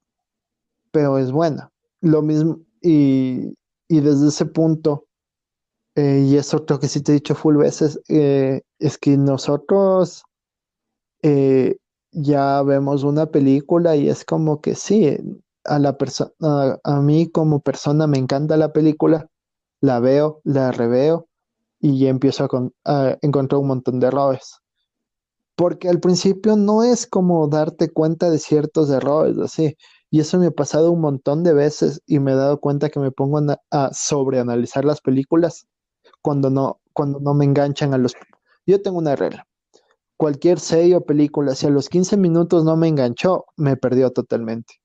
pero 0.92 1.18
es 1.18 1.32
buena. 1.32 1.72
Lo 2.02 2.22
mismo, 2.22 2.60
y, 2.82 3.54
desde 3.90 4.28
ese 4.28 4.46
punto, 4.46 5.06
eh, 5.96 6.26
y 6.28 6.36
es 6.36 6.54
otro 6.54 6.80
que 6.80 6.90
sí 6.90 7.02
te 7.02 7.14
he 7.14 7.16
dicho 7.16 7.36
full 7.36 7.56
veces, 7.56 8.02
eh, 8.10 8.62
es 8.80 8.98
que 8.98 9.16
nosotros 9.18 10.24
eh, 11.24 11.78
ya 12.12 12.62
vemos 12.64 13.04
una 13.04 13.28
película 13.28 13.96
y 13.96 14.10
es 14.10 14.26
como 14.26 14.62
que 14.62 14.76
sí, 14.76 15.18
a 15.66 15.80
la 15.80 15.98
persona, 15.98 16.32
a 16.84 17.02
mí 17.02 17.30
como 17.32 17.62
persona 17.62 18.08
me 18.08 18.18
encanta 18.18 18.58
la 18.58 18.74
película, 18.74 19.30
la 19.82 20.00
veo, 20.00 20.42
la 20.44 20.72
reveo 20.72 21.28
y 21.80 22.08
empiezo 22.08 22.48
a, 22.86 23.18
encontrar 23.22 23.60
un 23.60 23.68
montón 23.68 24.00
de 24.00 24.08
errores. 24.08 24.60
Porque 25.56 25.90
al 25.90 26.00
principio 26.00 26.56
no 26.56 26.84
es 26.84 27.08
como 27.08 27.48
darte 27.48 27.90
cuenta 27.90 28.30
de 28.30 28.40
ciertos 28.40 28.90
errores, 28.90 29.38
así. 29.38 29.78
Y 30.10 30.20
eso 30.20 30.40
me 30.40 30.48
ha 30.48 30.52
pasado 30.52 30.92
un 30.92 31.02
montón 31.02 31.44
de 31.44 31.54
veces 31.54 32.02
y 32.06 32.20
me 32.20 32.34
he 32.34 32.36
dado 32.36 32.60
cuenta 32.60 32.90
que 32.90 33.00
me 33.00 33.12
pongo 33.12 33.40
a, 33.40 33.62
a 33.72 33.94
sobreanalizar 33.94 34.86
las 34.86 35.02
películas 35.02 35.68
cuando 36.22 36.50
no, 36.50 36.82
cuando 36.94 37.20
no 37.20 37.34
me 37.34 37.46
enganchan 37.46 37.94
a 37.94 37.98
los... 37.98 38.14
Yo 38.66 38.82
tengo 38.82 38.98
una 39.00 39.16
regla 39.16 39.48
cualquier 40.18 40.60
serie 40.60 40.96
o 40.96 41.06
película, 41.06 41.56
si 41.56 41.68
a 41.68 41.70
los 41.70 41.90
15 41.90 42.18
minutos 42.18 42.64
no 42.64 42.76
me 42.76 42.88
enganchó, 42.88 43.46
me 43.58 43.78
perdió 43.78 44.12
totalmente, 44.12 44.76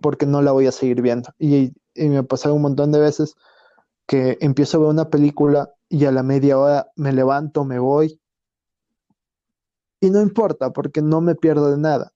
porque 0.00 0.26
no 0.26 0.42
la 0.42 0.52
voy 0.52 0.66
a 0.66 0.72
seguir 0.72 1.02
viendo. 1.02 1.30
Y, 1.38 1.72
me 1.94 2.18
ha 2.18 2.22
pasado 2.22 2.54
un 2.54 2.62
montón 2.62 2.92
de 2.92 3.00
veces 3.00 3.34
que 4.06 4.38
empiezo 4.40 4.76
a 4.76 4.80
ver 4.80 4.90
una 4.90 5.10
película 5.10 5.74
y 5.88 6.04
a 6.04 6.12
la 6.12 6.22
media 6.22 6.58
hora 6.58 6.86
me 6.96 7.12
levanto, 7.12 7.64
me 7.64 7.78
voy. 7.78 8.20
Y 10.00 10.10
no 10.10 10.22
importa, 10.22 10.72
porque 10.72 11.02
no 11.02 11.20
me 11.20 11.34
pierdo 11.34 11.70
de 11.72 11.78
nada. 11.78 12.12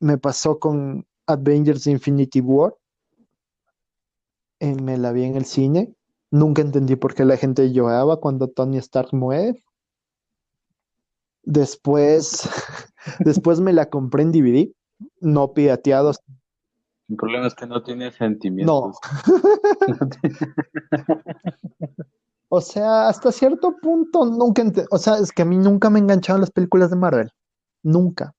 Me 0.00 0.16
pasó 0.16 0.58
con 0.58 1.06
Avengers 1.26 1.86
Infinity 1.86 2.40
War. 2.40 2.74
Eh, 4.60 4.74
me 4.74 4.96
la 4.96 5.12
vi 5.12 5.24
en 5.24 5.36
el 5.36 5.44
cine. 5.44 5.94
Nunca 6.30 6.62
entendí 6.62 6.96
por 6.96 7.14
qué 7.14 7.26
la 7.26 7.36
gente 7.36 7.70
lloraba 7.70 8.18
cuando 8.18 8.48
Tony 8.48 8.78
Stark 8.78 9.12
muere. 9.12 9.62
Después, 11.42 12.48
después 13.20 13.60
me 13.60 13.72
la 13.72 13.86
compré 13.86 14.22
en 14.22 14.32
DVD, 14.32 14.72
no 15.20 15.52
pirateados. 15.52 16.20
El 17.08 17.16
problema 17.16 17.46
es 17.46 17.54
que 17.54 17.66
no 17.66 17.82
tiene 17.82 18.10
sentimientos. 18.12 18.66
No. 18.66 18.92
o 22.48 22.60
sea, 22.60 23.08
hasta 23.08 23.32
cierto 23.32 23.76
punto 23.82 24.24
nunca, 24.24 24.64
o 24.90 24.98
sea, 24.98 25.18
es 25.18 25.32
que 25.32 25.42
a 25.42 25.44
mí 25.44 25.58
nunca 25.58 25.90
me 25.90 25.98
engancharon 25.98 26.40
las 26.40 26.50
películas 26.50 26.90
de 26.90 26.96
Marvel. 26.96 27.30
Nunca. 27.82 28.34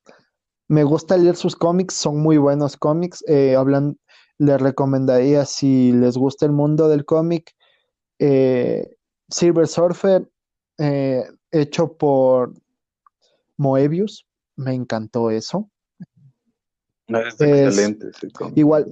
Me 0.70 0.84
gusta 0.84 1.18
leer 1.18 1.36
sus 1.36 1.56
cómics, 1.56 1.94
son 1.94 2.22
muy 2.22 2.38
buenos 2.38 2.78
cómics. 2.78 3.24
Eh, 3.28 3.56
hablan, 3.56 3.98
les 4.40 4.60
recomendaría 4.60 5.46
si 5.46 5.92
les 5.92 6.18
gusta 6.18 6.46
el 6.46 6.54
mundo 6.54 6.88
del 6.88 7.06
cómic, 7.06 7.54
eh, 8.20 8.96
Silver 9.30 9.68
Surfer, 9.68 10.30
eh, 10.80 11.26
hecho 11.52 11.98
por 11.98 12.54
Moebius, 13.58 14.26
me 14.56 14.74
encantó 14.74 15.30
eso. 15.30 15.70
No, 17.08 17.20
es, 17.20 17.40
excelente. 17.40 18.12
igual, 18.56 18.88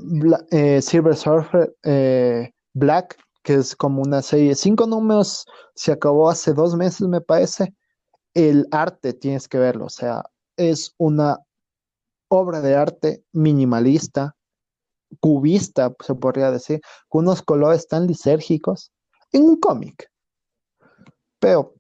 eh, 0.52 0.82
Silver 0.82 1.16
Surfer 1.16 1.76
eh, 1.84 2.52
Black, 2.74 3.18
que 3.42 3.56
es 3.56 3.76
como 3.76 4.02
una 4.02 4.22
serie, 4.22 4.54
cinco 4.56 4.86
números, 4.86 5.46
se 5.76 5.94
acabó 5.94 6.30
hace 6.30 6.54
dos 6.54 6.76
meses, 6.76 7.08
me 7.08 7.22
parece. 7.22 7.74
El 8.34 8.68
arte 8.72 9.14
tienes 9.14 9.48
que 9.48 9.58
verlo, 9.58 9.86
o 9.86 9.90
sea, 9.90 10.24
es 10.58 10.94
una 10.98 11.40
obra 12.30 12.62
de 12.62 12.76
arte 12.76 13.24
minimalista, 13.34 14.36
cubista, 15.20 15.94
se 16.00 16.16
podría 16.16 16.52
decir, 16.52 16.82
con 17.10 17.26
unos 17.26 17.42
colores 17.42 17.88
tan 17.88 18.08
lisérgicos 18.08 18.92
en 19.32 19.44
un 19.44 19.60
cómic. 19.60 20.10
Pero, 21.40 21.74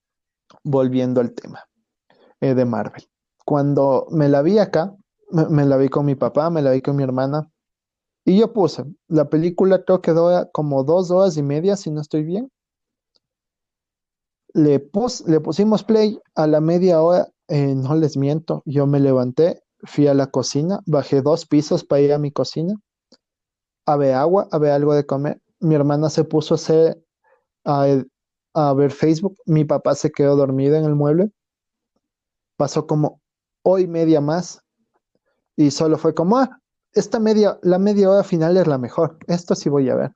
volviendo 0.63 1.21
al 1.21 1.33
tema 1.33 1.70
eh, 2.41 2.53
de 2.53 2.65
Marvel, 2.65 3.07
cuando 3.45 4.07
me 4.11 4.27
la 4.29 4.41
vi 4.41 4.59
acá, 4.59 4.95
me, 5.31 5.65
la 5.65 5.77
vi 5.77 5.89
con 5.89 6.05
mi 6.05 6.15
papá, 6.15 6.49
me 6.49 6.61
la 6.61 6.71
vi 6.71 6.81
con 6.81 6.95
mi 6.95 7.03
hermana, 7.03 7.49
y 8.25 8.37
yo 8.37 8.53
puse, 8.53 8.83
la 9.07 9.29
película 9.29 9.83
creo 9.83 10.01
que 10.01 10.11
dura 10.11 10.49
como 10.51 10.83
dos 10.83 11.09
horas 11.11 11.37
y 11.37 11.43
media, 11.43 11.75
si 11.75 11.89
no 11.89 12.01
estoy 12.01 12.23
bien. 12.23 12.51
Le, 14.53 14.79
pus, 14.79 15.25
le 15.27 15.39
pusimos 15.39 15.83
play 15.83 16.19
a 16.35 16.45
la 16.45 16.61
media 16.61 17.01
hora, 17.01 17.29
eh, 17.47 17.73
no 17.73 17.95
les 17.95 18.17
miento, 18.17 18.61
yo 18.65 18.85
me 18.85 18.99
levanté, 18.99 19.63
fui 19.83 20.07
a 20.07 20.13
la 20.13 20.27
cocina, 20.27 20.81
bajé 20.85 21.21
dos 21.21 21.45
pisos 21.45 21.83
para 21.83 22.01
ir 22.01 22.13
a 22.13 22.19
mi 22.19 22.31
cocina, 22.31 22.75
a 23.85 23.93
agua, 24.21 24.47
a 24.51 24.57
algo 24.75 24.93
de 24.93 25.05
comer. 25.05 25.41
Mi 25.59 25.75
hermana 25.75 26.09
se 26.09 26.23
puso 26.23 26.53
a, 26.53 26.55
hacer, 26.55 27.01
a, 27.65 28.73
ver 28.73 28.91
Facebook, 28.91 29.37
mi 29.45 29.65
papá 29.65 29.95
se 29.95 30.11
quedó 30.11 30.35
dormido 30.35 30.75
en 30.75 30.85
el 30.85 30.95
mueble. 30.95 31.31
Pasó 32.61 32.85
como 32.85 33.19
hoy 33.63 33.87
media 33.87 34.21
más 34.21 34.61
y 35.55 35.71
solo 35.71 35.97
fue 35.97 36.13
como, 36.13 36.37
ah, 36.37 36.61
esta 36.93 37.19
media, 37.19 37.57
la 37.63 37.79
media 37.79 38.07
hora 38.07 38.23
final 38.23 38.55
es 38.55 38.67
la 38.67 38.77
mejor, 38.77 39.17
esto 39.25 39.55
sí 39.55 39.67
voy 39.67 39.89
a 39.89 39.95
ver. 39.95 40.11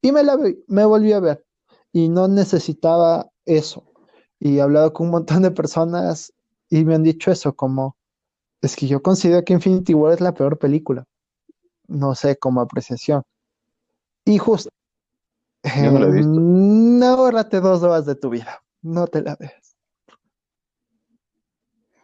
Y 0.00 0.10
me 0.10 0.22
la 0.22 0.38
me 0.66 0.86
volví 0.86 1.12
a 1.12 1.20
ver 1.20 1.44
y 1.92 2.08
no 2.08 2.26
necesitaba 2.26 3.28
eso. 3.44 3.84
Y 4.40 4.56
he 4.56 4.62
hablado 4.62 4.94
con 4.94 5.08
un 5.08 5.10
montón 5.10 5.42
de 5.42 5.50
personas 5.50 6.32
y 6.70 6.86
me 6.86 6.94
han 6.94 7.02
dicho 7.02 7.30
eso, 7.30 7.54
como, 7.54 7.98
es 8.62 8.76
que 8.76 8.86
yo 8.86 9.02
considero 9.02 9.44
que 9.44 9.52
Infinity 9.52 9.92
War 9.92 10.14
es 10.14 10.22
la 10.22 10.32
peor 10.32 10.58
película. 10.58 11.04
No 11.86 12.14
sé, 12.14 12.38
como 12.38 12.62
apreciación. 12.62 13.24
Y 14.24 14.38
justo, 14.38 14.70
yo 15.62 15.90
no 15.90 16.08
no 16.08 17.30
dos 17.60 17.82
horas 17.82 18.06
de 18.06 18.14
tu 18.14 18.30
vida, 18.30 18.62
no 18.80 19.06
te 19.06 19.20
la 19.20 19.36
ves. 19.36 19.63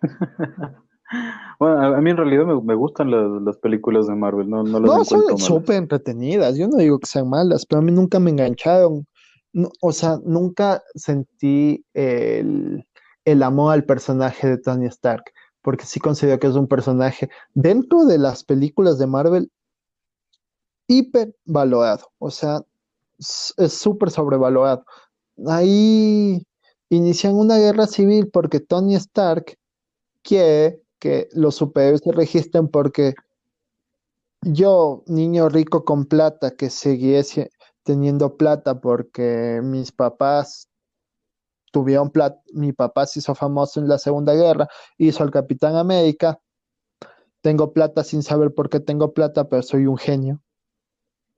Bueno, 1.59 1.97
a, 1.97 2.01
mí 2.01 2.11
en 2.11 2.17
realidad 2.17 2.45
me, 2.47 2.75
gustan 2.75 3.11
las, 3.45 3.57
películas 3.59 4.07
de 4.07 4.15
Marvel, 4.15 4.49
no, 4.49 4.63
no 4.63 4.79
las 4.79 4.91
No, 4.91 5.05
son 5.05 5.39
súper 5.39 5.77
entretenidas, 5.77 6.57
yo 6.57 6.69
no 6.69 6.77
digo 6.77 6.99
que 6.99 7.07
sean 7.07 7.29
malas, 7.29 7.67
pero 7.67 7.81
a 7.81 7.83
mí 7.83 7.91
nunca 7.91 8.21
me 8.21 8.31
engancharon. 8.31 9.07
o 9.81 9.93
sea, 9.93 10.19
nunca 10.25 10.83
sentí 10.95 11.85
el, 11.95 13.43
amor 13.43 13.75
al 13.75 13.85
personaje 13.85 14.49
de 14.49 14.59
Tony 14.59 14.87
Stark, 14.87 15.25
porque 15.63 15.85
sí 15.85 15.99
considero 15.99 16.39
que 16.39 16.47
es 16.47 16.55
un 16.55 16.69
personaje 16.69 17.29
dentro 17.55 18.05
de 18.05 18.19
las 18.19 18.45
películas 18.45 18.99
de 18.99 19.07
Marvel 19.09 19.51
hiper 20.87 21.35
valorado, 21.45 22.11
o 22.19 22.31
sea, 22.31 22.61
es 23.19 23.73
súper 23.73 24.11
sobrevalorado. 24.11 24.85
Ahí 25.47 26.47
inician 26.89 27.35
una 27.35 27.59
guerra 27.59 27.87
civil 27.87 28.31
porque 28.33 28.61
Tony 28.61 28.95
Stark 28.95 29.57
quiere 30.23 30.83
que 30.99 31.29
los 31.33 31.57
superhéroes 31.57 32.03
se 32.03 32.13
registren 32.13 32.69
porque 32.69 33.15
yo, 34.43 35.03
niño 35.07 35.49
rico 35.49 35.85
con 35.85 36.07
plata, 36.07 36.53
que 36.53 36.71
siguiese 36.71 37.51
teniendo 37.83 38.37
plata 38.37 38.81
porque 38.81 39.61
mis 39.63 39.93
papás 39.93 40.69
tuvieron 41.73 42.11
plata, 42.11 42.41
mi 42.53 42.73
papá 42.73 43.07
se 43.07 43.21
hizo 43.21 43.35
famoso 43.35 43.81
en 43.81 43.89
la 43.89 43.99
Segunda 43.99 44.35
Guerra, 44.35 44.69
hizo 44.99 45.23
al 45.23 45.31
Capitán 45.31 45.77
América, 45.77 46.41
tengo 47.43 47.73
plata 47.73 48.05
sin 48.05 48.23
saber 48.23 48.55
por 48.55 48.69
qué 48.69 48.81
tengo 48.81 49.13
plata, 49.13 49.49
pero 49.49 49.63
soy 49.63 49.87
un 49.87 49.97
genio. 49.97 50.43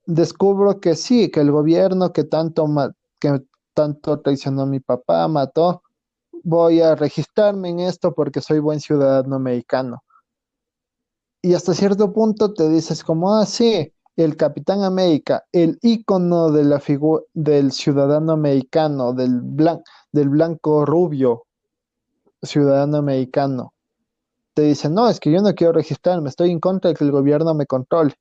Descubro 0.07 0.81
que 0.81 0.97
sí, 0.97 1.31
que 1.31 1.41
el 1.41 1.53
gobierno 1.53 2.13
que 2.13 2.25
tanto, 2.25 2.67
que 3.21 3.41
tanto 3.73 4.21
traicionó 4.21 4.63
a 4.63 4.67
mi 4.67 4.81
papá, 4.81 5.29
mató, 5.29 5.83
voy 6.45 6.81
a 6.81 6.95
registrarme 6.95 7.71
en 7.71 7.81
esto 7.81 8.15
porque 8.15 8.41
soy 8.41 8.59
buen 8.59 8.81
ciudadano 8.81 9.37
americano. 9.37 10.03
Y 11.43 11.55
hasta 11.55 11.75
cierto 11.75 12.13
punto 12.13 12.55
te 12.55 12.69
dices 12.69 13.03
como, 13.03 13.35
ah, 13.35 13.45
el 14.17 14.37
Capitán 14.37 14.85
América, 14.85 15.45
el 15.53 15.79
ícono 15.83 16.51
de 16.51 16.65
la 16.65 16.83
del 17.33 17.73
ciudadano 17.73 18.33
americano, 18.33 19.13
del, 19.13 19.41
del 20.13 20.29
blanco 20.29 20.85
rubio 20.85 21.45
ciudadano 22.43 22.99
americano. 22.99 23.73
Te 24.55 24.63
dicen, 24.63 24.95
no, 24.95 25.09
es 25.09 25.19
que 25.19 25.33
yo 25.33 25.41
no 25.41 25.55
quiero 25.55 25.73
registrarme, 25.73 26.29
estoy 26.29 26.51
en 26.51 26.61
contra 26.61 26.91
de 26.91 26.97
que 26.97 27.05
el 27.05 27.11
gobierno 27.11 27.55
me 27.55 27.67
controle. 27.67 28.15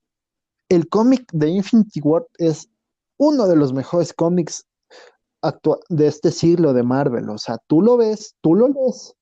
El 0.69 0.87
cómic 0.87 1.29
de 1.33 1.49
Infinity 1.49 1.99
War 2.01 2.25
es 2.37 2.69
uno 3.17 3.47
de 3.47 3.57
los 3.57 3.73
mejores 3.73 4.13
cómics 4.13 4.65
de 5.89 6.07
este 6.07 6.31
siglo 6.31 6.73
de 6.73 6.83
Marvel. 6.83 7.29
O 7.29 7.37
sea, 7.37 7.57
tú 7.67 7.81
lo 7.81 7.97
ves, 7.97 8.35
tú 8.41 8.55
lo 8.55 8.67
lees. 8.67 9.15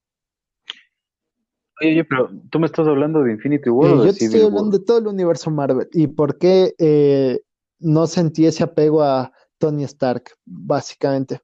Oye, 1.82 2.04
pero 2.04 2.30
tú 2.50 2.60
me 2.60 2.66
estás 2.66 2.88
hablando 2.88 3.24
de 3.24 3.32
Infinity 3.32 3.70
War. 3.70 4.06
yo 4.06 4.14
te 4.14 4.26
estoy 4.26 4.42
hablando 4.42 4.78
de 4.78 4.84
todo 4.84 4.98
el 4.98 5.08
universo 5.08 5.50
Marvel. 5.50 5.88
¿Y 5.94 6.08
por 6.08 6.38
qué 6.38 6.76
eh, 6.78 7.40
no 7.80 8.06
sentí 8.06 8.46
ese 8.46 8.64
apego 8.64 9.02
a 9.02 9.32
Tony 9.58 9.86
Stark, 9.86 10.32
básicamente? 10.46 11.40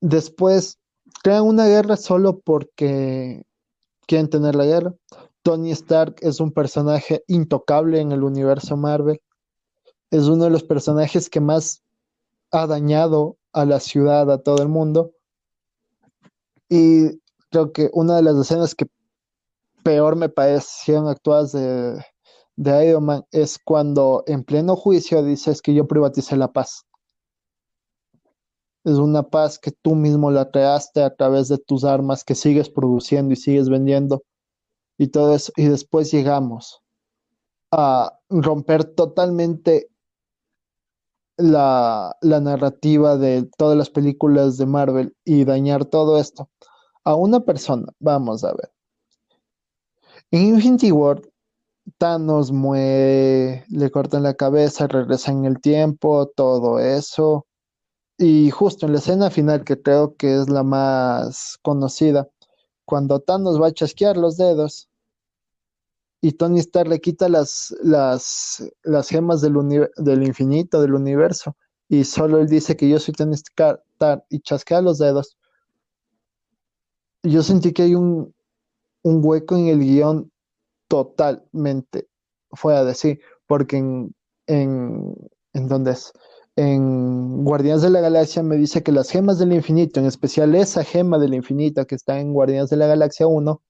Después 0.00 0.78
crean 1.22 1.44
una 1.44 1.66
guerra 1.66 1.96
solo 1.96 2.40
porque 2.40 3.44
quieren 4.06 4.30
tener 4.30 4.54
la 4.54 4.64
guerra. 4.64 4.94
Tony 5.42 5.72
Stark 5.72 6.16
es 6.20 6.40
un 6.40 6.52
personaje 6.52 7.22
intocable 7.26 8.00
en 8.00 8.12
el 8.12 8.22
universo 8.22 8.78
Marvel. 8.78 9.20
Es 10.10 10.28
uno 10.28 10.44
de 10.44 10.50
los 10.50 10.62
personajes 10.62 11.28
que 11.28 11.40
más 11.40 11.83
ha 12.54 12.68
dañado 12.68 13.36
a 13.52 13.64
la 13.64 13.80
ciudad, 13.80 14.30
a 14.30 14.38
todo 14.38 14.62
el 14.62 14.68
mundo. 14.68 15.12
Y 16.68 17.20
creo 17.50 17.72
que 17.72 17.90
una 17.92 18.16
de 18.16 18.22
las 18.22 18.36
escenas 18.36 18.74
que 18.74 18.86
peor 19.82 20.14
me 20.14 20.28
parecieron 20.28 21.08
actuadas 21.08 21.52
de, 21.52 22.00
de 22.56 22.86
Iron 22.88 23.04
Man 23.06 23.24
es 23.32 23.58
cuando 23.58 24.22
en 24.26 24.44
pleno 24.44 24.76
juicio 24.76 25.22
dices 25.24 25.60
que 25.62 25.74
yo 25.74 25.88
privaticé 25.88 26.36
la 26.36 26.52
paz. 26.52 26.86
Es 28.84 28.94
una 28.98 29.24
paz 29.24 29.58
que 29.58 29.72
tú 29.72 29.96
mismo 29.96 30.30
la 30.30 30.50
creaste 30.50 31.02
a 31.02 31.14
través 31.14 31.48
de 31.48 31.58
tus 31.58 31.84
armas 31.84 32.22
que 32.22 32.36
sigues 32.36 32.70
produciendo 32.70 33.32
y 33.32 33.36
sigues 33.36 33.68
vendiendo 33.68 34.22
y 34.96 35.08
todo 35.08 35.34
eso. 35.34 35.50
Y 35.56 35.64
después 35.64 36.12
llegamos 36.12 36.82
a 37.72 38.20
romper 38.28 38.84
totalmente 38.84 39.88
la, 41.36 42.16
narrativa 42.22 43.16
de 43.16 43.48
todas 43.56 43.76
las 43.76 43.90
películas 43.90 44.56
de 44.58 44.66
Marvel 44.66 45.16
y 45.24 45.44
dañar 45.44 45.84
todo 45.84 46.18
esto 46.18 46.48
a 47.04 47.14
una 47.14 47.40
persona. 47.40 47.92
Vamos 47.98 48.44
a 48.44 48.52
ver. 48.54 48.72
En 50.30 50.42
Infinity 50.54 50.90
War, 50.90 51.20
Thanos 51.98 52.50
muere, 52.50 53.64
le 53.68 53.90
cortan 53.90 54.22
la 54.22 54.34
cabeza, 54.34 54.86
regresa 54.86 55.32
en 55.32 55.44
el 55.44 55.60
tiempo, 55.60 56.28
todo 56.34 56.78
eso. 56.78 57.46
Y 58.16 58.50
justo 58.50 58.86
en 58.86 58.92
la 58.92 58.98
escena 58.98 59.30
final, 59.30 59.64
que 59.64 59.80
creo 59.80 60.16
que 60.16 60.40
es 60.40 60.48
la 60.48 60.62
más 60.62 61.58
conocida, 61.62 62.28
cuando 62.84 63.20
Thanos 63.20 63.60
va 63.60 63.68
a 63.68 63.72
chasquear 63.72 64.16
los 64.16 64.36
dedos, 64.36 64.88
y 66.24 66.32
Tony 66.32 66.58
Stark 66.60 66.88
le 66.88 67.02
quita 67.02 67.28
las, 67.28 67.76
las, 67.82 68.66
las 68.82 69.10
gemas 69.10 69.42
del, 69.42 69.52
del 69.98 70.22
infinito, 70.22 70.80
del 70.80 70.94
universo, 70.94 71.54
y 71.86 72.04
solo 72.04 72.38
él 72.38 72.48
dice 72.48 72.78
que 72.78 72.88
yo 72.88 72.98
soy 72.98 73.12
Tony 73.12 73.34
Stark 73.34 73.82
y 74.30 74.40
chasquea 74.40 74.80
los 74.80 74.96
dedos. 74.96 75.36
Yo 77.22 77.42
sentí 77.42 77.74
que 77.74 77.82
hay 77.82 77.94
un, 77.94 78.34
un 79.02 79.20
hueco 79.22 79.54
en 79.54 79.66
el 79.66 79.80
guion 79.80 80.32
totalmente 80.88 82.08
fuera 82.52 82.86
de 82.86 82.94
sí, 82.94 83.18
porque 83.46 83.76
en, 83.76 84.14
en, 84.46 85.14
en 85.52 85.68
donde 85.68 85.90
es, 85.90 86.10
en 86.56 87.44
Guardianes 87.44 87.82
de 87.82 87.90
la 87.90 88.00
Galaxia 88.00 88.42
me 88.42 88.56
dice 88.56 88.82
que 88.82 88.92
las 88.92 89.10
gemas 89.10 89.38
del 89.38 89.52
infinito, 89.52 90.00
en 90.00 90.06
especial 90.06 90.54
esa 90.54 90.84
gema 90.84 91.18
del 91.18 91.34
infinito 91.34 91.86
que 91.86 91.96
está 91.96 92.18
en 92.18 92.32
Guardianes 92.32 92.70
de 92.70 92.78
la 92.78 92.86
Galaxia 92.86 93.26
1, 93.26 93.60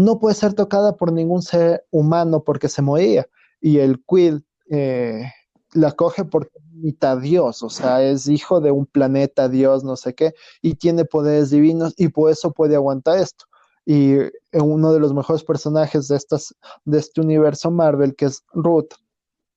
no 0.00 0.18
puede 0.18 0.34
ser 0.34 0.54
tocada 0.54 0.96
por 0.96 1.12
ningún 1.12 1.42
ser 1.42 1.84
humano 1.90 2.42
porque 2.44 2.68
se 2.68 2.82
moría. 2.82 3.26
Y 3.60 3.78
el 3.78 4.02
Quill 4.04 4.44
eh, 4.70 5.24
la 5.72 5.92
coge 5.92 6.24
porque 6.24 6.58
es 6.58 6.64
mitad 6.72 7.18
Dios, 7.18 7.62
o 7.62 7.70
sea, 7.70 8.02
es 8.02 8.26
hijo 8.28 8.60
de 8.60 8.70
un 8.70 8.86
planeta 8.86 9.48
Dios, 9.48 9.84
no 9.84 9.96
sé 9.96 10.14
qué, 10.14 10.34
y 10.62 10.74
tiene 10.76 11.04
poderes 11.04 11.50
divinos 11.50 11.94
y 11.96 12.08
por 12.08 12.30
eso 12.30 12.52
puede 12.52 12.76
aguantar 12.76 13.18
esto. 13.18 13.44
Y 13.86 14.16
uno 14.52 14.92
de 14.92 15.00
los 15.00 15.12
mejores 15.14 15.44
personajes 15.44 16.08
de, 16.08 16.16
estas, 16.16 16.54
de 16.84 16.98
este 16.98 17.20
universo 17.20 17.70
Marvel, 17.70 18.14
que 18.14 18.26
es 18.26 18.44
Ruth, 18.52 18.94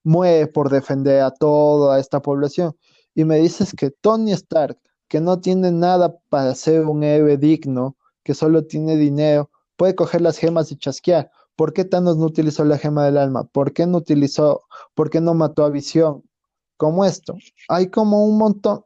muere 0.03 0.47
por 0.47 0.69
defender 0.69 1.21
a 1.21 1.31
toda 1.31 1.99
esta 1.99 2.21
población. 2.21 2.75
Y 3.15 3.25
me 3.25 3.37
dices 3.37 3.73
que 3.77 3.91
Tony 3.91 4.31
Stark, 4.33 4.77
que 5.07 5.21
no 5.21 5.39
tiene 5.39 5.71
nada 5.71 6.17
para 6.29 6.55
ser 6.55 6.85
un 6.85 7.03
héroe 7.03 7.37
digno, 7.37 7.95
que 8.23 8.33
solo 8.33 8.65
tiene 8.65 8.95
dinero, 8.95 9.49
puede 9.75 9.95
coger 9.95 10.21
las 10.21 10.37
gemas 10.37 10.71
y 10.71 10.77
chasquear. 10.77 11.31
¿Por 11.55 11.73
qué 11.73 11.85
Thanos 11.85 12.17
no 12.17 12.25
utilizó 12.25 12.65
la 12.65 12.77
gema 12.77 13.05
del 13.05 13.17
alma? 13.17 13.43
¿Por 13.43 13.73
qué 13.73 13.85
no 13.85 13.99
utilizó, 13.99 14.63
por 14.95 15.09
qué 15.09 15.21
no 15.21 15.33
mató 15.33 15.63
a 15.63 15.69
Visión? 15.69 16.23
Como 16.77 17.05
esto. 17.05 17.35
Hay 17.69 17.89
como 17.89 18.25
un 18.25 18.37
montón 18.37 18.83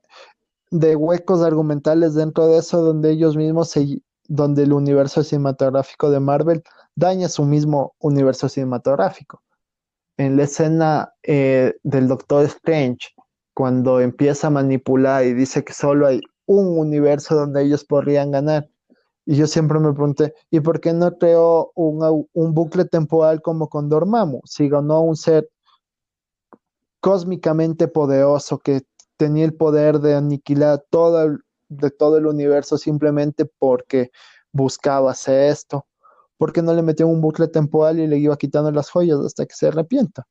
de 0.70 0.96
huecos 0.96 1.42
argumentales 1.42 2.14
dentro 2.14 2.48
de 2.48 2.58
eso 2.60 2.82
donde 2.82 3.12
ellos 3.12 3.38
mismos 3.38 3.70
se, 3.70 4.02
donde 4.28 4.64
el 4.64 4.74
universo 4.74 5.24
cinematográfico 5.24 6.12
de 6.12 6.20
Marvel 6.20 6.64
daña 6.96 7.30
su 7.30 7.46
mismo 7.46 7.96
universo 8.00 8.50
cinematográfico. 8.50 9.42
En 10.18 10.36
la 10.36 10.44
escena 10.44 11.14
eh, 11.24 11.76
del 11.84 12.08
Doctor 12.08 12.46
Strange, 12.46 13.14
cuando 13.54 14.02
empieza 14.02 14.48
a 14.48 14.52
manipular 14.52 15.24
y 15.24 15.34
dice 15.34 15.64
que 15.64 15.74
solo 15.74 16.08
hay 16.08 16.22
un 16.46 16.78
universo 16.78 17.36
donde 17.36 17.64
ellos 17.64 17.86
podrían 17.86 18.32
ganar, 18.32 18.68
y 19.28 19.36
yo 19.36 19.46
siempre 19.46 19.78
me 19.80 19.92
pregunté, 19.92 20.34
¿y 20.50 20.62
por 20.62 20.80
qué 20.80 20.94
no 20.94 21.18
creó 21.18 21.74
un, 21.76 22.26
un 22.32 22.54
bucle 22.54 22.86
temporal 22.86 23.42
como 23.42 23.68
con 23.68 23.90
Dormammu? 23.90 24.40
Si 24.46 24.70
ganó 24.70 25.02
un 25.02 25.18
ser 25.18 25.50
cósmicamente 27.02 27.90
poderoso 27.90 28.58
que 28.58 28.84
tenía 29.18 29.44
el 29.44 29.54
poder 29.54 30.00
de 30.00 30.16
aniquilar 30.16 30.86
todo 30.90 31.40
de 31.68 31.92
todo 31.92 32.18
el 32.18 32.26
universo 32.26 32.78
simplemente 32.78 33.46
porque 33.60 34.12
buscaba 34.54 35.12
hacer 35.12 35.52
esto. 35.52 35.86
¿Por 36.38 36.54
qué 36.54 36.62
no 36.62 36.74
le 36.74 36.82
metió 36.82 37.06
un 37.06 37.20
bucle 37.20 37.50
temporal 37.50 38.00
y 38.00 38.08
le 38.08 38.18
iba 38.20 38.38
quitando 38.38 38.72
las 38.72 38.90
joyas 38.90 39.20
hasta 39.20 39.46
que 39.46 39.56
se 39.56 39.68
arrepienta? 39.68 40.26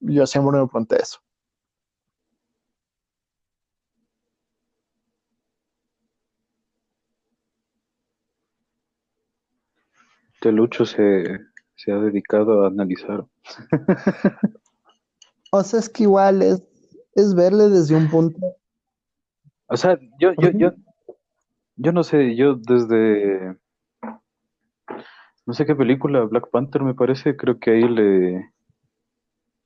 Yo 0.00 0.26
siempre 0.26 0.58
me 0.58 0.66
pregunté 0.66 1.02
eso. 1.02 1.18
Telucho 10.40 10.84
se, 10.84 11.24
se 11.74 11.92
ha 11.92 11.96
dedicado 11.98 12.64
a 12.64 12.68
analizar. 12.68 13.24
o 15.52 15.62
sea, 15.62 15.80
es 15.80 15.88
que 15.88 16.04
igual 16.04 16.42
es, 16.42 16.62
es 17.14 17.34
verle 17.34 17.68
desde 17.68 17.96
un 17.96 18.08
punto. 18.08 18.38
O 19.66 19.76
sea, 19.76 19.98
yo, 20.18 20.32
yo, 20.40 20.50
yo, 20.50 20.72
yo 21.76 21.92
no 21.92 22.02
sé, 22.02 22.34
yo 22.36 22.54
desde 22.54 23.56
no 25.48 25.54
sé 25.54 25.64
qué 25.64 25.74
película, 25.74 26.24
Black 26.24 26.50
Panther 26.50 26.82
me 26.82 26.94
parece, 26.94 27.34
creo 27.34 27.58
que 27.58 27.70
ahí 27.70 27.88
le 27.88 28.52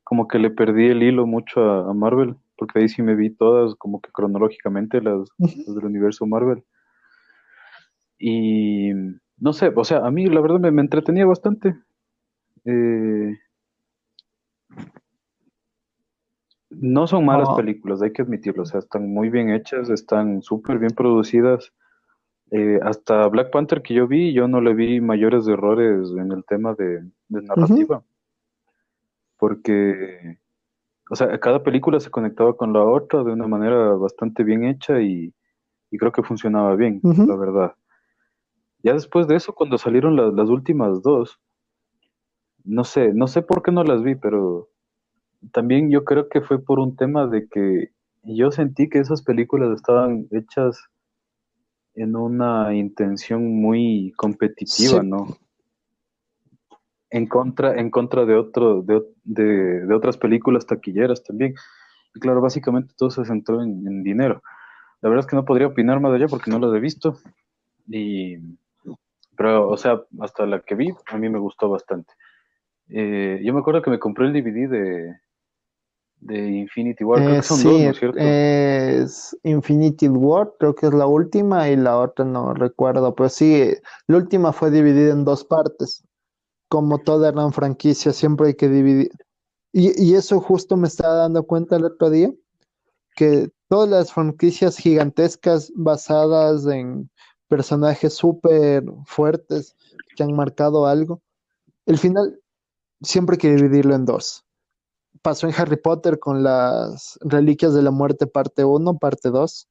como 0.04 0.28
que 0.28 0.38
le 0.38 0.50
perdí 0.50 0.86
el 0.86 1.02
hilo 1.02 1.26
mucho 1.26 1.60
a, 1.60 1.92
Marvel, 1.92 2.36
porque 2.56 2.78
ahí 2.78 2.88
sí 2.88 3.02
me 3.02 3.16
vi 3.16 3.30
todas 3.30 3.74
como 3.74 4.00
que 4.00 4.12
cronológicamente 4.12 5.00
las, 5.00 5.28
las 5.38 5.74
del 5.74 5.84
universo 5.84 6.24
Marvel. 6.24 6.62
Y 8.16 8.92
no 9.42 9.52
sé, 9.52 9.72
o 9.74 9.84
sea, 9.84 10.06
a 10.06 10.10
mí 10.12 10.26
la 10.26 10.40
verdad 10.40 10.60
me, 10.60 10.80
entretenía 10.80 11.26
bastante. 11.26 11.74
Eh, 12.64 13.36
no 16.70 17.08
son 17.08 17.24
malas 17.24 17.48
ah. 17.50 17.56
películas, 17.56 18.00
hay 18.02 18.12
que 18.12 18.22
admitirlo, 18.22 18.62
o 18.62 18.66
sea, 18.66 18.78
están 18.78 19.12
muy 19.12 19.30
bien 19.30 19.50
hechas, 19.50 19.90
están 19.90 20.42
súper 20.42 20.78
bien 20.78 20.92
producidas. 20.92 21.72
Eh, 22.52 22.78
hasta 22.84 23.26
Black 23.26 23.50
Panther 23.50 23.82
que 23.82 23.94
yo 23.94 24.06
vi, 24.06 24.32
yo 24.32 24.46
no 24.46 24.60
le 24.60 24.74
vi 24.74 25.00
mayores 25.00 25.48
errores 25.48 26.12
en 26.16 26.30
el 26.30 26.44
tema 26.44 26.74
de, 26.74 27.02
narrativa. 27.28 28.04
Porque, 29.38 30.38
o 31.10 31.16
sea, 31.16 31.36
cada 31.40 31.64
película 31.64 31.98
se 31.98 32.10
conectaba 32.10 32.56
con 32.56 32.72
la 32.72 32.84
otra 32.84 33.24
de 33.24 33.32
una 33.32 33.48
manera 33.48 33.94
bastante 33.94 34.44
bien 34.44 34.62
hecha 34.62 35.00
y, 35.00 35.34
creo 35.90 36.12
que 36.12 36.22
funcionaba 36.22 36.76
bien, 36.76 37.00
la 37.02 37.34
verdad. 37.34 37.74
Ya 38.82 38.92
después 38.94 39.28
de 39.28 39.36
eso, 39.36 39.54
cuando 39.54 39.78
salieron 39.78 40.16
las 40.36 40.48
últimas 40.48 41.02
dos, 41.02 41.38
no 42.64 42.84
sé, 42.84 43.12
no 43.12 43.26
sé 43.26 43.42
por 43.42 43.62
qué 43.62 43.72
no 43.72 43.84
las 43.84 44.02
vi, 44.02 44.14
pero 44.14 44.68
también 45.52 45.90
yo 45.90 46.04
creo 46.04 46.28
que 46.28 46.40
fue 46.40 46.62
por 46.62 46.78
un 46.78 46.96
tema 46.96 47.26
de 47.26 47.48
que 47.48 47.90
yo 48.22 48.50
sentí 48.50 48.88
que 48.88 48.98
esas 48.98 49.22
películas 49.22 49.74
estaban 49.74 50.28
hechas 50.30 50.88
en 51.94 52.16
una 52.16 52.74
intención 52.74 53.60
muy 53.60 54.12
competitiva, 54.16 55.02
¿no? 55.02 55.36
En 57.10 57.26
contra, 57.26 57.78
en 57.78 57.90
contra 57.90 58.24
de 58.24 58.36
otro, 58.36 58.82
de, 58.82 59.02
de, 59.24 59.94
otras 59.94 60.16
películas 60.16 60.66
taquilleras 60.66 61.22
también. 61.22 61.54
Y 62.14 62.20
claro, 62.20 62.40
básicamente 62.40 62.94
todo 62.96 63.10
se 63.10 63.24
centró 63.24 63.62
en, 63.62 64.02
dinero. 64.02 64.42
La 65.02 65.08
verdad 65.08 65.24
es 65.24 65.30
que 65.30 65.36
no 65.36 65.44
podría 65.44 65.66
opinar 65.66 66.00
más 66.00 66.12
allá 66.12 66.28
porque 66.28 66.50
no 66.50 66.58
lo 66.58 66.74
he 66.74 66.80
visto. 66.80 67.18
Y 67.88 68.36
pero, 69.36 69.68
o 69.68 69.76
sea, 69.76 70.02
hasta 70.20 70.46
la 70.46 70.60
que 70.60 70.74
vi, 70.74 70.92
a 71.06 71.18
mí 71.18 71.28
me 71.28 71.38
gustó 71.38 71.68
bastante. 71.68 72.12
Eh, 72.88 73.40
yo 73.42 73.54
me 73.54 73.60
acuerdo 73.60 73.82
que 73.82 73.90
me 73.90 73.98
compré 73.98 74.26
el 74.26 74.32
DVD 74.32 74.68
de, 74.68 75.16
de 76.20 76.50
Infinity 76.50 77.04
War. 77.04 77.20
Creo 77.20 77.36
que 77.36 77.42
son 77.42 77.62
dos, 77.62 77.80
¿no 77.80 77.90
es 77.90 77.98
cierto? 77.98 78.18
Es 78.18 79.38
Infinity 79.42 80.08
War, 80.08 80.52
creo 80.58 80.74
que 80.74 80.86
es 80.86 80.94
la 80.94 81.06
última, 81.06 81.68
y 81.68 81.76
la 81.76 81.98
otra 81.98 82.24
no 82.24 82.54
recuerdo. 82.54 83.14
Pero 83.14 83.28
sí, 83.28 83.72
la 84.06 84.16
última 84.16 84.52
fue 84.52 84.70
dividida 84.70 85.12
en 85.12 85.24
dos 85.24 85.44
partes. 85.44 86.04
Como 86.68 86.98
toda 86.98 87.30
gran 87.30 87.52
franquicia, 87.52 88.12
siempre 88.12 88.48
hay 88.48 88.54
que 88.54 88.68
dividir. 88.68 89.10
Y, 89.72 90.02
y 90.02 90.14
eso 90.14 90.40
justo 90.40 90.76
me 90.76 90.88
estaba 90.88 91.14
dando 91.14 91.44
cuenta 91.44 91.76
el 91.76 91.84
otro 91.84 92.10
día, 92.10 92.30
que 93.16 93.50
todas 93.68 93.88
las 93.88 94.12
franquicias 94.12 94.76
gigantescas 94.76 95.72
basadas 95.74 96.66
en 96.66 97.10
personajes 97.52 98.14
súper 98.14 98.82
fuertes 99.04 99.76
que 100.16 100.22
han 100.22 100.32
marcado 100.34 100.86
algo. 100.86 101.20
El 101.84 101.98
final 101.98 102.40
siempre 103.02 103.34
hay 103.34 103.40
que 103.40 103.54
dividirlo 103.54 103.94
en 103.94 104.06
dos. 104.06 104.46
Pasó 105.20 105.46
en 105.46 105.54
Harry 105.58 105.76
Potter 105.76 106.18
con 106.18 106.42
las 106.42 107.18
Reliquias 107.20 107.74
de 107.74 107.82
la 107.82 107.90
Muerte 107.90 108.26
parte 108.26 108.64
1, 108.64 108.96
parte 108.96 109.28
2. 109.28 109.68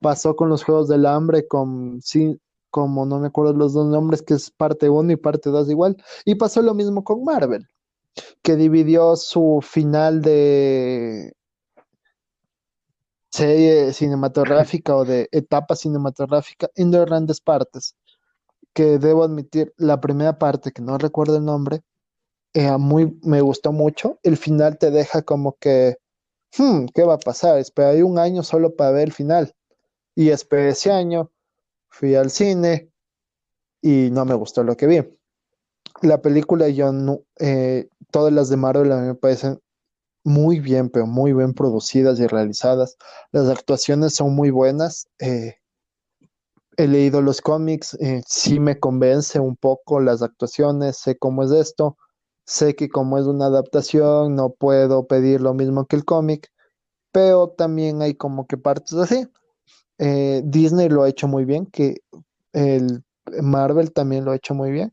Pasó 0.00 0.34
con 0.34 0.48
los 0.48 0.64
Juegos 0.64 0.88
del 0.88 1.04
Hambre 1.04 1.46
con, 1.46 2.00
sí, 2.00 2.40
como 2.70 3.04
no 3.04 3.20
me 3.20 3.26
acuerdo 3.26 3.52
los 3.52 3.74
dos 3.74 3.86
nombres, 3.86 4.22
que 4.22 4.32
es 4.32 4.50
parte 4.50 4.88
1 4.88 5.12
y 5.12 5.16
parte 5.16 5.50
2 5.50 5.68
igual. 5.68 6.02
Y 6.24 6.36
pasó 6.36 6.62
lo 6.62 6.72
mismo 6.72 7.04
con 7.04 7.22
Marvel, 7.22 7.68
que 8.40 8.56
dividió 8.56 9.14
su 9.16 9.60
final 9.62 10.22
de 10.22 11.34
serie 13.34 13.92
cinematográfica 13.92 14.94
o 14.94 15.04
de 15.04 15.28
etapa 15.32 15.74
cinematográfica 15.74 16.70
en 16.76 16.92
dos 16.92 17.04
grandes 17.06 17.40
partes, 17.40 17.96
que 18.72 18.98
debo 18.98 19.24
admitir, 19.24 19.74
la 19.76 20.00
primera 20.00 20.38
parte, 20.38 20.70
que 20.70 20.82
no 20.82 20.98
recuerdo 20.98 21.38
el 21.38 21.44
nombre, 21.44 21.82
eh, 22.52 22.70
muy, 22.78 23.18
me 23.24 23.40
gustó 23.40 23.72
mucho, 23.72 24.20
el 24.22 24.36
final 24.36 24.78
te 24.78 24.92
deja 24.92 25.22
como 25.22 25.56
que, 25.58 25.96
hmm, 26.56 26.86
¿qué 26.94 27.02
va 27.02 27.14
a 27.14 27.18
pasar? 27.18 27.58
Esperé 27.58 28.04
un 28.04 28.20
año 28.20 28.44
solo 28.44 28.76
para 28.76 28.92
ver 28.92 29.08
el 29.08 29.12
final, 29.12 29.52
y 30.14 30.30
esperé 30.30 30.68
ese 30.68 30.92
año, 30.92 31.32
fui 31.88 32.14
al 32.14 32.30
cine, 32.30 32.92
y 33.82 34.10
no 34.12 34.24
me 34.24 34.34
gustó 34.34 34.62
lo 34.62 34.76
que 34.76 34.86
vi. 34.86 35.00
La 36.02 36.22
película, 36.22 36.68
yo 36.68 36.92
no, 36.92 37.22
eh, 37.40 37.88
todas 38.12 38.32
las 38.32 38.48
de 38.48 38.58
Marvel 38.58 38.92
a 38.92 39.00
mí 39.00 39.08
me 39.08 39.14
parecen 39.16 39.60
muy 40.24 40.58
bien, 40.58 40.88
pero 40.88 41.06
muy 41.06 41.32
bien 41.32 41.52
producidas 41.52 42.18
y 42.18 42.26
realizadas. 42.26 42.96
Las 43.30 43.48
actuaciones 43.48 44.14
son 44.14 44.34
muy 44.34 44.50
buenas. 44.50 45.06
Eh, 45.18 45.56
he 46.76 46.88
leído 46.88 47.22
los 47.22 47.40
cómics, 47.40 47.94
eh, 48.00 48.22
sí 48.26 48.58
me 48.58 48.80
convence 48.80 49.38
un 49.38 49.56
poco 49.56 50.00
las 50.00 50.22
actuaciones, 50.22 50.96
sé 50.98 51.16
cómo 51.16 51.44
es 51.44 51.52
esto, 51.52 51.96
sé 52.46 52.74
que 52.74 52.88
como 52.88 53.18
es 53.18 53.26
una 53.26 53.46
adaptación 53.46 54.34
no 54.34 54.50
puedo 54.50 55.06
pedir 55.06 55.40
lo 55.40 55.54
mismo 55.54 55.86
que 55.86 55.96
el 55.96 56.04
cómic, 56.04 56.50
pero 57.12 57.48
también 57.50 58.02
hay 58.02 58.14
como 58.14 58.46
que 58.46 58.56
partes 58.56 58.94
así. 58.94 59.28
Eh, 59.98 60.42
Disney 60.44 60.88
lo 60.88 61.04
ha 61.04 61.08
hecho 61.08 61.28
muy 61.28 61.44
bien, 61.44 61.66
que 61.66 61.98
el 62.52 63.04
Marvel 63.42 63.92
también 63.92 64.24
lo 64.24 64.32
ha 64.32 64.36
hecho 64.36 64.54
muy 64.54 64.72
bien. 64.72 64.92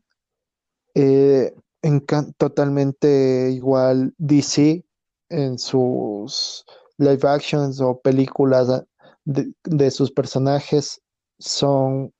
totalmente 2.38 3.50
igual 3.50 4.14
DC 4.18 4.84
en 5.32 5.58
sus 5.58 6.64
live 6.98 7.28
actions 7.28 7.80
o 7.80 8.00
películas 8.00 8.84
de, 9.24 9.90
sus 9.90 10.10
personajes 10.12 11.00
son 11.38 12.12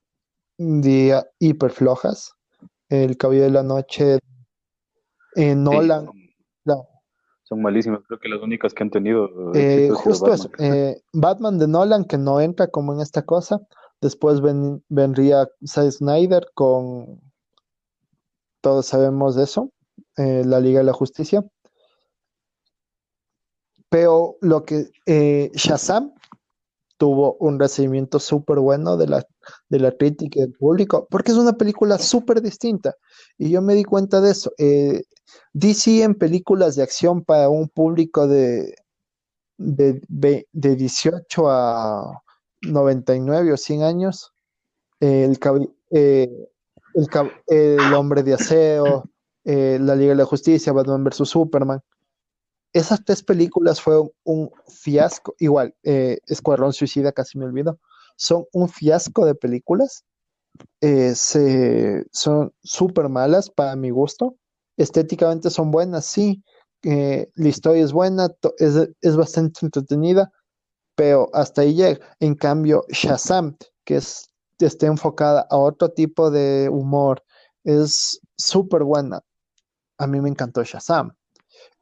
día 0.59 1.24
hiper 1.39 1.70
flojas. 1.70 2.32
El 2.89 3.16
Cabello 3.16 3.44
de 3.44 3.51
la 3.51 3.62
Noche 3.62 4.18
en 5.34 5.64
Nolan. 5.64 6.06
Son 7.44 7.60
malísimas, 7.60 8.01
creo 8.06 8.18
que 8.18 8.28
las 8.28 8.40
únicas 8.40 8.72
que 8.72 8.82
han 8.82 8.90
tenido. 8.90 9.52
Eh, 9.55 9.90
justo 9.93 10.32
eso, 10.32 10.51
eh, 10.59 11.02
Batman 11.12 11.59
de 11.59 11.68
Nolan, 11.68 12.05
que 12.05 12.16
no 12.16 12.40
entra 12.40 12.68
como 12.68 12.94
en 12.94 13.01
esta 13.01 13.22
cosa, 13.22 13.60
Después 14.02 14.40
vendría 14.89 15.48
Zack 15.64 15.93
Snyder 15.93 16.48
con, 16.55 17.20
todos 18.60 18.86
sabemos 18.86 19.36
de 19.36 19.44
eso, 19.44 19.70
eh, 20.16 20.43
la 20.44 20.59
Liga 20.59 20.80
de 20.80 20.86
la 20.86 20.93
Justicia. 20.93 21.44
Pero 23.93 24.39
lo 24.40 24.64
que 24.64 24.86
eh, 25.05 25.51
Shazam 25.52 26.14
tuvo 26.97 27.36
un 27.40 27.60
recibimiento 27.60 28.19
súper 28.19 28.59
bueno 28.59 28.97
de 28.97 29.06
la, 29.06 29.27
de 29.69 29.78
la 29.81 29.93
crítica 29.93 30.39
y 30.39 30.43
del 30.44 30.55
público, 30.55 31.06
porque 31.10 31.32
es 31.32 31.36
una 31.36 31.52
película 31.52 31.98
súper 31.98 32.40
distinta. 32.40 32.94
Y 33.36 33.51
yo 33.51 33.60
me 33.60 33.74
di 33.74 33.85
cuenta 33.85 34.23
de 34.23 34.31
eso. 34.31 34.51
Eh, 34.56 35.02
DC 35.52 36.05
en 36.05 36.14
películas 36.14 36.74
de 36.74 36.85
acción 36.85 37.23
para 37.23 37.51
un 37.51 37.69
público 37.69 38.27
de, 38.27 38.74
de, 39.59 40.01
de 40.09 40.77
18 40.77 41.51
a 41.51 42.23
99 42.62 43.52
o 43.52 43.56
100 43.59 43.82
años, 43.82 44.32
el, 45.01 45.39
eh, 45.90 46.31
el, 46.94 47.09
el, 47.47 47.93
hombre 47.93 48.23
de 48.23 48.32
aseo, 48.32 49.05
la 49.44 49.97
Liga 49.97 50.12
de 50.12 50.16
la 50.16 50.24
Justicia, 50.24 50.73
Batman 50.73 51.05
vs. 51.05 51.28
Superman, 51.28 51.82
esas 52.73 53.05
tres 53.05 53.23
películas 53.23 53.81
fueron 53.81 54.11
un 54.24 54.51
fiasco, 54.69 55.35
igual, 55.39 55.74
eh, 55.82 56.19
Escuadrón 56.27 56.73
Suicida 56.73 57.12
casi 57.12 57.39
me 57.39 57.44
olvido, 57.44 57.78
son 58.16 58.47
un 58.53 58.69
fiasco 58.69 59.27
de 59.27 59.35
películas, 59.35 60.05
eh, 60.81 61.15
son 62.12 62.53
súper 62.62 63.09
malas 63.09 63.51
para 63.51 63.77
mi 63.77 63.90
gusto, 63.90 64.36
estéticamente 64.77 65.51
son 65.51 65.70
buenas, 65.70 66.07
sí, 66.07 66.43
eh, 66.85 67.31
la 67.35 67.49
historia 67.49 67.85
es 67.85 67.93
buena, 67.93 68.28
es, 68.59 69.16
bastante 69.16 69.61
entretenida, 69.65 70.32
pero 70.97 71.31
hasta 71.32 71.62
ahí 71.62 71.74
llega. 71.74 72.05
En 72.20 72.35
cambio, 72.35 72.85
Shazam, 72.89 73.57
que 73.85 73.97
es, 73.97 74.31
está 74.59 74.86
enfocada 74.86 75.47
a 75.51 75.57
otro 75.57 75.90
tipo 75.90 76.31
de 76.31 76.69
humor, 76.69 77.23
es 77.65 78.20
súper 78.36 78.82
buena. 78.85 79.23
A 79.99 80.07
mí 80.07 80.20
me 80.20 80.28
encantó 80.28 80.65
Shazam. 80.65 81.15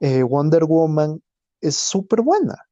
Eh, 0.01 0.23
Wonder 0.23 0.65
Woman 0.65 1.23
es 1.61 1.77
súper 1.77 2.23
buena. 2.23 2.67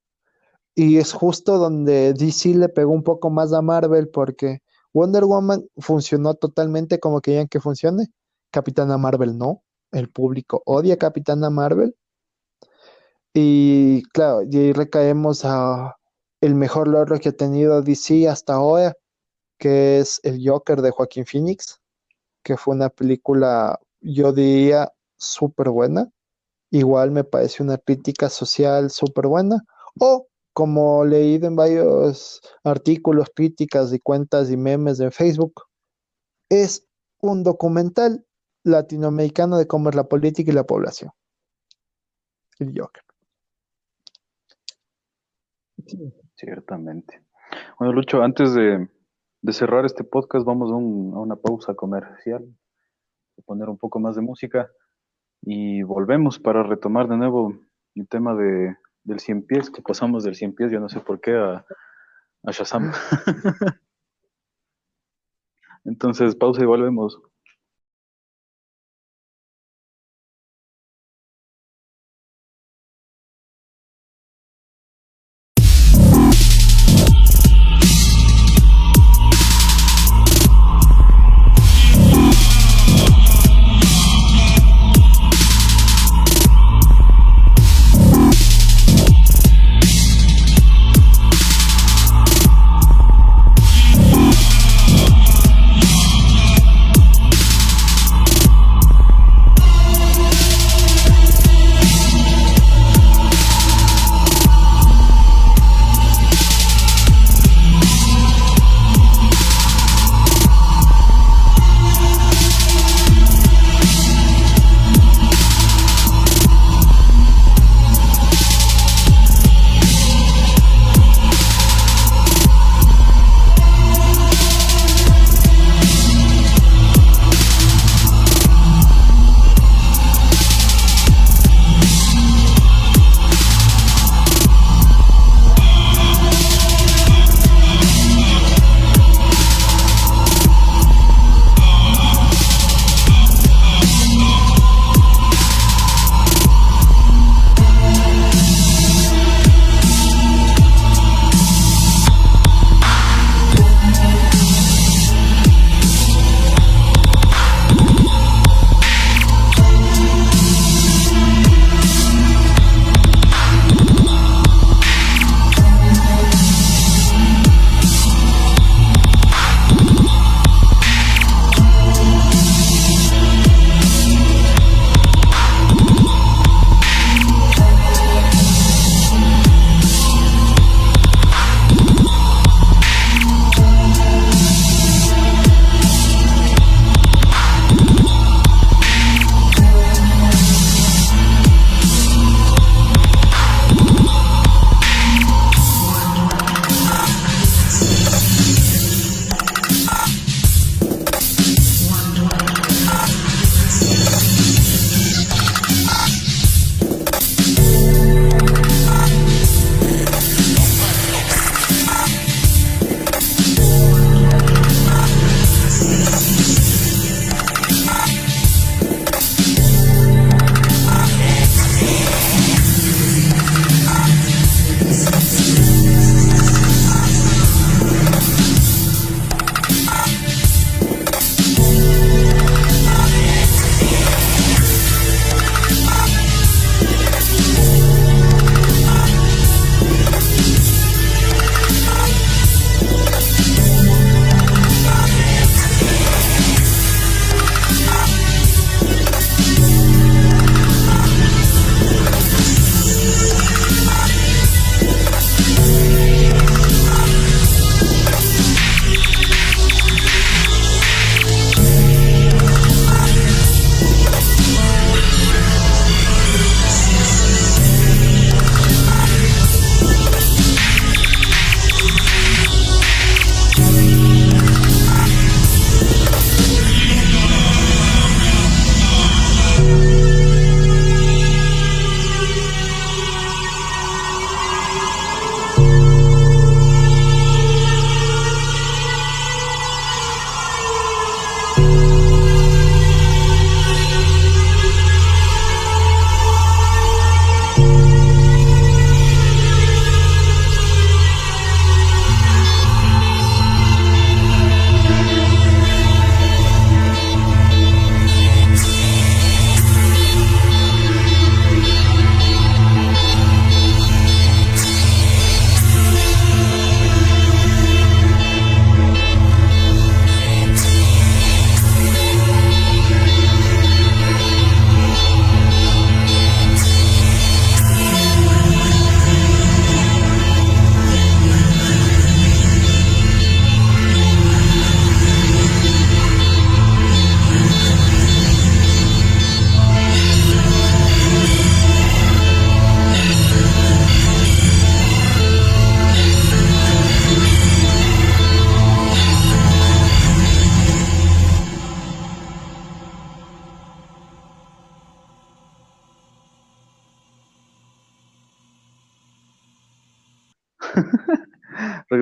Y 0.74 0.98
es 0.98 1.12
justo 1.12 1.58
donde 1.58 2.14
DC 2.14 2.54
le 2.54 2.68
pegó 2.68 2.92
un 2.92 3.02
poco 3.02 3.30
más 3.30 3.52
a 3.52 3.62
Marvel 3.62 4.08
porque 4.08 4.62
Wonder 4.94 5.24
Woman 5.24 5.64
funcionó 5.78 6.34
totalmente 6.34 7.00
como 7.00 7.20
querían 7.20 7.48
que 7.48 7.60
funcione. 7.60 8.08
Capitana 8.50 8.98
Marvel 8.98 9.36
no. 9.36 9.62
El 9.92 10.10
público 10.10 10.62
odia 10.66 10.94
a 10.94 10.98
Capitana 10.98 11.50
Marvel. 11.50 11.96
Y 13.34 14.02
claro, 14.12 14.42
y 14.42 14.56
ahí 14.56 14.72
recaemos 14.72 15.44
a 15.44 15.96
el 16.40 16.54
mejor 16.54 16.88
logro 16.88 17.18
que 17.18 17.30
ha 17.30 17.32
tenido 17.32 17.82
DC 17.82 18.28
hasta 18.28 18.54
ahora, 18.54 18.94
que 19.58 19.98
es 19.98 20.20
El 20.22 20.40
Joker 20.44 20.82
de 20.82 20.90
Joaquín 20.90 21.26
Phoenix, 21.26 21.80
que 22.42 22.56
fue 22.56 22.74
una 22.74 22.88
película, 22.88 23.78
yo 24.00 24.32
diría, 24.32 24.92
súper 25.16 25.70
buena. 25.70 26.10
Igual 26.70 27.10
me 27.10 27.24
parece 27.24 27.62
una 27.62 27.78
crítica 27.78 28.28
social 28.28 28.90
súper 28.90 29.26
buena. 29.26 29.64
O 29.98 30.28
como 30.52 31.04
leído 31.04 31.46
en 31.46 31.56
varios 31.56 32.40
artículos, 32.64 33.28
críticas 33.34 33.92
y 33.92 34.00
cuentas 34.00 34.50
y 34.50 34.56
memes 34.56 34.98
de 34.98 35.10
Facebook, 35.10 35.62
es 36.48 36.86
un 37.20 37.42
documental 37.42 38.24
latinoamericano 38.64 39.56
de 39.56 39.66
cómo 39.66 39.88
es 39.88 39.94
la 39.94 40.08
política 40.08 40.50
y 40.50 40.54
la 40.54 40.64
población. 40.64 41.10
El 42.58 42.74
Joker. 42.76 43.04
Ciertamente. 46.34 47.22
Bueno, 47.78 47.94
Lucho, 47.94 48.22
antes 48.22 48.54
de, 48.54 48.88
cerrar 49.52 49.84
este 49.86 50.04
podcast, 50.04 50.44
vamos 50.44 50.70
a, 50.70 50.74
una 50.74 51.36
pausa 51.36 51.74
comercial, 51.74 52.44
a 53.38 53.42
poner 53.42 53.68
un 53.68 53.78
poco 53.78 54.00
más 54.00 54.16
de 54.16 54.22
música 54.22 54.70
y 55.42 55.82
volvemos 55.82 56.38
para 56.38 56.62
retomar 56.62 57.08
de 57.08 57.16
nuevo 57.16 57.54
el 57.94 58.08
tema 58.08 58.34
de, 58.34 58.76
del 59.04 59.20
100 59.20 59.46
pies, 59.46 59.70
que 59.70 59.82
pasamos 59.82 60.24
del 60.24 60.34
100 60.34 60.54
pies, 60.54 60.70
yo 60.70 60.80
no 60.80 60.88
sé 60.88 61.00
por 61.00 61.20
qué, 61.20 61.36
a, 61.36 61.64
a 62.44 62.50
Shazam. 62.50 62.92
Entonces, 65.84 66.36
pausa 66.36 66.62
y 66.62 66.66
volvemos. 66.66 67.20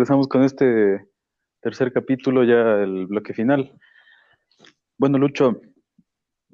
Regresamos 0.07 0.28
con 0.28 0.45
este 0.45 1.05
tercer 1.61 1.93
capítulo, 1.93 2.45
ya 2.45 2.81
el 2.81 3.09
bloque 3.09 3.35
final. 3.35 3.77
Bueno, 4.97 5.19
Lucho, 5.19 5.61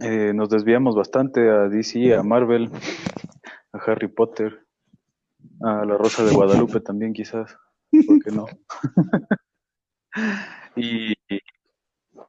eh, 0.00 0.32
nos 0.34 0.48
desviamos 0.48 0.96
bastante 0.96 1.50
a 1.50 1.68
DC, 1.68 2.14
a 2.14 2.22
Marvel, 2.22 2.70
a 3.74 3.78
Harry 3.78 4.08
Potter, 4.08 4.58
a 5.60 5.84
La 5.84 5.98
Rosa 5.98 6.24
de 6.24 6.32
Guadalupe 6.32 6.80
también 6.80 7.12
quizás, 7.12 7.54
¿por 8.06 8.22
qué 8.24 8.30
no? 8.30 8.46
y, 10.76 11.12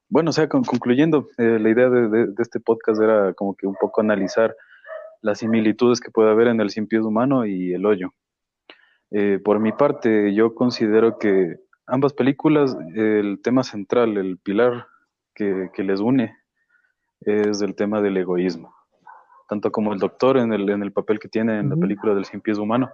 bueno, 0.10 0.32
o 0.32 0.34
sea, 0.34 0.50
concluyendo, 0.50 1.30
eh, 1.38 1.58
la 1.58 1.70
idea 1.70 1.90
de, 1.90 2.34
este 2.38 2.60
podcast 2.60 3.02
era 3.02 3.34
como 3.34 3.56
que 3.56 3.66
un 3.66 3.76
poco 3.80 4.02
analizar 4.02 4.54
las 5.22 5.40
similitudes 5.40 6.02
que 6.02 6.12
puede 6.12 6.32
haber 6.32 6.48
en 6.48 6.60
el 6.60 6.68
pies 6.90 7.04
humano 7.04 7.46
y 7.46 7.74
el 7.74 7.86
hoyo. 7.86 8.10
Eh, 9.16 9.38
por 9.38 9.60
mi 9.60 9.72
parte, 9.72 10.34
yo 10.34 10.56
considero 10.56 11.20
que 11.20 11.58
ambas 11.86 12.14
películas, 12.14 12.76
el 12.96 13.40
tema 13.44 13.64
central, 13.64 14.18
el 14.18 14.40
pilar 14.40 14.88
que, 15.36 15.70
les 15.78 16.00
une, 16.00 16.36
es 17.22 17.62
el 17.62 17.76
tema 17.76 18.02
del 18.02 18.18
egoísmo. 18.18 18.74
Tanto 19.48 19.72
como 19.72 19.94
el 19.94 20.00
doctor 20.00 20.38
en 20.38 20.52
el, 20.52 20.68
en 20.68 20.82
el 20.82 20.92
papel 20.92 21.20
que 21.20 21.30
tiene 21.30 21.60
en 21.60 21.70
la 21.70 21.76
película 21.76 22.16
del 22.16 22.26
cien 22.26 22.42
pies 22.42 22.58
humano, 22.58 22.90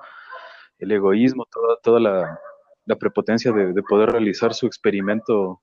el 0.78 0.92
egoísmo, 0.92 1.46
toda, 1.50 1.78
toda 1.82 2.00
la, 2.02 2.40
prepotencia 3.00 3.54
de, 3.54 3.82
poder 3.84 4.10
realizar 4.10 4.54
su 4.54 4.66
experimento 4.66 5.62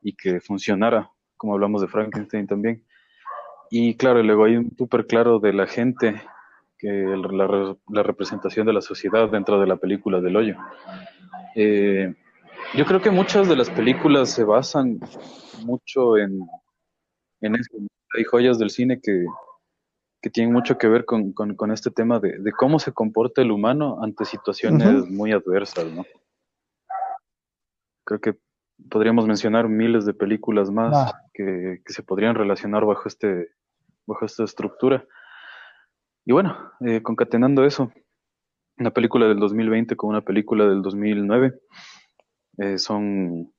y 0.00 0.14
que 0.14 0.40
funcionara, 0.40 1.10
como 1.36 1.52
hablamos 1.52 1.82
de 1.82 1.88
Frankenstein 1.88 2.46
también. 2.46 2.86
Y 3.70 3.98
claro, 3.98 4.20
el 4.20 4.30
egoísmo 4.30 4.70
súper 4.78 5.06
claro 5.06 5.40
de 5.40 5.52
la 5.52 5.66
gente, 5.66 6.22
que 6.80 6.88
la, 6.88 7.76
la, 7.88 8.02
representación 8.02 8.66
de 8.66 8.72
la 8.72 8.80
sociedad 8.80 9.28
dentro 9.28 9.60
de 9.60 9.66
la 9.66 9.76
película 9.76 10.20
del 10.20 10.36
hoyo. 10.36 10.56
Eh, 11.54 12.14
yo 12.74 12.84
creo 12.86 13.02
que 13.02 13.10
muchas 13.10 13.48
de 13.48 13.56
las 13.56 13.68
películas 13.68 14.30
se 14.30 14.44
basan 14.44 14.98
mucho 15.64 16.16
en, 16.16 16.40
en 17.42 17.54
eso. 17.54 17.76
Hay 18.16 18.24
joyas 18.24 18.58
del 18.58 18.70
cine 18.70 19.00
que, 19.00 19.26
que 20.22 20.30
tienen 20.30 20.52
mucho 20.52 20.78
que 20.78 20.88
ver 20.88 21.04
con, 21.04 21.32
con, 21.32 21.70
este 21.70 21.90
tema 21.90 22.18
de, 22.18 22.38
de, 22.38 22.52
cómo 22.52 22.78
se 22.78 22.92
comporta 22.92 23.42
el 23.42 23.50
humano 23.50 23.98
ante 24.02 24.24
situaciones 24.24 25.06
muy 25.08 25.32
adversas, 25.32 25.86
¿no? 25.92 26.04
Creo 28.04 28.20
que 28.20 28.38
podríamos 28.88 29.26
mencionar 29.26 29.68
miles 29.68 30.06
de 30.06 30.14
películas 30.14 30.70
más 30.70 31.12
que, 31.34 31.82
que, 31.84 31.92
se 31.92 32.02
podrían 32.02 32.34
relacionar 32.34 32.84
bajo 32.84 33.06
este 33.06 33.50
bajo 34.06 34.24
esta 34.24 34.44
estructura. 34.44 35.06
Y 36.30 36.32
bueno, 36.32 36.56
eh, 36.86 37.02
concatenando 37.02 37.64
eso, 37.64 37.90
una 38.78 38.92
película 38.92 39.26
del 39.26 39.40
2020 39.40 39.96
con 39.96 40.10
una 40.10 40.20
película 40.20 40.64
del 40.64 40.80
2009, 40.80 41.58
eh, 42.58 42.78
son, 42.78 43.52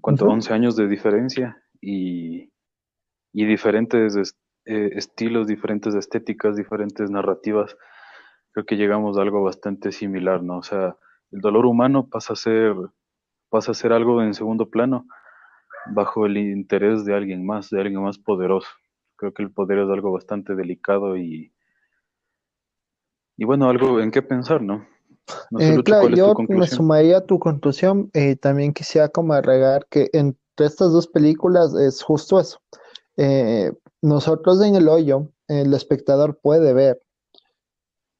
¿cuánto? 0.00 0.26
11 0.26 0.52
años 0.52 0.74
de 0.74 0.88
diferencia 0.88 1.62
y, 1.80 2.50
y 3.32 3.44
diferentes 3.44 4.34
eh, 4.64 4.90
estilos, 4.96 5.46
diferentes 5.46 5.94
estéticas, 5.94 6.56
diferentes 6.56 7.08
narrativas. 7.08 7.76
Creo 8.50 8.66
que 8.66 8.76
llegamos 8.76 9.16
a 9.16 9.22
algo 9.22 9.44
bastante 9.44 9.92
similar, 9.92 10.42
¿no? 10.42 10.58
O 10.58 10.62
sea, 10.64 10.96
el 11.30 11.40
dolor 11.40 11.66
humano 11.66 12.08
pasa 12.08 12.32
a 12.32 12.36
ser, 12.36 12.74
pasa 13.48 13.70
a 13.70 13.74
ser 13.74 13.92
algo 13.92 14.24
en 14.24 14.34
segundo 14.34 14.70
plano 14.70 15.06
bajo 15.94 16.26
el 16.26 16.36
interés 16.36 17.04
de 17.04 17.14
alguien 17.14 17.46
más, 17.46 17.70
de 17.70 17.80
alguien 17.80 18.02
más 18.02 18.18
poderoso. 18.18 18.70
Creo 19.14 19.32
que 19.32 19.44
el 19.44 19.52
poder 19.52 19.78
es 19.78 19.88
algo 19.88 20.10
bastante 20.10 20.56
delicado 20.56 21.16
y, 21.16 21.52
y 23.38 23.44
bueno, 23.44 23.70
algo 23.70 24.00
en 24.00 24.10
qué 24.10 24.20
pensar, 24.20 24.60
¿no? 24.60 24.84
Eh, 25.60 25.78
claro, 25.84 26.08
yo 26.08 26.34
me 26.48 26.66
sumaría 26.66 27.18
a 27.18 27.24
tu 27.24 27.38
conclusión. 27.38 28.10
Eh, 28.12 28.34
también 28.34 28.72
quisiera 28.72 29.08
como 29.08 29.32
agregar 29.32 29.86
que 29.88 30.10
entre 30.12 30.38
estas 30.58 30.90
dos 30.92 31.06
películas 31.06 31.72
es 31.74 32.02
justo 32.02 32.40
eso. 32.40 32.58
Eh, 33.16 33.72
nosotros 34.02 34.60
en 34.62 34.74
el 34.74 34.88
hoyo, 34.88 35.28
el 35.46 35.72
espectador 35.72 36.38
puede 36.42 36.72
ver 36.72 37.00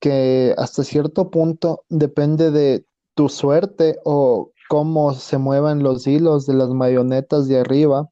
que 0.00 0.54
hasta 0.56 0.84
cierto 0.84 1.30
punto 1.30 1.82
depende 1.88 2.52
de 2.52 2.86
tu 3.14 3.28
suerte 3.28 3.98
o 4.04 4.52
cómo 4.68 5.14
se 5.14 5.38
muevan 5.38 5.82
los 5.82 6.06
hilos 6.06 6.46
de 6.46 6.54
las 6.54 6.68
marionetas 6.68 7.48
de 7.48 7.58
arriba, 7.58 8.08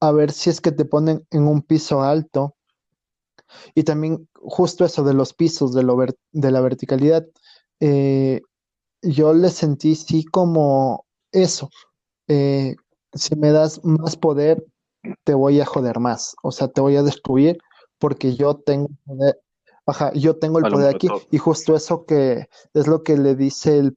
a 0.00 0.12
ver 0.12 0.32
si 0.32 0.48
es 0.48 0.62
que 0.62 0.72
te 0.72 0.86
ponen 0.86 1.26
en 1.30 1.46
un 1.46 1.60
piso 1.60 2.02
alto. 2.02 2.54
Y 3.74 3.84
también 3.84 4.28
justo 4.34 4.84
eso 4.84 5.04
de 5.04 5.14
los 5.14 5.32
pisos, 5.32 5.74
de, 5.74 5.82
lo 5.82 5.96
de 6.32 6.50
la 6.50 6.60
verticalidad 6.60 7.24
eh, 7.80 8.40
yo 9.02 9.34
le 9.34 9.50
sentí 9.50 9.94
sí 9.94 10.24
como 10.24 11.04
eso. 11.32 11.68
Eh, 12.28 12.76
si 13.12 13.36
me 13.36 13.52
das 13.52 13.84
más 13.84 14.16
poder, 14.16 14.64
te 15.24 15.34
voy 15.34 15.60
a 15.60 15.66
joder 15.66 16.00
más. 16.00 16.34
O 16.42 16.50
sea, 16.50 16.68
te 16.68 16.80
voy 16.80 16.96
a 16.96 17.02
destruir 17.02 17.58
porque 17.98 18.34
yo 18.34 18.56
tengo 18.56 18.88
poder. 19.04 19.40
Ajá, 19.86 20.12
yo 20.14 20.38
tengo 20.38 20.58
el 20.58 20.70
poder 20.70 20.94
aquí. 20.94 21.08
Y 21.30 21.38
justo 21.38 21.76
eso 21.76 22.06
que 22.06 22.48
es 22.72 22.86
lo 22.86 23.02
que 23.02 23.18
le 23.18 23.34
dice 23.34 23.78
el, 23.78 23.96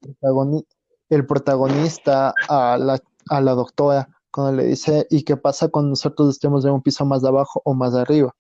el 1.10 1.26
protagonista 1.26 2.34
a 2.50 2.78
la, 2.78 3.02
a 3.30 3.42
la 3.42 3.54
doctora 3.54 4.10
cuando 4.30 4.52
le 4.52 4.66
dice, 4.66 5.08
¿y 5.10 5.24
qué 5.24 5.38
pasa 5.38 5.70
cuando 5.70 5.92
nosotros 5.92 6.30
estemos 6.30 6.66
en 6.66 6.72
un 6.72 6.82
piso 6.82 7.06
más 7.06 7.22
de 7.22 7.30
abajo 7.30 7.62
o 7.64 7.74
más 7.74 7.94
de 7.94 8.02
arriba? 8.02 8.36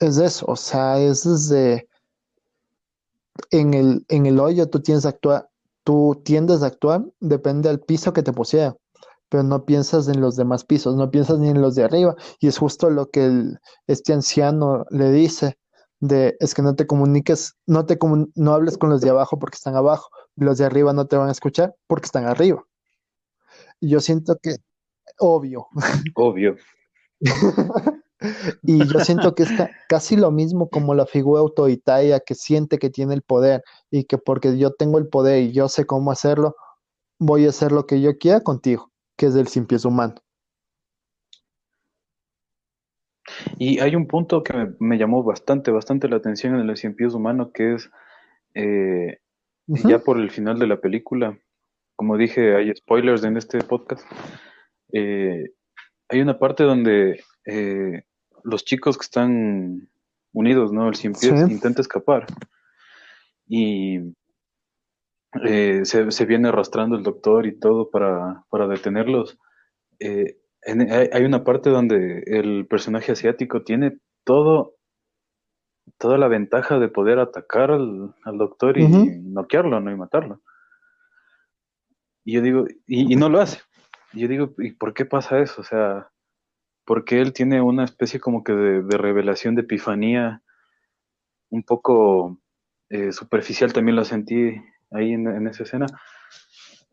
Es 0.00 0.18
eso, 0.18 0.46
o 0.46 0.56
sea, 0.56 1.00
es 1.00 1.24
desde 1.24 1.88
en 3.50 3.74
el, 3.74 4.04
en 4.08 4.26
el 4.26 4.38
hoyo 4.40 4.68
tú 4.68 4.80
tienes 4.80 5.06
actuar, 5.06 5.48
tú 5.84 6.20
tiendes 6.24 6.62
a 6.62 6.66
actuar, 6.66 7.04
depende 7.20 7.68
del 7.68 7.80
piso 7.80 8.12
que 8.12 8.22
te 8.22 8.32
posea, 8.32 8.76
pero 9.28 9.42
no 9.42 9.64
piensas 9.64 10.08
en 10.08 10.20
los 10.20 10.36
demás 10.36 10.64
pisos, 10.64 10.96
no 10.96 11.10
piensas 11.10 11.38
ni 11.38 11.48
en 11.48 11.60
los 11.60 11.74
de 11.74 11.84
arriba, 11.84 12.14
y 12.40 12.48
es 12.48 12.58
justo 12.58 12.90
lo 12.90 13.10
que 13.10 13.24
el, 13.26 13.58
este 13.86 14.12
anciano 14.12 14.84
le 14.90 15.10
dice, 15.10 15.58
de 16.00 16.36
es 16.40 16.54
que 16.54 16.62
no 16.62 16.76
te 16.76 16.86
comuniques, 16.86 17.56
no 17.66 17.86
te 17.86 17.98
no 18.36 18.54
hables 18.54 18.78
con 18.78 18.90
los 18.90 19.00
de 19.00 19.10
abajo 19.10 19.38
porque 19.38 19.56
están 19.56 19.76
abajo, 19.76 20.08
los 20.36 20.58
de 20.58 20.64
arriba 20.64 20.92
no 20.92 21.06
te 21.06 21.16
van 21.16 21.28
a 21.28 21.32
escuchar 21.32 21.74
porque 21.86 22.06
están 22.06 22.26
arriba. 22.26 22.64
Yo 23.80 24.00
siento 24.00 24.36
que, 24.40 24.56
obvio. 25.18 25.66
Obvio. 26.14 26.56
Y 28.62 28.86
yo 28.86 29.00
siento 29.00 29.34
que 29.34 29.44
es 29.44 29.50
casi 29.88 30.16
lo 30.16 30.30
mismo 30.30 30.68
como 30.68 30.94
la 30.94 31.06
figura 31.06 31.40
autoritaria 31.40 32.20
que 32.20 32.34
siente 32.34 32.78
que 32.78 32.90
tiene 32.90 33.14
el 33.14 33.22
poder 33.22 33.62
y 33.90 34.04
que 34.04 34.18
porque 34.18 34.58
yo 34.58 34.72
tengo 34.72 34.98
el 34.98 35.08
poder 35.08 35.42
y 35.42 35.52
yo 35.52 35.68
sé 35.68 35.86
cómo 35.86 36.10
hacerlo, 36.10 36.56
voy 37.18 37.46
a 37.46 37.50
hacer 37.50 37.72
lo 37.72 37.86
que 37.86 38.00
yo 38.00 38.18
quiera 38.18 38.40
contigo, 38.40 38.90
que 39.16 39.26
es 39.26 39.34
del 39.34 39.48
sin 39.48 39.66
pies 39.66 39.84
humano. 39.84 40.16
Y 43.58 43.78
hay 43.80 43.94
un 43.94 44.06
punto 44.06 44.42
que 44.42 44.74
me, 44.78 44.98
llamó 44.98 45.22
bastante, 45.22 45.70
bastante 45.70 46.08
la 46.08 46.16
atención 46.16 46.58
en 46.58 46.68
el 46.68 46.76
cien 46.76 46.94
pies 46.94 47.14
humano, 47.14 47.52
que 47.52 47.74
es 47.74 47.90
eh, 48.54 49.18
ya 49.66 49.98
por 49.98 50.18
el 50.18 50.30
final 50.30 50.58
de 50.58 50.66
la 50.66 50.80
película, 50.80 51.38
como 51.94 52.16
dije, 52.16 52.54
hay 52.54 52.74
spoilers 52.74 53.24
en 53.24 53.36
este 53.36 53.58
podcast. 53.58 54.04
Eh, 54.92 55.44
hay 56.08 56.20
una 56.20 56.38
parte 56.38 56.64
donde 56.64 57.20
eh, 57.44 58.02
los 58.44 58.64
chicos 58.64 58.96
que 58.96 59.04
están 59.04 59.88
unidos, 60.32 60.72
¿no? 60.72 60.88
El 60.88 60.94
cien 60.94 61.12
pies 61.12 61.50
intenta 61.50 61.80
escapar. 61.80 62.26
Y 63.46 63.98
eh, 65.44 65.82
se, 65.84 66.26
viene 66.26 66.48
arrastrando 66.48 66.96
el 66.96 67.02
doctor 67.02 67.46
y 67.46 67.58
todo 67.58 67.90
para, 67.90 68.68
detenerlos. 68.68 69.38
Eh, 70.00 70.38
hay 70.64 71.24
una 71.24 71.44
parte 71.44 71.70
donde 71.70 72.22
el 72.26 72.66
personaje 72.66 73.12
asiático 73.12 73.62
tiene 73.62 73.98
todo, 74.24 74.74
toda 75.96 76.18
la 76.18 76.28
ventaja 76.28 76.78
de 76.78 76.88
poder 76.88 77.18
atacar 77.18 77.70
al, 77.70 78.14
doctor 78.34 78.78
y 78.78 78.86
noquearlo, 78.88 79.80
¿no? 79.80 79.90
Y 79.90 79.96
matarlo. 79.96 80.40
Y 82.24 82.34
yo 82.34 82.42
digo, 82.42 82.66
y, 82.86 83.12
y 83.12 83.16
no 83.16 83.28
lo 83.28 83.40
hace. 83.40 83.60
Y 84.12 84.20
yo 84.20 84.28
digo, 84.28 84.54
¿y 84.58 84.72
por 84.72 84.92
qué 84.92 85.04
pasa 85.04 85.40
eso? 85.40 85.60
O 85.60 85.64
sea, 85.64 86.10
porque 86.88 87.20
él 87.20 87.34
tiene 87.34 87.60
una 87.60 87.84
especie 87.84 88.18
como 88.18 88.42
que 88.42 88.54
de, 88.54 88.96
revelación, 88.96 89.54
de 89.54 89.60
epifanía, 89.60 90.42
un 91.50 91.62
poco 91.62 92.40
eh, 92.88 93.12
superficial 93.12 93.74
también 93.74 93.94
lo 93.94 94.06
sentí 94.06 94.54
ahí 94.90 95.12
en, 95.12 95.46
esa 95.46 95.64
escena. 95.64 95.84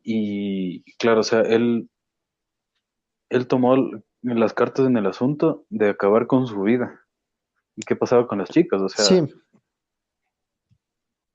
Y 0.04 0.84
claro, 0.98 1.22
o 1.22 1.24
sea, 1.24 1.44
él, 1.44 1.90
él 3.30 3.48
tomó 3.48 3.90
las 4.22 4.54
cartas 4.54 4.86
en 4.86 4.98
el 4.98 5.06
asunto 5.06 5.66
de 5.70 5.92
acabar 5.92 6.28
con 6.28 6.46
su 6.46 6.64
vida. 6.64 7.00
¿Y 7.78 7.84
qué 7.84 7.96
pasaba 7.96 8.28
con 8.28 8.40
las 8.40 8.50
chicas? 8.50 8.82
O 8.82 8.90
sea, 8.90 9.26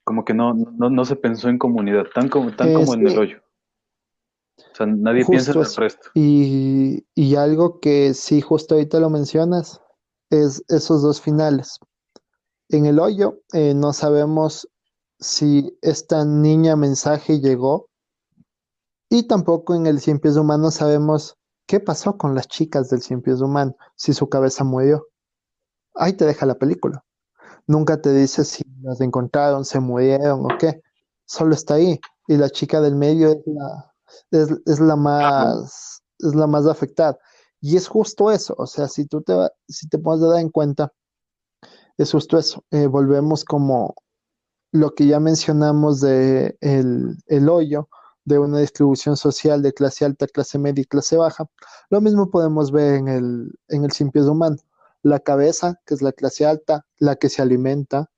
como 0.03 0.23
que 0.23 0.35
no, 0.35 0.53
no, 0.53 1.05
se 1.05 1.15
pensó 1.15 1.49
en 1.49 1.57
comunidad, 1.57 2.05
tan 2.13 2.29
como, 2.29 2.55
tan 2.55 2.75
como 2.75 2.93
en 2.93 3.07
el 3.07 3.17
hoyo. 3.17 3.41
O 4.57 4.75
sea, 4.75 4.85
nadie 4.85 5.25
piensa 5.25 5.51
en 5.51 5.59
el 5.59 5.75
resto. 5.75 6.09
Y, 6.13 7.05
y 7.15 7.35
algo 7.35 7.79
que 7.79 8.13
sí, 8.13 8.41
justo 8.41 8.75
ahorita 8.75 8.99
lo 8.99 9.09
mencionas, 9.09 9.81
es 10.29 10.63
esos 10.69 11.01
dos 11.01 11.21
finales. 11.21 11.79
En 12.69 12.85
el 12.85 12.99
hoyo 12.99 13.41
eh, 13.53 13.73
no 13.73 13.93
sabemos 13.93 14.67
si 15.19 15.77
esta 15.81 16.25
niña 16.25 16.75
mensaje 16.75 17.39
llegó 17.39 17.89
y 19.09 19.27
tampoco 19.27 19.75
en 19.75 19.85
el 19.87 19.99
cien 19.99 20.19
pies 20.19 20.37
humano 20.37 20.71
sabemos 20.71 21.37
qué 21.67 21.79
pasó 21.79 22.17
con 22.17 22.33
las 22.33 22.47
chicas 22.47 22.89
del 22.89 23.01
cien 23.01 23.21
pies 23.21 23.41
humano, 23.41 23.75
si 23.95 24.13
su 24.13 24.29
cabeza 24.29 24.63
murió. 24.63 25.07
Ahí 25.95 26.13
te 26.13 26.25
deja 26.25 26.45
la 26.45 26.55
película. 26.55 27.03
Nunca 27.67 28.01
te 28.01 28.13
dice 28.13 28.45
si 28.45 28.63
las 28.81 29.01
encontraron, 29.01 29.65
se 29.65 29.79
murieron 29.81 30.45
o 30.45 30.57
qué. 30.57 30.81
Solo 31.25 31.53
está 31.53 31.75
ahí. 31.75 31.99
Y 32.27 32.37
la 32.37 32.49
chica 32.49 32.79
del 32.79 32.95
medio 32.95 33.31
es 33.31 33.37
la, 33.45 33.90
es, 34.31 34.79
la 34.79 34.95
más 34.95 36.01
es 36.19 36.35
la 36.35 36.47
más 36.47 36.67
afectada. 36.67 37.17
Y 37.61 37.77
es 37.77 37.87
justo 37.87 38.31
eso. 38.31 38.55
O 38.57 38.67
sea, 38.67 38.87
si 38.87 39.05
tú 39.05 39.21
te, 39.21 39.33
si 39.67 39.87
te 39.87 39.99
pones 39.99 40.23
a 40.23 40.27
dar 40.29 40.39
en 40.39 40.49
cuenta, 40.49 40.91
es 41.97 42.11
justo 42.11 42.37
eso. 42.37 42.63
Eh, 42.71 42.87
volvemos 42.87 43.45
como 43.45 43.95
lo 44.71 44.93
que 44.95 45.05
ya 45.05 45.19
mencionamos 45.19 46.01
de 46.01 46.57
el, 46.61 47.49
hoyo, 47.49 47.89
de 48.25 48.39
una 48.39 48.59
distribución 48.59 49.17
social 49.17 49.61
de 49.61 49.73
clase 49.73 50.05
alta, 50.05 50.27
clase 50.27 50.57
media 50.59 50.81
y 50.81 50.85
clase 50.85 51.17
baja, 51.17 51.45
lo 51.89 52.01
mismo 52.01 52.29
podemos 52.29 52.71
ver 52.71 52.95
en 52.95 53.07
el, 53.07 53.51
en 53.67 53.83
el 53.83 53.91
sin 53.91 54.11
humano. 54.15 54.57
La 55.03 55.19
cabeza, 55.19 55.79
que 55.85 55.95
es 55.95 56.01
la 56.01 56.11
clase 56.11 56.45
alta, 56.45 56.85
la 56.97 57.15
que 57.15 57.29
se 57.29 57.41
alimenta, 57.41 58.10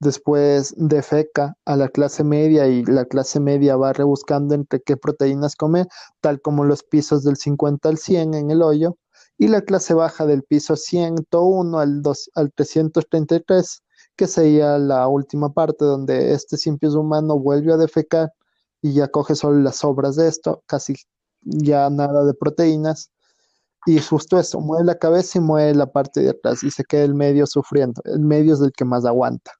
después 0.00 0.74
defeca 0.76 1.56
a 1.64 1.76
la 1.76 1.88
clase 1.88 2.24
media 2.24 2.66
y 2.66 2.84
la 2.84 3.04
clase 3.04 3.40
media 3.40 3.76
va 3.76 3.92
rebuscando 3.92 4.54
entre 4.54 4.80
qué 4.80 4.96
proteínas 4.96 5.56
comer, 5.56 5.88
tal 6.20 6.40
como 6.40 6.64
los 6.64 6.82
pisos 6.82 7.24
del 7.24 7.36
50 7.36 7.88
al 7.88 7.98
100 7.98 8.34
en 8.34 8.50
el 8.50 8.62
hoyo, 8.62 8.96
y 9.38 9.48
la 9.48 9.62
clase 9.62 9.94
baja 9.94 10.26
del 10.26 10.42
piso 10.42 10.76
101 10.76 11.78
al, 11.78 12.02
2, 12.02 12.30
al 12.34 12.52
333 12.52 13.82
que 14.18 14.26
sería 14.26 14.78
la 14.78 15.06
última 15.06 15.52
parte 15.52 15.84
donde 15.84 16.32
este 16.34 16.56
simple 16.56 16.88
humano 16.90 17.38
vuelve 17.38 17.72
a 17.72 17.76
defecar 17.76 18.32
y 18.82 18.92
ya 18.92 19.08
coge 19.08 19.36
solo 19.36 19.60
las 19.60 19.76
sobras 19.76 20.16
de 20.16 20.26
esto, 20.28 20.62
casi 20.66 20.94
ya 21.42 21.88
nada 21.88 22.24
de 22.24 22.34
proteínas. 22.34 23.12
Y 23.86 24.00
justo 24.00 24.38
eso, 24.38 24.60
mueve 24.60 24.84
la 24.84 24.98
cabeza 24.98 25.38
y 25.38 25.40
mueve 25.40 25.74
la 25.74 25.86
parte 25.86 26.20
de 26.20 26.30
atrás 26.30 26.64
y 26.64 26.70
se 26.72 26.84
queda 26.84 27.04
el 27.04 27.14
medio 27.14 27.46
sufriendo. 27.46 28.02
El 28.04 28.20
medio 28.20 28.54
es 28.54 28.60
el 28.60 28.72
que 28.72 28.84
más 28.84 29.04
aguanta. 29.04 29.52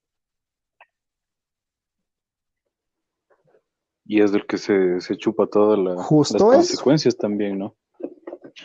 Y 4.11 4.23
es 4.23 4.33
del 4.33 4.47
que 4.47 4.57
se, 4.57 4.99
chupa 5.19 5.47
todas 5.47 5.79
las 5.79 6.09
consecuencias 6.09 7.17
también, 7.17 7.59
¿no? 7.59 7.77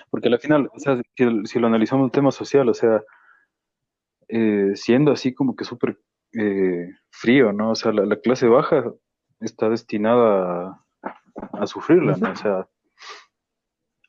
Porque 0.10 0.30
al 0.30 0.40
final, 0.40 0.72
o 0.74 0.80
sea, 0.80 1.00
si, 1.16 1.26
si 1.46 1.60
lo 1.60 1.68
analizamos 1.68 2.06
en 2.06 2.12
tema 2.12 2.32
social, 2.32 2.68
o 2.70 2.74
sea, 2.74 3.04
eh, 4.30 4.72
siendo 4.76 5.12
así 5.12 5.34
como 5.34 5.56
que 5.56 5.66
súper 5.66 6.00
eh, 6.34 6.90
frío, 7.12 7.52
¿no? 7.54 7.72
O 7.72 7.76
sea, 7.76 7.92
la, 7.92 8.16
clase 8.16 8.48
baja 8.48 8.92
está 9.42 9.70
destinada 9.70 10.82
a, 11.52 11.68
sufrirla, 11.68 12.16
¿no? 12.18 12.32
O 12.32 12.36
sea, 12.36 12.68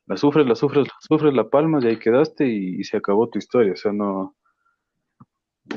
la 0.06 0.16
sufres, 0.16 0.46
la 0.46 0.54
sufres, 0.54 0.86
la 0.86 0.94
sufres, 1.00 1.34
la 1.34 1.50
palma 1.50 1.80
y 1.82 1.88
ahí 1.88 1.98
quedaste 1.98 2.46
y, 2.46 2.82
se 2.84 2.96
acabó 2.96 3.28
tu 3.28 3.38
historia, 3.38 3.72
o 3.72 3.76
sea, 3.76 3.92
no, 3.92 4.36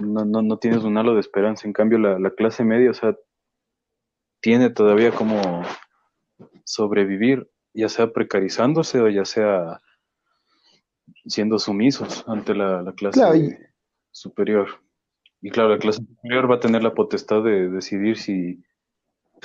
no, 0.02 0.24
no, 0.24 0.60
tienes 0.60 0.84
un 0.84 0.98
halo 0.98 1.16
de 1.16 1.22
esperanza. 1.22 1.68
En 1.68 1.74
cambio, 1.74 1.98
la, 1.98 2.20
la 2.20 2.30
clase 2.30 2.64
media, 2.64 2.92
o 2.92 2.94
sea, 2.94 3.18
tiene 4.40 4.70
todavía 4.70 5.12
como 5.12 5.64
sobrevivir, 6.64 7.50
ya 7.74 7.90
sea 7.90 8.12
precarizándose 8.12 9.00
o 9.00 9.10
ya 9.10 9.26
sea 9.26 9.82
siendo 11.26 11.60
sumisos 11.60 12.24
ante 12.28 12.54
la, 12.54 12.94
clase 12.96 13.60
superior. 14.12 14.68
Y 15.42 15.52
claro, 15.52 15.70
la 15.70 15.80
clase 15.80 16.00
superior 16.04 16.50
va 16.50 16.56
a 16.56 16.60
tener 16.60 16.84
la 16.84 16.94
potestad 16.94 17.44
de 17.44 17.70
decidir 17.70 18.18
si, 18.18 18.64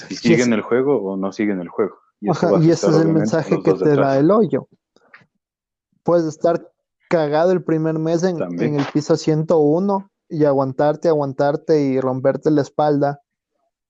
si 0.09 0.17
siguen 0.17 0.53
el 0.53 0.63
juego 0.63 1.03
o 1.03 1.17
no 1.17 1.33
siguen 1.33 1.61
el 1.61 1.69
juego. 1.69 1.99
Y, 2.21 2.29
y 2.29 2.71
ese 2.71 2.89
es 2.89 2.97
el 2.97 3.09
mensaje 3.09 3.63
que 3.63 3.75
te 3.75 3.97
da 3.97 4.19
el 4.19 4.31
hoyo. 4.31 4.69
Puedes 6.03 6.27
estar 6.27 6.73
cagado 7.09 7.53
el 7.53 7.63
primer 7.63 7.99
mes 7.99 8.23
en, 8.23 8.41
en, 8.61 8.81
el 8.81 8.87
piso 8.93 9.17
101 9.17 10.11
y 10.29 10.45
aguantarte, 10.45 11.09
aguantarte 11.09 11.81
y 11.81 12.01
romperte 12.01 12.51
la 12.51 12.63
espalda 12.63 13.21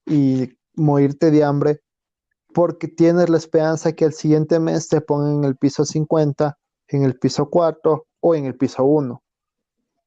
y 0.05 0.59
morirte 0.75 1.31
de 1.31 1.45
hambre 1.45 1.81
porque 2.53 2.89
tienes 2.89 3.29
la 3.29 3.39
esperanza 3.39 3.93
que 3.93 4.05
el 4.05 4.13
siguiente 4.13 4.61
mes 4.61 4.89
te 4.89 5.01
pongan 5.01 5.39
en 5.39 5.45
el 5.45 5.57
piso 5.57 5.85
50, 5.85 6.59
en 6.89 7.05
el 7.05 7.19
piso 7.19 7.49
4 7.49 8.07
o 8.21 8.35
en 8.35 8.47
el 8.47 8.57
piso 8.57 8.85
1. 8.85 9.23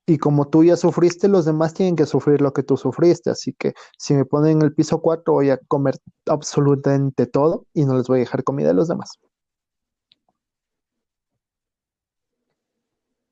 Y 0.08 0.20
como 0.20 0.48
tú 0.48 0.64
ya 0.64 0.78
sufriste, 0.78 1.28
los 1.28 1.46
demás 1.46 1.74
tienen 1.74 1.96
que 1.96 2.06
sufrir 2.06 2.40
lo 2.40 2.54
que 2.54 2.62
tú 2.62 2.78
sufriste. 2.78 3.32
Así 3.32 3.54
que 3.54 3.74
si 3.98 4.14
me 4.14 4.26
ponen 4.26 4.58
en 4.58 4.62
el 4.62 4.74
piso 4.74 5.02
4, 5.02 5.34
voy 5.34 5.50
a 5.50 5.58
comer 5.68 5.96
absolutamente 6.28 7.26
todo 7.26 7.66
y 7.74 7.86
no 7.86 7.98
les 7.98 8.08
voy 8.08 8.18
a 8.18 8.20
dejar 8.20 8.44
comida 8.44 8.70
a 8.70 8.74
los 8.74 8.88
demás. 8.88 9.18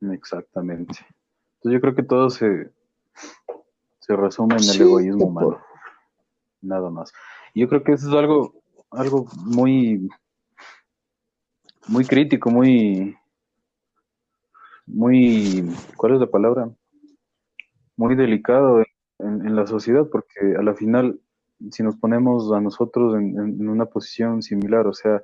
Exactamente. 0.01 0.95
Entonces 1.57 1.73
yo 1.73 1.80
creo 1.80 1.95
que 1.95 2.03
todo 2.03 2.30
se, 2.31 2.72
se 3.99 4.15
resume 4.15 4.55
en 4.55 4.64
el 4.64 4.81
egoísmo 4.81 5.26
humano. 5.26 5.61
Nada 6.64 6.90
más. 6.90 7.14
Yo 7.53 7.68
creo 7.68 7.84
que 7.84 7.94
eso 7.94 8.07
es 8.10 8.15
algo, 8.15 8.53
algo 8.90 9.27
muy, 9.45 10.10
muy 11.88 12.06
crítico, 12.06 12.49
muy, 12.49 13.15
muy, 14.85 15.69
¿cuál 15.98 16.15
es 16.15 16.19
la 16.22 16.27
palabra? 16.27 16.69
Muy 17.98 18.15
delicado 18.15 18.84
en, 19.19 19.56
la 19.56 19.68
sociedad, 19.68 20.07
porque 20.11 20.56
a 20.57 20.64
la 20.64 20.73
final, 20.73 21.19
si 21.69 21.84
nos 21.84 21.95
ponemos 21.98 22.52
a 22.52 22.60
nosotros 22.60 23.15
en, 23.15 23.68
una 23.68 23.85
posición 23.85 24.41
similar, 24.41 24.88
o 24.88 24.94
sea, 24.94 25.22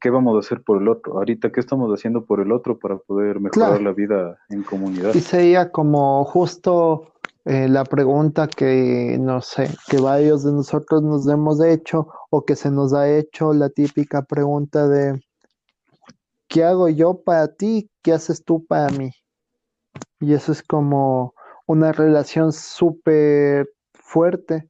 ¿qué 0.00 0.10
vamos 0.10 0.36
a 0.36 0.40
hacer 0.40 0.62
por 0.62 0.82
el 0.82 0.88
otro? 0.88 1.14
Ahorita, 1.18 1.52
¿qué 1.52 1.60
estamos 1.60 1.90
haciendo 1.92 2.24
por 2.24 2.40
el 2.40 2.50
otro 2.50 2.78
para 2.78 2.96
poder 2.96 3.40
mejorar 3.40 3.80
la 3.80 3.92
vida 3.92 4.38
en 4.48 4.62
comunidad? 4.62 5.14
Y 5.14 5.20
sería 5.20 5.70
como 5.70 6.24
justo 6.24 7.12
eh, 7.44 7.68
la 7.68 7.84
pregunta 7.84 8.46
que, 8.46 9.18
no 9.20 9.40
sé, 9.40 9.68
que 9.88 9.98
varios 9.98 10.44
de 10.44 10.52
nosotros 10.52 11.02
nos 11.02 11.26
hemos 11.28 11.60
hecho 11.62 12.06
o 12.30 12.44
que 12.44 12.54
se 12.54 12.70
nos 12.70 12.92
ha 12.92 13.10
hecho 13.10 13.52
la 13.52 13.68
típica 13.68 14.22
pregunta 14.22 14.86
de 14.88 15.20
¿qué 16.48 16.64
hago 16.64 16.88
yo 16.88 17.22
para 17.22 17.48
ti? 17.48 17.90
¿Qué 18.02 18.12
haces 18.12 18.44
tú 18.44 18.64
para 18.66 18.90
mí? 18.90 19.10
Y 20.20 20.34
eso 20.34 20.52
es 20.52 20.62
como 20.62 21.34
una 21.66 21.92
relación 21.92 22.52
súper 22.52 23.68
fuerte, 23.92 24.68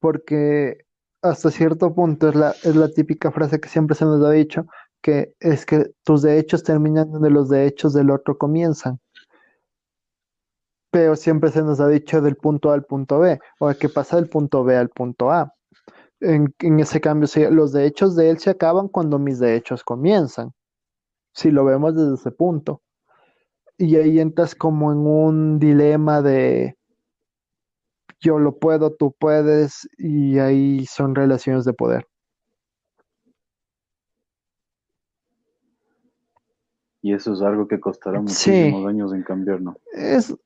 porque 0.00 0.78
hasta 1.22 1.50
cierto 1.50 1.94
punto 1.94 2.28
es 2.28 2.34
la, 2.34 2.50
es 2.64 2.76
la 2.76 2.88
típica 2.90 3.32
frase 3.32 3.60
que 3.60 3.68
siempre 3.68 3.96
se 3.96 4.04
nos 4.04 4.22
ha 4.24 4.30
dicho, 4.30 4.66
que 5.02 5.34
es 5.40 5.64
que 5.64 5.92
tus 6.04 6.22
derechos 6.22 6.64
terminan 6.64 7.10
donde 7.10 7.30
los 7.30 7.48
derechos 7.48 7.94
del 7.94 8.10
otro 8.10 8.36
comienzan. 8.36 9.00
Pero 10.90 11.16
siempre 11.16 11.50
se 11.50 11.62
nos 11.62 11.80
ha 11.80 11.88
dicho 11.88 12.20
del 12.20 12.36
punto 12.36 12.70
A 12.70 12.74
al 12.74 12.84
punto 12.84 13.18
B, 13.18 13.38
o 13.58 13.72
que 13.74 13.88
pasa 13.88 14.16
del 14.16 14.28
punto 14.28 14.64
B 14.64 14.76
al 14.76 14.88
punto 14.88 15.30
A. 15.30 15.54
En, 16.20 16.54
en 16.60 16.80
ese 16.80 17.00
cambio, 17.00 17.28
los 17.50 17.72
derechos 17.72 18.16
de 18.16 18.30
él 18.30 18.38
se 18.38 18.50
acaban 18.50 18.88
cuando 18.88 19.18
mis 19.18 19.38
derechos 19.38 19.84
comienzan 19.84 20.52
si 21.38 21.52
lo 21.52 21.64
vemos 21.64 21.94
desde 21.94 22.14
ese 22.14 22.30
punto. 22.32 22.82
Y 23.76 23.94
ahí 23.94 24.18
entras 24.18 24.56
como 24.56 24.90
en 24.90 24.98
un 24.98 25.58
dilema 25.60 26.20
de 26.20 26.76
yo 28.20 28.40
lo 28.40 28.58
puedo, 28.58 28.92
tú 28.92 29.14
puedes, 29.16 29.88
y 29.96 30.40
ahí 30.40 30.84
son 30.86 31.14
relaciones 31.14 31.64
de 31.64 31.72
poder. 31.72 32.08
Y 37.00 37.14
eso 37.14 37.32
es 37.32 37.42
algo 37.42 37.68
que 37.68 37.78
costará 37.78 38.20
muchísimos 38.20 38.84
años 38.86 39.14
en 39.14 39.22
cambiar, 39.22 39.60
¿no? 39.60 39.76
Es, 39.92 40.36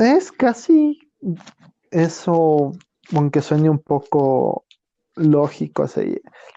es 0.00 0.32
casi 0.32 0.98
eso, 1.90 2.72
aunque 3.14 3.42
suene 3.42 3.70
un 3.70 3.78
poco 3.78 4.64
lógico, 5.16 5.86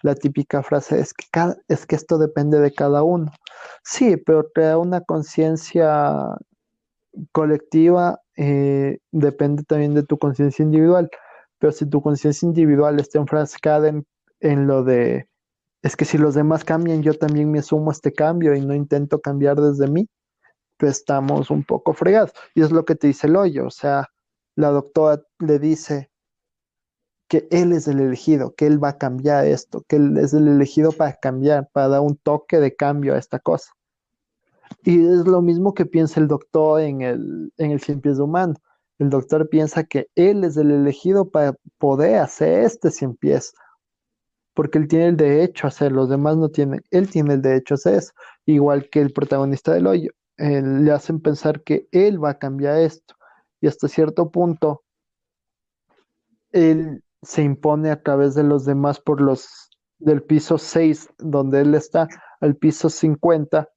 la 0.02 0.14
típica 0.14 0.62
frase 0.62 1.00
es 1.00 1.12
que, 1.12 1.26
cada, 1.30 1.56
es 1.68 1.86
que 1.86 1.96
esto 1.96 2.18
depende 2.18 2.58
de 2.58 2.72
cada 2.72 3.02
uno. 3.02 3.30
Sí, 3.82 4.16
pero 4.16 4.46
te 4.54 4.62
da 4.62 4.78
una 4.78 5.00
conciencia 5.02 6.36
colectiva, 7.32 8.20
eh, 8.36 8.98
depende 9.12 9.62
también 9.64 9.94
de 9.94 10.02
tu 10.02 10.18
conciencia 10.18 10.62
individual. 10.62 11.10
Pero 11.58 11.72
si 11.72 11.86
tu 11.86 12.02
conciencia 12.02 12.46
individual 12.46 12.98
está 12.98 13.18
enfrascada 13.18 13.88
en, 13.88 14.06
en 14.40 14.66
lo 14.66 14.84
de, 14.84 15.28
es 15.82 15.96
que 15.96 16.04
si 16.04 16.18
los 16.18 16.34
demás 16.34 16.64
cambian, 16.64 17.02
yo 17.02 17.14
también 17.14 17.50
me 17.50 17.60
asumo 17.60 17.90
este 17.90 18.12
cambio 18.12 18.54
y 18.54 18.60
no 18.60 18.74
intento 18.74 19.20
cambiar 19.20 19.60
desde 19.60 19.86
mí, 19.88 20.08
estamos 20.80 21.50
un 21.50 21.64
poco 21.64 21.94
fregados. 21.94 22.32
Y 22.54 22.62
es 22.62 22.70
lo 22.72 22.84
que 22.84 22.94
te 22.94 23.08
dice 23.08 23.26
el 23.26 23.36
hoyo, 23.36 23.66
o 23.66 23.70
sea, 23.70 24.10
la 24.56 24.70
doctora 24.70 25.22
le 25.38 25.58
dice, 25.58 26.10
que 27.28 27.48
Él 27.50 27.72
es 27.72 27.88
el 27.88 28.00
elegido, 28.00 28.54
que 28.54 28.66
Él 28.66 28.82
va 28.82 28.90
a 28.90 28.98
cambiar 28.98 29.46
esto, 29.46 29.82
que 29.88 29.96
Él 29.96 30.16
es 30.18 30.34
el 30.34 30.48
elegido 30.48 30.92
para 30.92 31.14
cambiar, 31.14 31.68
para 31.72 31.88
dar 31.88 32.00
un 32.00 32.16
toque 32.16 32.60
de 32.60 32.74
cambio 32.74 33.14
a 33.14 33.18
esta 33.18 33.38
cosa. 33.38 33.72
Y 34.84 35.04
es 35.04 35.26
lo 35.26 35.42
mismo 35.42 35.74
que 35.74 35.86
piensa 35.86 36.20
el 36.20 36.28
doctor 36.28 36.80
en 36.80 37.02
el, 37.02 37.52
en 37.56 37.70
el 37.70 37.80
cien 37.80 38.00
pies 38.00 38.18
humano. 38.18 38.54
El 38.98 39.10
doctor 39.10 39.48
piensa 39.48 39.84
que 39.84 40.08
él 40.14 40.44
es 40.44 40.56
el 40.56 40.70
elegido 40.70 41.28
para 41.28 41.56
poder 41.78 42.16
hacer 42.16 42.64
este 42.64 42.90
cien 42.90 43.16
pies, 43.16 43.54
porque 44.54 44.78
él 44.78 44.88
tiene 44.88 45.06
el 45.08 45.16
derecho 45.16 45.66
a 45.66 45.68
hacer, 45.68 45.90
los 45.92 46.08
demás 46.08 46.36
no 46.36 46.50
tienen, 46.50 46.82
él 46.90 47.10
tiene 47.10 47.34
el 47.34 47.42
derecho 47.42 47.74
a 47.74 47.76
hacer 47.76 47.94
eso, 47.96 48.12
igual 48.46 48.88
que 48.90 49.00
el 49.00 49.12
protagonista 49.12 49.72
del 49.72 49.86
hoyo. 49.86 50.10
Le 50.36 50.90
hacen 50.90 51.20
pensar 51.20 51.62
que 51.62 51.88
él 51.92 52.22
va 52.22 52.30
a 52.30 52.38
cambiar 52.38 52.78
esto, 52.78 53.14
y 53.60 53.66
hasta 53.66 53.88
cierto 53.88 54.30
punto, 54.30 54.82
él 56.52 57.02
se 57.22 57.42
impone 57.42 57.90
a 57.90 58.02
través 58.02 58.34
de 58.34 58.42
los 58.42 58.64
demás 58.64 59.00
por 59.00 59.20
los 59.20 59.70
del 59.98 60.22
piso 60.22 60.58
6, 60.58 61.08
donde 61.18 61.60
él 61.60 61.74
está, 61.74 62.08
al 62.40 62.56
piso 62.56 62.90
50, 62.90 63.68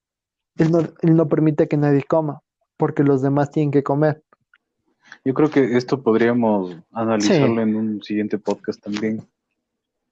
él 0.58 0.72
no, 0.72 0.80
él 0.80 1.16
no 1.16 1.28
permite 1.28 1.68
que 1.68 1.78
nadie 1.78 2.04
coma, 2.04 2.42
porque 2.76 3.04
los 3.04 3.22
demás 3.22 3.52
tienen 3.52 3.72
que 3.72 3.84
comer. 3.84 4.24
Yo 5.24 5.34
creo 5.34 5.50
que 5.50 5.78
esto 5.78 6.02
podríamos 6.02 6.78
analizarlo 6.92 7.62
en 7.62 7.76
un 7.76 8.04
siguiente 8.04 8.38
podcast 8.38 8.82
también. 8.82 9.26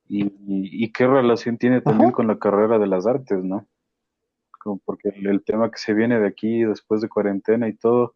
Y, 0.08 0.92
qué 0.92 1.08
relación 1.08 1.58
tiene 1.58 1.82
también 1.82 2.12
con 2.12 2.28
la 2.28 2.38
carrera 2.38 2.78
de 2.78 2.88
las 2.88 3.08
artes, 3.08 3.44
¿no? 3.44 3.66
Como 4.66 4.82
porque 4.84 5.10
el, 5.10 5.44
tema 5.44 5.70
que 5.70 5.78
se 5.78 5.94
viene 5.94 6.20
de 6.20 6.28
aquí 6.28 6.64
después 6.64 7.00
de 7.00 7.08
cuarentena 7.08 7.68
y 7.68 7.76
todo, 7.76 8.16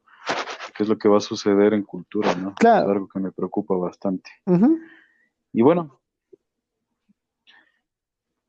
es 0.80 0.90
lo 0.90 0.98
que 0.98 1.08
va 1.08 1.18
a 1.18 1.22
suceder 1.22 1.76
en 1.76 1.84
cultura, 1.84 2.34
¿no? 2.34 2.56
Claro. 2.56 2.88
Es 2.88 2.92
algo 2.92 3.08
que 3.08 3.20
me 3.20 3.32
preocupa 3.32 3.76
bastante. 3.76 4.32
Y 5.54 5.62
bueno, 5.62 6.00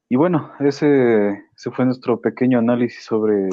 y 0.09 0.17
bueno, 0.17 0.51
ese, 0.61 1.29
ese 1.55 1.71
fue 1.71 1.85
nuestro 1.85 2.23
pequeño 2.23 2.59
análisis 2.59 3.05
sobre 3.05 3.51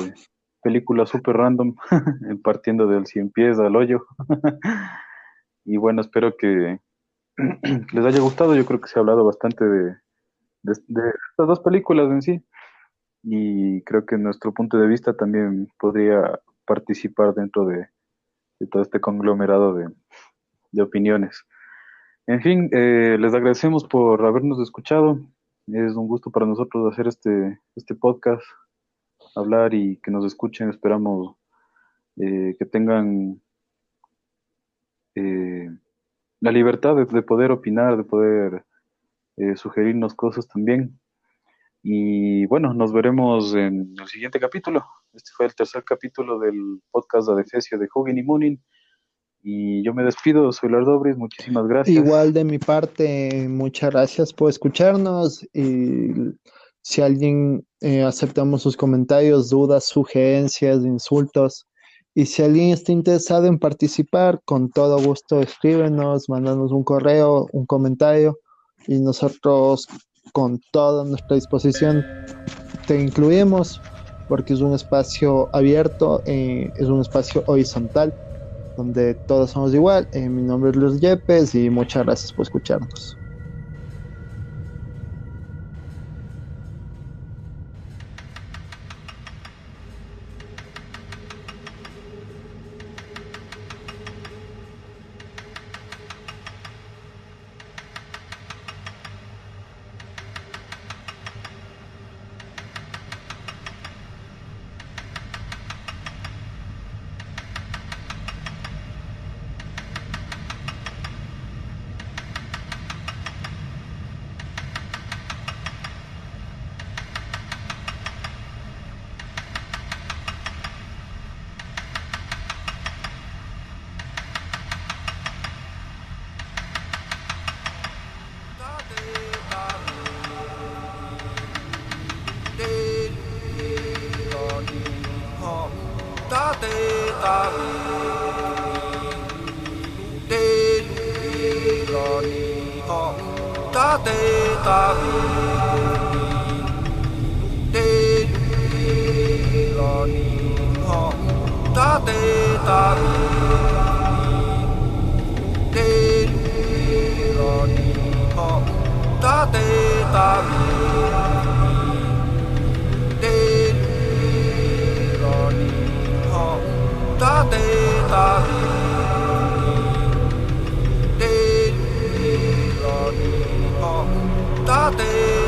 películas 0.64 1.10
super 1.10 1.36
random, 1.36 1.76
partiendo 2.42 2.88
del 2.88 3.06
cien 3.06 3.30
pies 3.30 3.60
al 3.60 3.76
hoyo. 3.76 4.06
y 5.66 5.76
bueno, 5.76 6.00
espero 6.00 6.38
que 6.38 6.80
les 7.94 8.06
haya 8.06 8.22
gustado. 8.22 8.56
Yo 8.56 8.66
creo 8.66 8.80
que 8.80 8.88
se 8.88 8.98
ha 8.98 9.02
hablado 9.02 9.26
bastante 9.26 9.66
de, 9.66 9.98
de, 10.62 10.74
estas 11.32 11.48
dos 11.48 11.60
películas 11.60 12.10
en 12.10 12.22
sí. 12.22 12.42
Y 13.24 13.82
creo 13.84 14.06
que 14.06 14.18
nuestro 14.18 14.54
punto 14.54 14.78
de 14.78 14.88
vista 14.88 15.16
también 15.16 15.70
podría 15.80 16.40
participar 16.66 17.34
dentro 17.34 17.66
de, 17.66 17.88
todo 18.72 18.82
este 18.82 19.00
conglomerado 19.00 19.74
de, 19.74 20.82
opiniones. 20.82 21.44
En 22.28 22.42
fin, 22.42 22.70
eh, 22.72 23.18
les 23.20 23.34
agradecemos 23.34 23.86
por 23.86 24.24
habernos 24.26 24.60
escuchado. 24.60 25.20
Es 25.68 25.96
un 25.96 26.08
gusto 26.08 26.30
para 26.30 26.46
nosotros 26.46 26.94
hacer 26.94 27.08
este, 27.08 27.60
este 27.76 27.96
podcast 27.96 28.44
hablar 29.36 29.74
y 29.74 29.98
que 29.98 30.12
nos 30.12 30.26
escuchen. 30.26 30.70
Esperamos 30.70 31.36
eh, 32.18 32.56
que 32.58 32.66
tengan 32.66 33.42
eh, 35.16 35.70
la 36.40 36.52
libertad 36.52 36.96
de, 36.96 37.22
poder 37.22 37.52
opinar, 37.52 37.98
de 37.98 38.04
poder 38.04 38.66
eh, 39.38 39.56
sugerirnos 39.56 40.14
cosas 40.14 40.48
también. 40.48 41.00
Y 41.90 42.46
bueno, 42.48 42.74
nos 42.74 42.92
veremos 42.92 43.56
en 43.56 43.96
el 43.98 44.08
siguiente 44.10 44.42
capítulo. 44.42 44.84
Este 45.14 45.32
fue 45.34 45.46
el 45.46 45.56
tercer 45.56 45.86
capítulo 45.86 46.38
del 46.38 46.82
podcast 46.92 47.30
de 47.30 47.36
Adefesio 47.36 47.80
de 47.80 47.88
Hogan 47.94 48.18
y 48.18 48.24
Moonin. 48.24 48.62
Y 49.42 49.86
yo 49.86 49.94
me 49.94 50.04
despido, 50.04 50.52
soy 50.52 50.70
Lars 50.70 50.86
Dobris, 50.86 51.16
muchísimas 51.16 51.66
gracias. 51.66 51.96
Igual 51.96 52.34
de 52.34 52.44
mi 52.44 52.60
parte, 52.60 53.48
muchas 53.48 53.92
gracias 53.92 54.34
por 54.34 54.50
escucharnos 54.50 55.48
y 55.54 56.12
si 56.82 57.02
alguien 57.02 57.66
eh, 57.80 58.04
aceptamos 58.04 58.64
sus 58.64 58.76
comentarios, 58.76 59.50
dudas, 59.50 59.86
sugerencias, 59.86 60.84
insultos. 60.84 61.68
Y 62.14 62.26
si 62.26 62.44
alguien 62.44 62.72
está 62.72 62.92
interesado 62.92 63.48
en 63.48 63.60
participar, 63.60 64.42
con 64.44 64.72
todo 64.72 65.02
gusto 65.02 65.40
escríbenos, 65.40 66.28
mándanos 66.28 66.74
un 66.74 66.84
correo, 66.84 67.48
un 67.54 67.66
comentario 67.66 68.38
y 68.88 69.00
nosotros 69.00 69.88
con 70.34 70.62
toda 70.72 71.04
nuestra 71.06 71.36
disposición 71.36 72.04
te 72.86 73.02
incluimos 73.02 73.82
porque 74.28 74.54
es 74.54 74.62
un 74.62 74.74
espacio 74.74 75.50
abierto, 75.54 76.22
eh, 76.26 76.72
es 76.76 76.88
un 76.88 77.02
espacio 77.02 77.44
horizontal 77.48 78.16
donde 78.76 79.16
todos 79.26 79.52
somos 79.52 79.74
igual. 79.74 80.08
Eh, 80.12 80.30
mi 80.30 80.44
nombre 80.44 80.72
es 80.72 80.76
Luis 80.76 81.00
Yepes 81.02 81.56
y 81.56 81.70
muchas 81.70 82.06
gracias 82.06 82.34
por 82.34 82.44
escucharnos. 82.44 83.20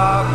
far 0.00 0.29